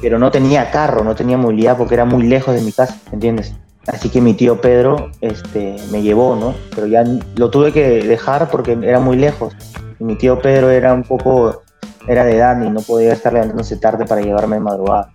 pero 0.00 0.18
no 0.18 0.30
tenía 0.30 0.70
carro, 0.70 1.04
no 1.04 1.14
tenía 1.14 1.36
movilidad 1.36 1.76
porque 1.76 1.94
era 1.94 2.04
muy 2.04 2.24
lejos 2.24 2.54
de 2.54 2.62
mi 2.62 2.72
casa, 2.72 2.96
¿entiendes? 3.12 3.54
Así 3.86 4.08
que 4.08 4.20
mi 4.20 4.34
tío 4.34 4.60
Pedro 4.60 5.10
este, 5.20 5.76
me 5.90 6.02
llevó, 6.02 6.36
¿no? 6.36 6.54
Pero 6.74 6.86
ya 6.86 7.04
lo 7.36 7.50
tuve 7.50 7.72
que 7.72 8.02
dejar 8.02 8.48
porque 8.48 8.78
era 8.82 9.00
muy 9.00 9.16
lejos. 9.16 9.54
Mi 9.98 10.16
tío 10.16 10.40
Pedro 10.40 10.70
era 10.70 10.94
un 10.94 11.02
poco, 11.02 11.62
era 12.06 12.24
de 12.24 12.36
edad 12.36 12.60
y 12.62 12.70
no 12.70 12.80
podía 12.80 13.12
estar 13.12 13.32
levantándose 13.32 13.76
tarde 13.76 14.04
para 14.06 14.20
llevarme 14.20 14.56
de 14.56 14.60
madrugada. 14.62 15.10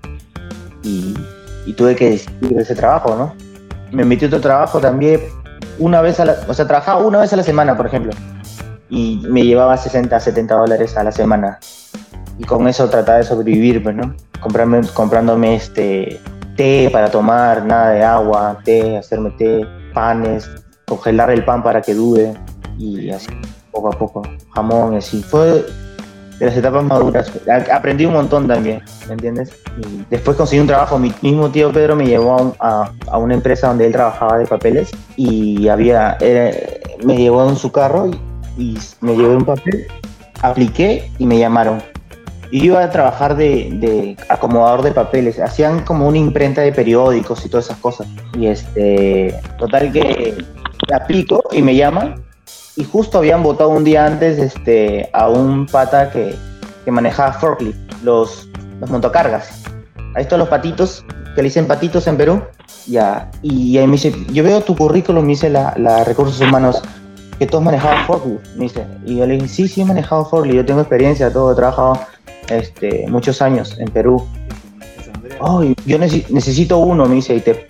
Y, 0.84 1.14
y 1.66 1.74
tuve 1.74 1.96
que 1.96 2.10
desistir 2.12 2.50
de 2.50 2.62
ese 2.62 2.76
trabajo, 2.76 3.16
¿no? 3.16 3.47
Me 3.92 4.06
metí 4.06 4.26
otro 4.26 4.42
trabajo 4.42 4.80
también, 4.80 5.22
una 5.80 6.02
vez 6.02 6.20
a 6.20 6.26
la, 6.26 6.38
o 6.48 6.54
sea, 6.54 6.68
trabajaba 6.68 7.06
una 7.06 7.20
vez 7.20 7.34
a 7.34 7.36
la 7.36 7.44
semana, 7.44 7.76
por 7.76 7.88
ejemplo. 7.88 8.12
Y 8.90 9.22
me 9.28 9.46
llevaba 9.46 9.78
60, 9.78 10.20
70 10.20 10.56
dólares 10.56 10.98
a 10.98 11.04
la 11.04 11.12
semana. 11.12 11.60
Y 12.38 12.44
con 12.44 12.68
eso 12.68 12.90
trataba 12.90 13.18
de 13.18 13.24
sobrevivir, 13.24 13.84
pues, 13.84 13.96
¿no? 13.96 14.16
Comprarme, 14.40 14.82
comprándome 14.94 15.56
este, 15.56 16.22
té 16.56 16.90
para 16.92 17.10
tomar, 17.10 17.66
nada 17.66 17.92
de 17.92 18.04
agua, 18.04 18.58
té, 18.64 18.98
hacerme 18.98 19.32
té, 19.32 19.66
panes, 19.94 20.50
congelar 20.86 21.32
el 21.32 21.44
pan 21.44 21.64
para 21.64 21.82
que 21.82 21.94
dure 21.94 22.34
y 22.78 23.10
así, 23.10 23.28
poco 23.72 23.90
a 23.90 23.92
poco, 23.92 24.22
jamón 24.54 24.94
y 24.94 24.98
así. 24.98 25.24
Fue 25.24 25.66
de 26.40 26.46
las 26.46 26.56
etapas 26.58 26.84
maduras. 26.84 27.32
Aprendí 27.74 28.06
un 28.06 28.14
montón 28.14 28.48
también, 28.48 28.82
¿me 29.08 29.14
entiendes? 29.14 29.52
Y 29.80 30.04
después 30.10 30.38
conseguí 30.38 30.60
un 30.62 30.68
trabajo. 30.68 31.00
Mi 31.00 31.14
mismo 31.22 31.50
tío 31.50 31.72
Pedro 31.72 31.96
me 31.96 32.06
llevó 32.06 32.34
a, 32.38 32.42
un- 32.42 32.54
a- 32.60 32.92
a 33.12 33.18
una 33.18 33.34
empresa 33.34 33.68
donde 33.68 33.86
él 33.88 33.92
trabajaba 33.92 34.38
de 34.38 34.46
papeles 34.46 34.92
y 35.16 35.68
había, 35.68 36.18
era- 36.22 36.52
me 37.04 37.18
llevó 37.18 37.48
en 37.50 37.56
su 37.56 37.72
carro 37.72 38.08
y, 38.08 38.16
y 38.64 38.78
me 39.02 39.16
llevé 39.16 39.36
un 39.36 39.46
papel, 39.46 39.88
apliqué 40.42 41.10
y 41.18 41.26
me 41.26 41.38
llamaron. 41.40 41.82
Y 42.50 42.60
yo 42.60 42.66
iba 42.74 42.84
a 42.84 42.90
trabajar 42.92 43.36
de, 43.36 43.70
de 43.74 44.16
acomodador 44.30 44.82
de 44.82 44.92
papeles. 44.94 45.38
Hacían 45.38 45.82
como 45.84 46.08
una 46.08 46.18
imprenta 46.18 46.62
de 46.62 46.72
periódicos 46.72 47.46
y 47.46 47.50
todas 47.50 47.66
esas 47.66 47.78
cosas. 47.80 48.08
Y 48.40 48.48
este, 48.48 49.36
total 49.60 49.92
que 49.92 50.34
aplico 50.94 51.44
y 51.52 51.62
me 51.62 51.76
llaman. 51.76 52.24
Y 52.78 52.84
justo 52.84 53.18
habían 53.18 53.42
votado 53.42 53.72
un 53.72 53.84
día 53.84 54.06
antes 54.06 54.38
este, 54.38 55.10
a 55.12 55.28
un 55.30 55.66
pata 55.66 56.12
que, 56.12 56.36
que 56.86 56.92
manejaba 56.92 57.34
forklift, 57.34 57.76
los, 58.04 58.48
los 58.80 58.90
montocargas. 58.92 59.64
Ahí 60.14 60.22
están 60.22 60.38
los 60.38 60.48
patitos, 60.48 61.04
que 61.34 61.42
le 61.42 61.48
dicen 61.48 61.66
patitos 61.66 62.06
en 62.06 62.18
Perú. 62.18 62.44
Ya, 62.86 63.32
y 63.42 63.78
ahí 63.80 63.88
me 63.88 63.94
dice, 63.94 64.14
yo 64.32 64.44
veo 64.44 64.62
tu 64.62 64.76
currículum, 64.76 65.24
me 65.24 65.30
dice 65.30 65.50
la, 65.50 65.74
la 65.76 66.04
Recursos 66.04 66.40
Humanos, 66.40 66.84
que 67.40 67.48
tú 67.48 67.58
has 67.58 67.64
manejado 67.64 67.96
forklift, 68.06 68.46
me 68.56 68.66
dice. 68.66 68.86
Y 69.06 69.18
yo 69.18 69.26
le 69.26 69.34
dije, 69.34 69.48
sí, 69.48 69.68
sí 69.68 69.82
he 69.82 69.86
manejado 69.86 70.26
forklift, 70.26 70.58
yo 70.58 70.66
tengo 70.66 70.82
experiencia, 70.82 71.34
todo, 71.34 71.52
he 71.52 71.56
trabajado 71.56 72.00
este, 72.50 73.08
muchos 73.10 73.42
años 73.42 73.76
en 73.80 73.90
Perú. 73.90 74.24
Oh, 75.40 75.64
yo 75.64 75.98
necesito 75.98 76.78
uno, 76.78 77.08
me 77.08 77.16
dice, 77.16 77.36
y 77.36 77.42
te... 77.42 77.66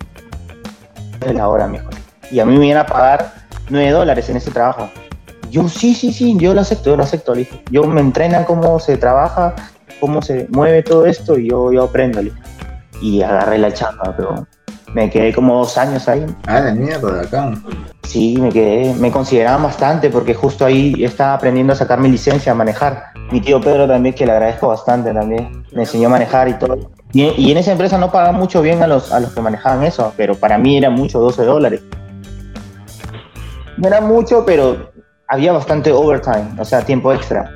Es 1.26 1.34
la 1.34 1.48
hora, 1.48 1.66
mejor. 1.66 1.94
Y 2.30 2.40
a 2.40 2.44
mí 2.44 2.56
me 2.58 2.66
iban 2.66 2.78
a 2.78 2.86
pagar 2.86 3.37
9 3.70 3.90
dólares 3.90 4.28
en 4.28 4.36
ese 4.36 4.50
trabajo. 4.50 4.88
Yo, 5.50 5.68
sí, 5.68 5.94
sí, 5.94 6.12
sí, 6.12 6.36
yo 6.38 6.52
lo 6.54 6.60
acepto, 6.60 6.90
yo 6.90 6.96
lo 6.96 7.04
acepto, 7.04 7.34
le 7.34 7.40
dije. 7.40 7.62
Yo 7.70 7.84
me 7.84 8.00
entrenan 8.00 8.44
cómo 8.44 8.78
se 8.78 8.96
trabaja, 8.96 9.54
cómo 10.00 10.20
se 10.20 10.46
mueve 10.50 10.82
todo 10.82 11.06
esto 11.06 11.38
y 11.38 11.48
yo, 11.50 11.72
yo 11.72 11.84
aprendo, 11.84 12.22
le 12.22 12.30
dije. 12.30 12.42
Y 13.00 13.22
agarré 13.22 13.58
la 13.58 13.72
chamba, 13.72 14.14
pero 14.16 14.46
me 14.94 15.10
quedé 15.10 15.32
como 15.32 15.58
dos 15.58 15.78
años 15.78 16.08
ahí. 16.08 16.24
Ah, 16.46 16.60
la 16.60 16.74
mierda 16.74 17.12
de 17.12 17.26
acá. 17.26 17.52
Sí, 18.02 18.36
me 18.40 18.50
quedé, 18.50 18.94
me 18.94 19.10
consideraban 19.10 19.62
bastante 19.62 20.10
porque 20.10 20.34
justo 20.34 20.64
ahí 20.64 20.94
estaba 21.04 21.34
aprendiendo 21.34 21.72
a 21.72 21.76
sacar 21.76 22.00
mi 22.00 22.08
licencia 22.08 22.52
a 22.52 22.54
manejar. 22.54 23.04
Mi 23.30 23.40
tío 23.40 23.60
Pedro 23.60 23.86
también, 23.86 24.14
que 24.14 24.24
le 24.24 24.32
agradezco 24.32 24.68
bastante 24.68 25.12
también, 25.12 25.64
me 25.72 25.82
enseñó 25.82 26.08
a 26.08 26.12
manejar 26.12 26.48
y 26.48 26.54
todo. 26.54 26.90
Y, 27.12 27.22
y 27.36 27.52
en 27.52 27.58
esa 27.58 27.72
empresa 27.72 27.98
no 27.98 28.10
pagan 28.10 28.36
mucho 28.36 28.62
bien 28.62 28.82
a 28.82 28.86
los, 28.86 29.12
a 29.12 29.20
los 29.20 29.32
que 29.32 29.40
manejaban 29.40 29.82
eso, 29.84 30.12
pero 30.16 30.34
para 30.34 30.58
mí 30.58 30.76
era 30.76 30.90
mucho, 30.90 31.20
12 31.20 31.44
dólares. 31.44 31.82
No 33.78 33.86
era 33.88 34.00
mucho, 34.00 34.44
pero 34.44 34.90
había 35.28 35.52
bastante 35.52 35.92
overtime, 35.92 36.48
o 36.58 36.64
sea, 36.64 36.82
tiempo 36.84 37.12
extra. 37.12 37.54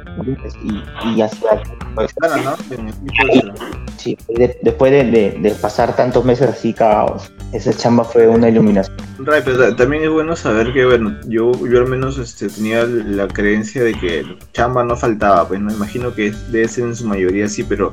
Y, 0.63 0.83
y 1.15 1.23
hacía 1.23 1.63
tiempo 1.63 2.03
extra. 2.03 2.29
Claro, 2.29 2.43
¿no? 2.43 2.57
Beneficio 2.69 3.25
extra. 3.33 3.55
Sí, 3.97 4.19
de- 4.29 4.59
después 4.63 4.93
de, 4.93 5.05
de- 5.05 5.39
de 5.41 5.51
pasar 5.53 5.95
tantos 5.97 6.25
meses 6.25 6.51
así 6.51 6.75
cagados, 6.75 7.33
esa 7.53 7.73
chamba 7.73 8.05
fue 8.05 8.27
una 8.29 8.49
iluminación. 8.49 8.97
Ray, 9.21 9.41
pero 9.45 9.59
ta- 9.71 9.77
también 9.77 10.03
es 10.05 10.11
bueno 10.11 10.37
saber 10.37 10.73
que, 10.73 10.85
bueno, 10.85 11.17
yo, 11.29 11.53
yo 11.67 11.79
al 11.79 11.87
menos 11.89 12.19
este, 12.19 12.49
tenía 12.49 12.85
la 12.85 13.27
creencia 13.29 13.83
de 13.85 13.95
que 13.95 14.25
chamba 14.53 14.85
no 14.85 14.97
faltaba, 14.97 15.47
pues 15.49 15.61
no 15.61 15.73
imagino 15.73 16.13
que 16.15 16.33
debe 16.51 16.69
ser 16.69 16.85
en 16.85 16.97
su 16.97 17.07
mayoría 17.07 17.47
así, 17.47 17.63
pero 17.65 17.91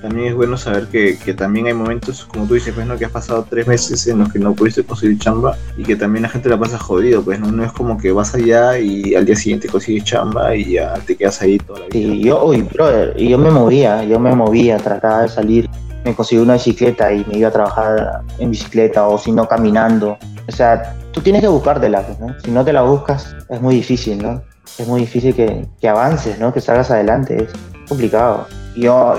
también 0.00 0.28
es 0.28 0.34
bueno 0.34 0.56
saber 0.56 0.86
que, 0.86 1.18
que 1.18 1.34
también 1.34 1.66
hay 1.66 1.74
momentos, 1.74 2.24
como 2.24 2.46
tú 2.46 2.54
dices, 2.54 2.74
pues 2.74 2.86
no, 2.86 2.96
que 2.96 3.04
has 3.04 3.10
pasado 3.10 3.46
tres 3.48 3.66
meses 3.66 4.06
en 4.06 4.18
los 4.18 4.32
que 4.32 4.38
no 4.38 4.54
pudiste 4.54 4.84
conseguir 4.84 5.18
chamba 5.18 5.56
y 5.76 5.82
que 5.82 5.96
también 5.96 6.22
la 6.22 6.28
gente 6.28 6.48
la 6.48 6.58
pasa 6.58 6.78
jodido, 6.78 7.22
pues 7.22 7.40
no, 7.40 7.50
no 7.50 7.64
es 7.64 7.72
como 7.72 7.98
que 7.98 8.12
vas 8.12 8.34
allá 8.34 8.78
y 8.78 9.14
al 9.14 9.24
día 9.24 9.36
siguiente 9.36 9.68
consigues 9.68 10.04
chamba 10.04 10.54
y 10.54 10.72
ya 10.74 10.94
te 11.06 11.16
quedas 11.16 11.40
ahí 11.42 11.58
toda 11.58 11.80
la 11.80 11.86
vida. 11.86 11.92
Sí, 11.92 12.20
yo, 12.22 12.44
uy, 12.44 12.62
brother, 12.62 13.16
yo 13.16 13.38
me 13.38 13.50
movía, 13.50 14.04
yo 14.04 14.20
me 14.20 14.34
movía, 14.34 14.76
trataba 14.78 15.22
de 15.22 15.28
salir, 15.28 15.68
me 16.04 16.14
conseguí 16.14 16.40
una 16.40 16.54
bicicleta 16.54 17.12
y 17.12 17.24
me 17.24 17.38
iba 17.38 17.48
a 17.48 17.52
trabajar 17.52 18.20
en 18.38 18.50
bicicleta 18.50 19.06
o 19.08 19.18
si 19.18 19.32
no 19.32 19.48
caminando. 19.48 20.16
O 20.48 20.52
sea, 20.52 20.94
tú 21.12 21.20
tienes 21.20 21.42
que 21.42 21.48
buscártela, 21.48 22.02
pues, 22.02 22.20
¿no? 22.20 22.40
Si 22.40 22.50
no 22.50 22.64
te 22.64 22.72
la 22.72 22.82
buscas, 22.82 23.34
es 23.48 23.60
muy 23.60 23.74
difícil, 23.74 24.22
¿no? 24.22 24.42
Es 24.78 24.86
muy 24.86 25.00
difícil 25.00 25.34
que, 25.34 25.66
que 25.80 25.88
avances, 25.88 26.38
¿no? 26.38 26.52
Que 26.52 26.60
salgas 26.60 26.90
adelante, 26.90 27.44
es 27.44 27.88
complicado. 27.88 28.46
Yo, 28.76 29.14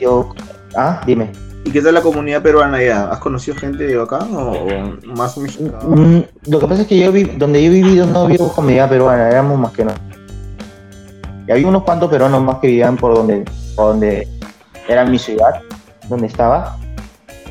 yo, 0.00 0.34
ah, 0.76 1.00
dime. 1.06 1.30
¿Y 1.64 1.70
qué 1.70 1.80
tal 1.80 1.94
la 1.94 2.02
comunidad 2.02 2.42
peruana 2.42 2.82
ya? 2.82 3.10
¿Has 3.10 3.18
conocido 3.18 3.56
gente 3.56 3.86
de 3.86 4.00
acá 4.00 4.18
o, 4.18 4.52
o 4.52 5.16
más 5.16 5.36
mexicana? 5.38 5.78
Mm, 5.82 6.20
Lo 6.50 6.60
que 6.60 6.66
pasa 6.66 6.82
es 6.82 6.88
que 6.88 6.98
yo 6.98 7.10
vi, 7.10 7.24
donde 7.24 7.62
yo 7.62 7.70
he 7.70 7.74
vivido 7.74 8.06
no 8.06 8.28
con 8.36 8.48
comunidad 8.50 8.88
peruana, 8.88 9.30
éramos 9.30 9.58
más 9.58 9.72
que 9.72 9.84
no. 9.84 9.92
Y 11.46 11.52
había 11.52 11.66
unos 11.66 11.82
cuantos 11.84 12.10
peruanos 12.10 12.42
más 12.42 12.58
que 12.58 12.68
vivían 12.68 12.96
por 12.96 13.14
donde, 13.14 13.44
por 13.76 13.88
donde 13.88 14.28
era 14.88 15.04
mi 15.04 15.18
ciudad, 15.18 15.60
donde 16.08 16.26
estaba. 16.26 16.76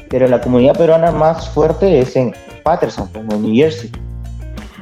Pero 0.10 0.28
la 0.28 0.42
comunidad 0.42 0.78
peruana 0.78 1.12
más 1.12 1.50
fuerte 1.50 2.00
es 2.00 2.16
en 2.16 2.34
Patterson, 2.64 3.08
como 3.08 3.34
en 3.34 3.42
New 3.44 3.56
Jersey. 3.56 3.92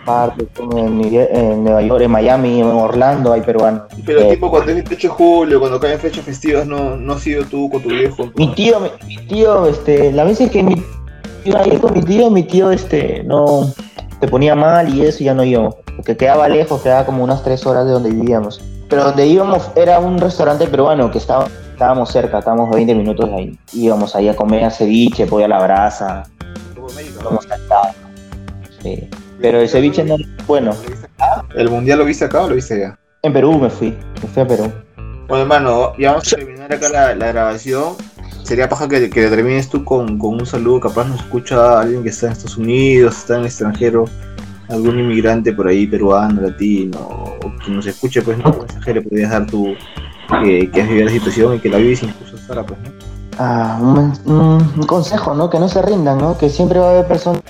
Patterson, 0.05 0.77
en, 0.77 1.01
en 1.13 1.63
Nueva 1.63 1.81
York, 1.81 2.01
en 2.01 2.11
Miami, 2.11 2.59
en 2.59 2.67
Orlando 2.67 3.33
hay 3.33 3.41
peruanos. 3.41 3.83
Pero 4.05 4.21
Eh, 4.21 4.31
tipo 4.31 4.49
cuando 4.49 4.69
es 4.71 4.75
28 4.75 5.07
de 5.07 5.13
julio, 5.13 5.59
cuando 5.59 5.79
caen 5.79 5.99
fechas 5.99 6.25
festivas, 6.25 6.65
no, 6.65 6.97
no 6.97 7.13
has 7.13 7.27
ido 7.27 7.43
tú 7.45 7.69
con 7.69 7.81
tu 7.81 7.89
viejo. 7.89 8.31
Mi 8.35 8.53
tío, 8.53 8.79
mi, 8.79 8.89
mi 9.05 9.17
tío, 9.27 9.67
este, 9.67 10.11
la 10.11 10.23
vez 10.23 10.41
es 10.41 10.51
que 10.51 10.63
mi 10.63 10.83
iba 11.43 11.59
a 11.59 11.67
ir 11.67 11.79
con 11.79 11.93
mi 11.93 12.01
tío, 12.01 12.29
mi 12.29 12.43
tío, 12.43 12.71
este, 12.71 13.23
no, 13.23 13.71
se 14.19 14.27
ponía 14.27 14.55
mal 14.55 14.93
y 14.93 15.01
eso 15.01 15.23
ya 15.23 15.33
no 15.33 15.43
íbamos, 15.43 15.75
porque 15.95 16.15
quedaba 16.15 16.47
lejos, 16.47 16.81
quedaba 16.81 17.05
como 17.05 17.23
unas 17.23 17.43
tres 17.43 17.65
horas 17.65 17.85
de 17.85 17.91
donde 17.91 18.11
vivíamos. 18.11 18.61
Pero 18.89 19.05
donde 19.05 19.25
íbamos 19.25 19.69
era 19.75 19.99
un 19.99 20.17
restaurante 20.17 20.67
peruano 20.67 21.09
que 21.09 21.17
estaba, 21.17 21.47
estábamos 21.71 22.11
cerca, 22.11 22.39
estábamos 22.39 22.69
20 22.71 22.93
minutos 22.93 23.29
de 23.29 23.35
ahí. 23.35 23.59
Íbamos 23.73 24.15
ahí 24.15 24.27
a 24.27 24.35
comer 24.35 24.69
ceviche, 24.71 25.25
pollo 25.25 25.45
a 25.45 25.47
la 25.47 25.63
brasa, 25.63 26.23
cantados. 27.47 27.95
Sí. 28.83 29.09
Pero 29.41 29.59
el 29.59 29.67
ceviche 29.67 30.03
no 30.03 30.15
era 30.15 30.25
bueno. 30.47 30.75
¿El 31.55 31.69
mundial 31.69 31.99
lo 31.99 32.05
viste 32.05 32.25
acá 32.25 32.43
o 32.43 32.49
lo 32.49 32.55
viste 32.55 32.75
allá? 32.75 32.99
En 33.23 33.33
Perú 33.33 33.57
me 33.57 33.69
fui, 33.69 33.97
me 34.21 34.27
fui 34.27 34.43
a 34.43 34.47
Perú. 34.47 34.71
Bueno, 35.27 35.43
hermano, 35.43 35.93
ya 35.97 36.11
vamos 36.11 36.31
a 36.31 36.35
terminar 36.35 36.73
acá 36.73 36.89
la, 36.89 37.15
la 37.15 37.27
grabación. 37.27 37.95
Sería 38.43 38.67
paja 38.67 38.87
que, 38.87 39.09
que 39.09 39.27
termines 39.27 39.69
tú 39.69 39.83
con, 39.83 40.17
con 40.17 40.35
un 40.35 40.45
saludo. 40.45 40.79
Capaz 40.81 41.05
nos 41.05 41.21
escucha 41.21 41.79
alguien 41.79 42.03
que 42.03 42.09
está 42.09 42.27
en 42.27 42.31
Estados 42.33 42.57
Unidos, 42.57 43.17
está 43.17 43.35
en 43.35 43.41
el 43.41 43.45
extranjero, 43.47 44.05
algún 44.69 44.99
inmigrante 44.99 45.53
por 45.53 45.67
ahí, 45.67 45.87
peruano, 45.87 46.41
latino, 46.41 46.99
o 46.99 47.39
que 47.63 47.71
nos 47.71 47.85
escuche, 47.85 48.21
pues, 48.21 48.37
¿no? 48.39 48.51
¿Qué 48.51 48.59
mensaje 48.59 48.93
le 48.95 49.01
podrías 49.01 49.31
dar 49.31 49.45
tú 49.47 49.73
que, 50.43 50.69
que 50.69 50.81
has 50.81 50.87
vivido 50.87 51.05
la 51.05 51.11
situación 51.11 51.55
y 51.55 51.59
que 51.59 51.69
la 51.69 51.77
vives 51.77 52.03
incluso 52.03 52.35
hasta 52.35 52.53
ahora, 52.53 52.65
pues, 52.65 52.79
¿no? 52.81 52.89
Ah, 53.37 53.79
un 54.25 54.83
consejo, 54.85 55.33
¿no? 55.33 55.49
Que 55.49 55.59
no 55.59 55.69
se 55.69 55.81
rindan, 55.81 56.17
¿no? 56.17 56.37
Que 56.37 56.49
siempre 56.49 56.79
va 56.79 56.87
a 56.87 56.91
haber 56.91 57.07
personas, 57.07 57.41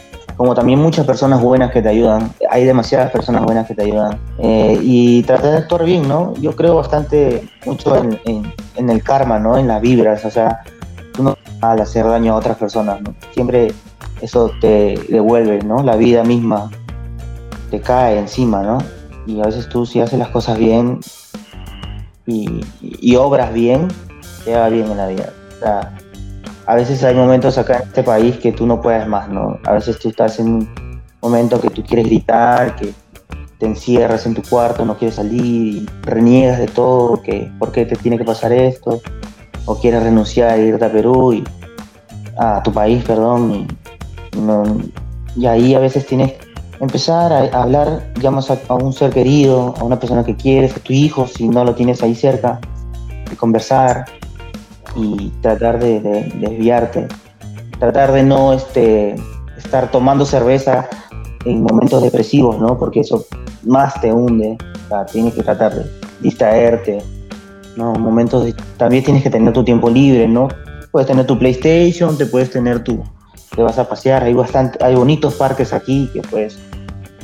como 0.42 0.56
también 0.56 0.80
muchas 0.80 1.06
personas 1.06 1.40
buenas 1.40 1.72
que 1.72 1.84
te 1.84 1.90
ayudan. 1.90 2.34
Hay 2.50 2.66
demasiadas 2.66 3.12
personas 3.12 3.44
buenas 3.44 3.68
que 3.68 3.76
te 3.76 3.84
ayudan. 3.84 4.18
Eh, 4.40 4.76
y 4.82 5.22
tratar 5.22 5.52
de 5.52 5.58
actuar 5.58 5.86
bien, 5.86 6.08
¿no? 6.08 6.34
Yo 6.42 6.56
creo 6.56 6.78
bastante 6.78 7.48
mucho 7.64 7.96
en, 7.96 8.90
el 8.90 9.04
karma, 9.04 9.38
¿no? 9.38 9.60
En 9.60 9.68
las 9.68 9.80
vibras, 9.80 10.26
o 10.26 10.32
sea, 10.32 10.64
tú 11.14 11.22
no 11.22 11.38
al 11.62 11.80
hacer 11.80 12.08
daño 12.08 12.34
a 12.34 12.38
otras 12.38 12.58
personas, 12.58 13.00
¿no? 13.04 13.14
Siempre 13.36 13.72
eso 14.20 14.50
te 14.60 15.00
devuelve, 15.10 15.62
¿no? 15.62 15.84
La 15.84 15.96
vida 15.96 16.24
misma 16.24 16.72
te 17.70 17.80
cae 17.80 18.18
encima, 18.18 18.64
¿no? 18.64 18.80
Y 19.28 19.42
a 19.42 19.44
veces 19.44 19.70
tú 19.70 19.86
si 19.86 20.02
haces 20.02 20.18
las 20.18 20.30
cosas 20.30 20.58
bien 20.58 21.02
y, 22.26 22.66
y 22.82 23.16
obras 23.16 23.54
bien, 23.54 23.90
te 24.44 24.56
va 24.56 24.70
bien 24.70 24.90
en 24.90 24.98
la 24.98 25.06
vida. 25.06 25.30
O 25.58 26.01
a 26.66 26.76
veces 26.76 27.04
hay 27.04 27.16
momentos 27.16 27.58
acá 27.58 27.78
en 27.78 27.84
este 27.84 28.04
país 28.04 28.38
que 28.38 28.52
tú 28.52 28.66
no 28.66 28.82
puedes 28.82 29.08
más, 29.08 29.30
¿no? 29.30 29.58
A 29.66 29.74
veces 29.74 30.00
tú 30.00 30.10
estás 30.10 30.40
en, 30.40 30.68
momento 31.22 31.62
que 31.62 31.70
tú 31.70 31.84
quieres 31.84 32.06
gritar, 32.08 32.76
que 32.76 32.94
te 33.60 33.66
encierras 33.66 34.26
en 34.26 34.34
tu 34.34 34.42
cuarto, 34.42 34.86
no 34.86 34.98
quieres 34.98 35.16
salir, 35.16 35.84
y 35.84 35.86
reniegas 36.02 36.58
de 36.60 36.68
todo, 36.68 37.22
que 37.22 37.52
por 37.60 37.72
qué 37.72 37.86
te 37.86 37.96
tiene 37.96 38.18
que 38.18 38.24
pasar 38.24 38.52
esto, 38.52 39.02
o 39.66 39.76
quieres 39.76 40.04
renunciar 40.04 40.58
e 40.58 40.66
irte 40.66 40.84
a 40.84 40.92
Perú 40.92 41.34
y 41.34 41.44
a 42.38 42.64
tu 42.64 42.74
país, 42.74 43.04
perdón, 43.04 43.68
y, 45.36 45.46
ahí 45.46 45.76
a 45.76 45.80
veces 45.80 46.06
tienes 46.08 46.34
que 46.34 46.48
empezar 46.80 47.32
a, 47.32 47.44
a 47.56 47.64
hablar, 47.64 48.12
llamas 48.20 48.50
a, 48.50 48.58
a 48.68 48.74
un 48.74 48.92
ser 48.92 49.12
querido, 49.12 49.76
a 49.80 49.84
una 49.84 50.00
persona 50.00 50.24
que 50.24 50.36
quieres, 50.36 50.76
a 50.76 50.80
tu 50.80 50.94
hijo, 50.94 51.28
si 51.28 51.48
no 51.48 51.64
lo 51.64 51.76
tienes 51.76 52.02
ahí 52.02 52.16
cerca, 52.16 52.60
y 53.32 53.36
conversar 53.36 54.06
y 54.96 55.30
tratar 55.42 55.80
de, 55.80 56.00
de- 56.00 56.24
de 56.24 56.48
desviarte, 56.50 57.08
tratar 57.80 58.12
de 58.12 58.24
no 58.24 58.54
este, 58.54 59.16
estar 59.58 59.90
tomando 59.92 60.26
cerveza 60.26 60.88
en 61.46 61.64
momentos 61.64 62.04
depresivos, 62.04 62.60
¿no? 62.60 62.78
Porque 62.78 63.00
eso 63.02 63.26
más 63.64 64.00
te 64.02 64.12
hunde, 64.12 64.58
tienes 65.12 65.34
que 65.34 65.44
tratar 65.44 65.74
de 65.74 65.86
distraerte, 66.20 67.02
¿no? 67.78 67.94
Momentos 67.94 68.54
también 68.78 69.04
tienes 69.04 69.24
que 69.24 69.30
tener 69.30 69.54
tu 69.54 69.64
tiempo 69.64 69.90
libre, 69.90 70.28
¿no? 70.28 70.50
Puedes 70.92 71.08
tener 71.08 71.26
tu 71.26 71.40
PlayStation, 71.40 72.18
te 72.18 72.26
puedes 72.26 72.52
tener 72.52 72.84
tu, 72.84 73.02
te 73.56 73.64
vas 73.64 73.80
a 73.80 73.88
pasear, 73.88 74.24
hay 74.24 74.34
bastante, 74.34 74.84
hay 74.84 74.94
bonitos 74.96 75.36
parques 75.36 75.72
aquí 75.74 76.10
que 76.14 76.22
puedes 76.22 76.60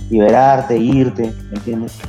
liberarte, 0.09 0.77
irte, 0.77 1.33
¿me 1.51 1.57
entiendes? 1.57 1.99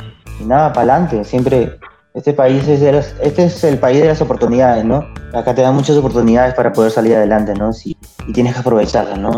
Y 0.41 0.45
nada, 0.45 0.73
para 0.73 0.95
adelante, 0.95 1.25
siempre, 1.25 1.79
este 2.19 2.33
país 2.33 2.67
es, 2.69 2.81
de 2.81 2.93
las- 2.93 3.15
este 3.23 3.45
es 3.45 3.65
el 3.65 3.79
país 3.79 4.01
de 4.03 4.09
las 4.09 4.21
oportunidades, 4.21 4.85
¿no? 4.85 5.05
Acá 5.33 5.55
te 5.55 5.63
dan 5.63 5.75
muchas 5.75 5.97
oportunidades 5.97 6.55
para 6.55 6.73
poder 6.73 6.91
salir 6.91 7.15
adelante, 7.15 7.55
¿no? 7.55 7.71
Y 7.85 8.33
tienes 8.33 8.55
que 8.55 8.61
aprovecharlas, 8.61 9.19
¿no? 9.19 9.31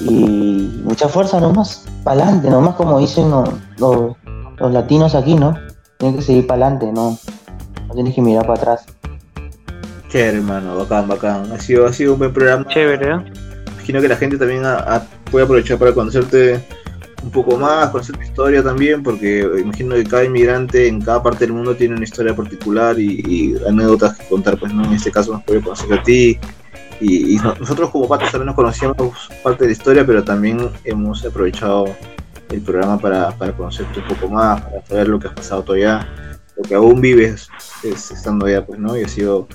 Y, 0.00 0.08
y 0.14 0.82
mucha 0.84 1.08
fuerza 1.08 1.40
nomás, 1.40 1.84
para 2.04 2.22
adelante, 2.22 2.50
nomás 2.50 2.74
como 2.74 2.98
dicen 2.98 3.30
los, 3.30 3.48
los, 3.78 4.16
los 4.58 4.72
latinos 4.72 5.14
aquí, 5.14 5.34
¿no? 5.34 5.56
Tienes 5.98 6.16
que 6.18 6.22
seguir 6.22 6.46
para 6.46 6.66
adelante, 6.66 6.92
¿no? 6.92 7.16
No 7.88 7.94
tienes 7.94 8.14
que 8.14 8.22
mirar 8.22 8.46
para 8.46 8.60
atrás. 8.60 8.84
Chévere, 10.08 10.38
hermano, 10.38 10.76
bacán, 10.76 11.06
bacán. 11.08 11.52
Ha 11.52 11.58
sido, 11.60 11.86
ha 11.86 11.92
sido 11.92 12.14
un 12.14 12.18
buen 12.20 12.32
programa. 12.32 12.66
Chévere, 12.68 13.10
¿no? 13.10 13.24
Imagino 13.74 14.00
que 14.00 14.08
la 14.08 14.16
gente 14.16 14.36
también 14.38 14.64
ha- 14.64 14.78
ha- 14.78 15.02
puede 15.30 15.44
aprovechar 15.44 15.78
para 15.78 15.92
conocerte 15.92 16.60
un 17.22 17.30
poco 17.30 17.56
más, 17.56 17.90
conocer 17.90 18.16
tu 18.16 18.22
historia 18.22 18.62
también, 18.62 19.02
porque 19.02 19.40
imagino 19.60 19.94
que 19.94 20.04
cada 20.04 20.24
inmigrante 20.24 20.86
en 20.86 21.00
cada 21.00 21.22
parte 21.22 21.46
del 21.46 21.52
mundo 21.54 21.74
tiene 21.74 21.94
una 21.94 22.04
historia 22.04 22.34
particular 22.34 22.98
y, 22.98 23.56
anécdotas 23.68 24.16
que 24.16 24.26
contar, 24.28 24.58
pues 24.58 24.72
no, 24.72 24.84
en 24.84 24.92
este 24.92 25.10
caso 25.10 25.32
nos 25.32 25.42
puede 25.44 25.60
conocer 25.60 25.92
a 25.92 26.02
ti. 26.02 26.38
Y, 27.00 27.34
y 27.34 27.36
no- 27.36 27.54
nosotros 27.54 27.90
como 27.90 28.08
patos 28.08 28.30
también 28.32 28.46
nos 28.46 28.56
conocíamos 28.56 29.30
parte 29.42 29.64
de 29.64 29.68
la 29.68 29.72
historia, 29.72 30.06
pero 30.06 30.24
también 30.24 30.70
hemos 30.84 31.24
aprovechado 31.24 31.86
el 32.50 32.60
programa 32.62 32.98
para, 32.98 33.30
para 33.32 33.52
conocerte 33.52 34.00
un 34.00 34.06
poco 34.08 34.28
más, 34.28 34.60
para 34.62 34.84
saber 34.86 35.08
lo 35.08 35.18
que 35.18 35.28
has 35.28 35.34
pasado 35.34 35.62
todavía, 35.62 36.08
lo 36.56 36.62
que 36.62 36.74
aún 36.74 37.00
vives 37.00 37.48
es, 37.84 38.10
estando 38.10 38.46
allá, 38.46 38.64
pues 38.64 38.78
no, 38.80 38.96
y 38.96 39.04
ha 39.04 39.08
sido, 39.08 39.46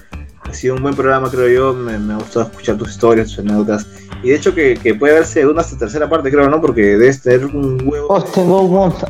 ha 0.54 0.56
sido 0.56 0.76
un 0.76 0.84
buen 0.84 0.96
programa, 0.96 1.30
creo 1.30 1.50
yo, 1.50 1.74
me, 1.74 1.98
me 1.98 2.14
ha 2.14 2.18
gustado 2.18 2.46
escuchar 2.46 2.78
tus 2.78 2.92
historias, 2.92 3.30
tus 3.30 3.40
anécdotas, 3.40 3.88
y 4.22 4.30
de 4.30 4.36
hecho 4.36 4.54
que, 4.54 4.76
que 4.76 4.96
puede 4.96 5.14
haber 5.14 5.26
segunda 5.26 5.62
hasta 5.62 5.78
tercera 5.78 6.08
parte, 6.08 6.32
creo, 6.32 6.50
¿no? 6.50 6.62
Porque 6.62 6.82
debes 6.82 7.22
tener 7.22 7.46
un 7.46 7.82
huevo. 7.86 8.08
Oh, 8.10 8.22
tengo 8.22 8.62
un 8.62 8.72
montón, 8.72 9.10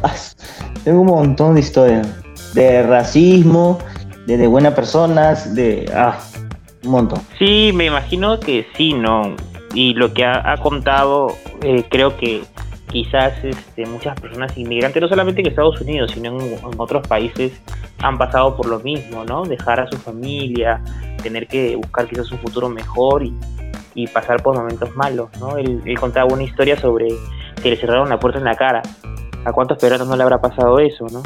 tengo 0.83 1.01
un 1.01 1.07
montón 1.07 1.55
de 1.55 1.59
historias. 1.59 2.07
De 2.53 2.83
racismo, 2.83 3.79
de, 4.27 4.37
de 4.37 4.47
buenas 4.47 4.73
personas, 4.73 5.53
de. 5.55 5.91
Ah, 5.93 6.19
un 6.83 6.91
montón. 6.91 7.19
Sí, 7.39 7.71
me 7.73 7.85
imagino 7.85 8.39
que 8.39 8.65
sí, 8.77 8.93
¿no? 8.93 9.35
Y 9.73 9.93
lo 9.95 10.13
que 10.13 10.23
ha, 10.23 10.51
ha 10.51 10.57
contado, 10.57 11.35
eh, 11.61 11.83
creo 11.89 12.15
que 12.17 12.43
quizás 12.93 13.33
este, 13.43 13.85
muchas 13.87 14.17
personas 14.21 14.55
inmigrantes, 14.57 15.01
no 15.01 15.09
solamente 15.09 15.41
en 15.41 15.47
Estados 15.47 15.81
Unidos, 15.81 16.11
sino 16.11 16.39
en, 16.39 16.53
en 16.53 16.59
otros 16.77 17.05
países, 17.07 17.51
han 18.01 18.17
pasado 18.17 18.55
por 18.55 18.67
lo 18.67 18.79
mismo, 18.79 19.25
¿no? 19.25 19.43
Dejar 19.43 19.79
a 19.81 19.87
su 19.89 19.97
familia, 19.97 20.79
tener 21.21 21.47
que 21.47 21.75
buscar 21.75 22.07
quizás 22.07 22.31
un 22.31 22.37
futuro 22.37 22.69
mejor 22.69 23.23
y, 23.23 23.33
y 23.95 24.07
pasar 24.07 24.41
por 24.43 24.55
momentos 24.55 24.95
malos, 24.95 25.29
¿no? 25.39 25.57
Él, 25.57 25.81
él 25.85 25.99
contaba 25.99 26.31
una 26.31 26.43
historia 26.43 26.79
sobre 26.79 27.07
que 27.61 27.69
le 27.71 27.77
cerraron 27.77 28.07
la 28.09 28.19
puerta 28.19 28.37
en 28.37 28.45
la 28.45 28.55
cara. 28.55 28.81
¿A 29.43 29.51
cuántos 29.51 29.77
peruanos 29.79 30.07
no 30.07 30.15
le 30.15 30.23
habrá 30.23 30.39
pasado 30.39 30.79
eso, 30.79 31.07
no? 31.11 31.23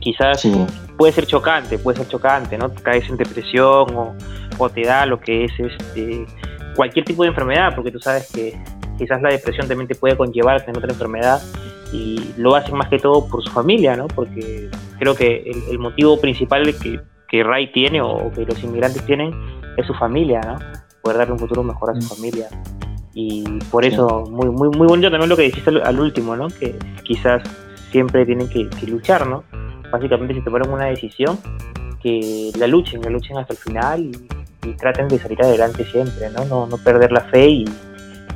Quizás 0.00 0.40
Sí. 0.40 0.54
puede 0.96 1.12
ser 1.12 1.26
chocante, 1.26 1.76
puede 1.78 1.98
ser 1.98 2.08
chocante, 2.08 2.56
¿no? 2.56 2.72
Caes 2.72 3.08
en 3.10 3.16
depresión 3.16 3.86
o, 3.96 4.14
o 4.58 4.68
te 4.70 4.82
da 4.82 5.06
lo 5.06 5.18
que 5.18 5.44
es 5.46 5.52
este 5.58 6.24
cualquier 6.76 7.04
tipo 7.04 7.22
de 7.22 7.30
enfermedad, 7.30 7.74
porque 7.74 7.90
tú 7.90 7.98
sabes 8.00 8.30
que 8.32 8.56
quizás 8.98 9.20
la 9.22 9.30
depresión 9.30 9.68
también 9.68 9.88
te 9.88 9.94
puede 9.94 10.16
conllevar 10.16 10.56
a 10.56 10.64
tener 10.64 10.78
otra 10.78 10.92
enfermedad 10.92 11.40
y 11.92 12.34
lo 12.36 12.54
hacen 12.54 12.76
más 12.76 12.88
que 12.88 12.98
todo 12.98 13.26
por 13.28 13.42
su 13.42 13.50
familia, 13.50 13.96
¿no? 13.96 14.08
Porque 14.08 14.70
creo 14.98 15.14
que 15.14 15.42
el, 15.46 15.62
el 15.70 15.78
motivo 15.78 16.20
principal 16.20 16.64
que, 16.80 17.00
que 17.28 17.42
Ray 17.44 17.72
tiene 17.72 18.00
o 18.00 18.30
que 18.32 18.44
los 18.44 18.62
inmigrantes 18.62 19.04
tienen 19.06 19.32
es 19.76 19.86
su 19.86 19.94
familia, 19.94 20.40
¿no? 20.40 20.58
Poder 21.02 21.18
darle 21.18 21.34
un 21.34 21.38
futuro 21.38 21.62
mejor 21.62 21.90
a 21.90 22.00
su 22.00 22.14
familia. 22.14 22.48
Y 23.12 23.44
por 23.70 23.84
eso, 23.84 24.24
muy, 24.28 24.48
muy, 24.48 24.70
muy 24.76 24.86
bonito 24.88 25.10
también 25.10 25.28
lo 25.28 25.36
que 25.36 25.42
dijiste 25.42 25.70
al, 25.70 25.82
al 25.86 26.00
último, 26.00 26.34
¿no? 26.34 26.48
Que 26.48 26.76
quizás 27.04 27.42
siempre 27.92 28.26
tienen 28.26 28.48
que, 28.48 28.68
que 28.68 28.86
luchar, 28.86 29.26
¿no? 29.26 29.44
Básicamente 29.92 30.34
si 30.34 30.40
tomaron 30.40 30.72
una 30.72 30.86
decisión, 30.86 31.38
que 32.02 32.50
la 32.58 32.66
luchen, 32.66 33.00
la 33.02 33.10
luchen 33.10 33.38
hasta 33.38 33.52
el 33.52 33.58
final 33.58 34.00
y, 34.00 34.68
y 34.68 34.72
traten 34.74 35.08
de 35.08 35.18
salir 35.18 35.40
adelante 35.42 35.84
siempre, 35.84 36.28
¿no? 36.30 36.44
No, 36.46 36.66
no 36.66 36.76
perder 36.78 37.12
la 37.12 37.20
fe 37.20 37.48
y, 37.48 37.64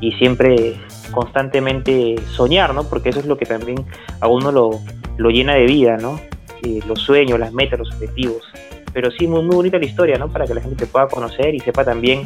y 0.00 0.12
siempre 0.12 0.76
constantemente 1.10 2.16
soñar, 2.30 2.74
¿no? 2.74 2.84
Porque 2.84 3.10
eso 3.10 3.20
es 3.20 3.26
lo 3.26 3.36
que 3.36 3.46
también 3.46 3.84
a 4.20 4.28
uno 4.28 4.52
lo, 4.52 4.80
lo 5.16 5.30
llena 5.30 5.54
de 5.54 5.66
vida, 5.66 5.96
¿no? 5.96 6.20
Eh, 6.62 6.80
los 6.86 7.00
sueños, 7.00 7.38
las 7.38 7.52
metas, 7.52 7.78
los 7.78 7.92
objetivos. 7.92 8.42
Pero 8.92 9.10
sí, 9.10 9.26
muy, 9.26 9.42
muy 9.42 9.56
bonita 9.56 9.78
la 9.78 9.84
historia, 9.84 10.18
¿no? 10.18 10.28
Para 10.28 10.46
que 10.46 10.54
la 10.54 10.60
gente 10.60 10.76
te 10.76 10.86
pueda 10.86 11.08
conocer 11.08 11.54
y 11.54 11.60
sepa 11.60 11.84
también 11.84 12.22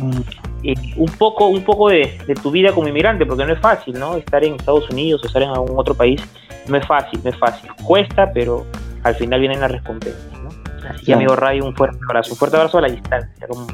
eh, 0.63 0.75
un 0.97 1.11
poco, 1.13 1.49
un 1.49 1.63
poco 1.65 1.89
de, 1.89 2.19
de 2.27 2.35
tu 2.35 2.51
vida 2.51 2.73
como 2.73 2.89
inmigrante, 2.89 3.27
porque 3.27 3.45
no 3.45 3.53
es 3.53 3.61
fácil, 3.61 3.99
¿no? 3.99 4.17
Estar 4.17 4.45
en 4.45 4.55
Estados 4.55 4.89
Unidos 4.91 5.23
o 5.23 5.27
estar 5.27 5.43
en 5.43 5.51
algún 5.51 5.79
otro 5.79 5.95
país 5.95 6.23
no 6.69 6.77
es 6.77 6.87
fácil, 6.87 7.21
no 7.23 7.31
es 7.31 7.37
fácil. 7.37 7.71
Cuesta, 7.85 8.33
pero 8.33 8.65
al 9.03 9.15
final 9.17 9.41
vienen 9.41 9.61
las 9.61 9.73
recompensas, 9.73 10.41
¿no? 10.41 10.51
Así 10.89 11.07
que, 11.07 11.15
amigo 11.15 11.37
Ray, 11.37 11.61
un 11.61 11.75
fuerte 11.75 11.99
abrazo, 12.09 12.33
un 12.33 12.39
fuerte 12.39 12.57
abrazo 12.57 12.79
a 12.79 12.83
la 12.83 12.89
distancia, 12.89 13.47
como, 13.47 13.67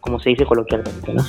como 0.00 0.20
se 0.20 0.30
dice 0.30 0.44
coloquialmente, 0.44 1.12
¿no? 1.12 1.22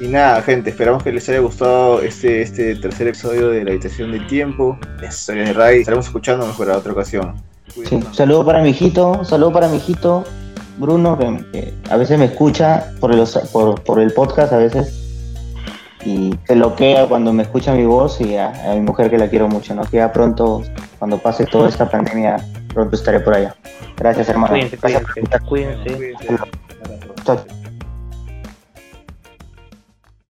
Y 0.00 0.06
nada, 0.06 0.40
gente, 0.42 0.70
esperamos 0.70 1.02
que 1.02 1.12
les 1.12 1.28
haya 1.28 1.40
gustado 1.40 2.00
este, 2.02 2.42
este 2.42 2.76
tercer 2.76 3.08
episodio 3.08 3.48
de 3.48 3.64
La 3.64 3.70
Habitación 3.70 4.12
del 4.12 4.26
Tiempo, 4.28 4.78
historias 5.02 5.48
de 5.48 5.52
Ray. 5.54 5.80
Estaremos 5.80 6.06
escuchándonos 6.06 6.56
para 6.56 6.76
otra 6.76 6.92
ocasión. 6.92 7.34
Sí. 7.84 8.00
Saludo 8.12 8.44
para 8.44 8.62
mi 8.62 8.70
hijito, 8.70 9.24
saludo 9.24 9.52
para 9.52 9.68
mi 9.68 9.76
hijito 9.76 10.24
Bruno, 10.78 11.18
que, 11.18 11.74
a 11.90 11.96
veces 11.96 12.18
me 12.18 12.26
escucha 12.26 12.92
por, 13.00 13.14
los, 13.14 13.36
por, 13.52 13.82
por 13.82 14.00
el 14.00 14.12
podcast 14.12 14.52
a 14.52 14.58
veces. 14.58 15.04
Y 16.04 16.32
se 16.46 16.54
loquea 16.54 17.06
cuando 17.06 17.32
me 17.32 17.42
escucha 17.42 17.74
mi 17.74 17.84
voz 17.84 18.20
y 18.20 18.36
a, 18.36 18.70
a 18.70 18.74
mi 18.74 18.80
mujer 18.80 19.10
que 19.10 19.18
la 19.18 19.28
quiero 19.28 19.48
mucho, 19.48 19.74
¿no? 19.74 19.82
Que 19.82 19.96
ya 19.96 20.12
pronto, 20.12 20.62
cuando 20.98 21.18
pase 21.18 21.44
toda 21.44 21.68
esta 21.68 21.90
pandemia, 21.90 22.36
pronto 22.72 22.94
estaré 22.94 23.18
por 23.20 23.34
allá. 23.34 23.56
Gracias, 23.96 24.28
hermano. 24.28 24.54
Cuídense, 24.54 24.78
cuídense, 24.78 25.40
cuídense. 25.48 25.96
Cuídense. 25.96 26.44
Chao. 27.24 27.57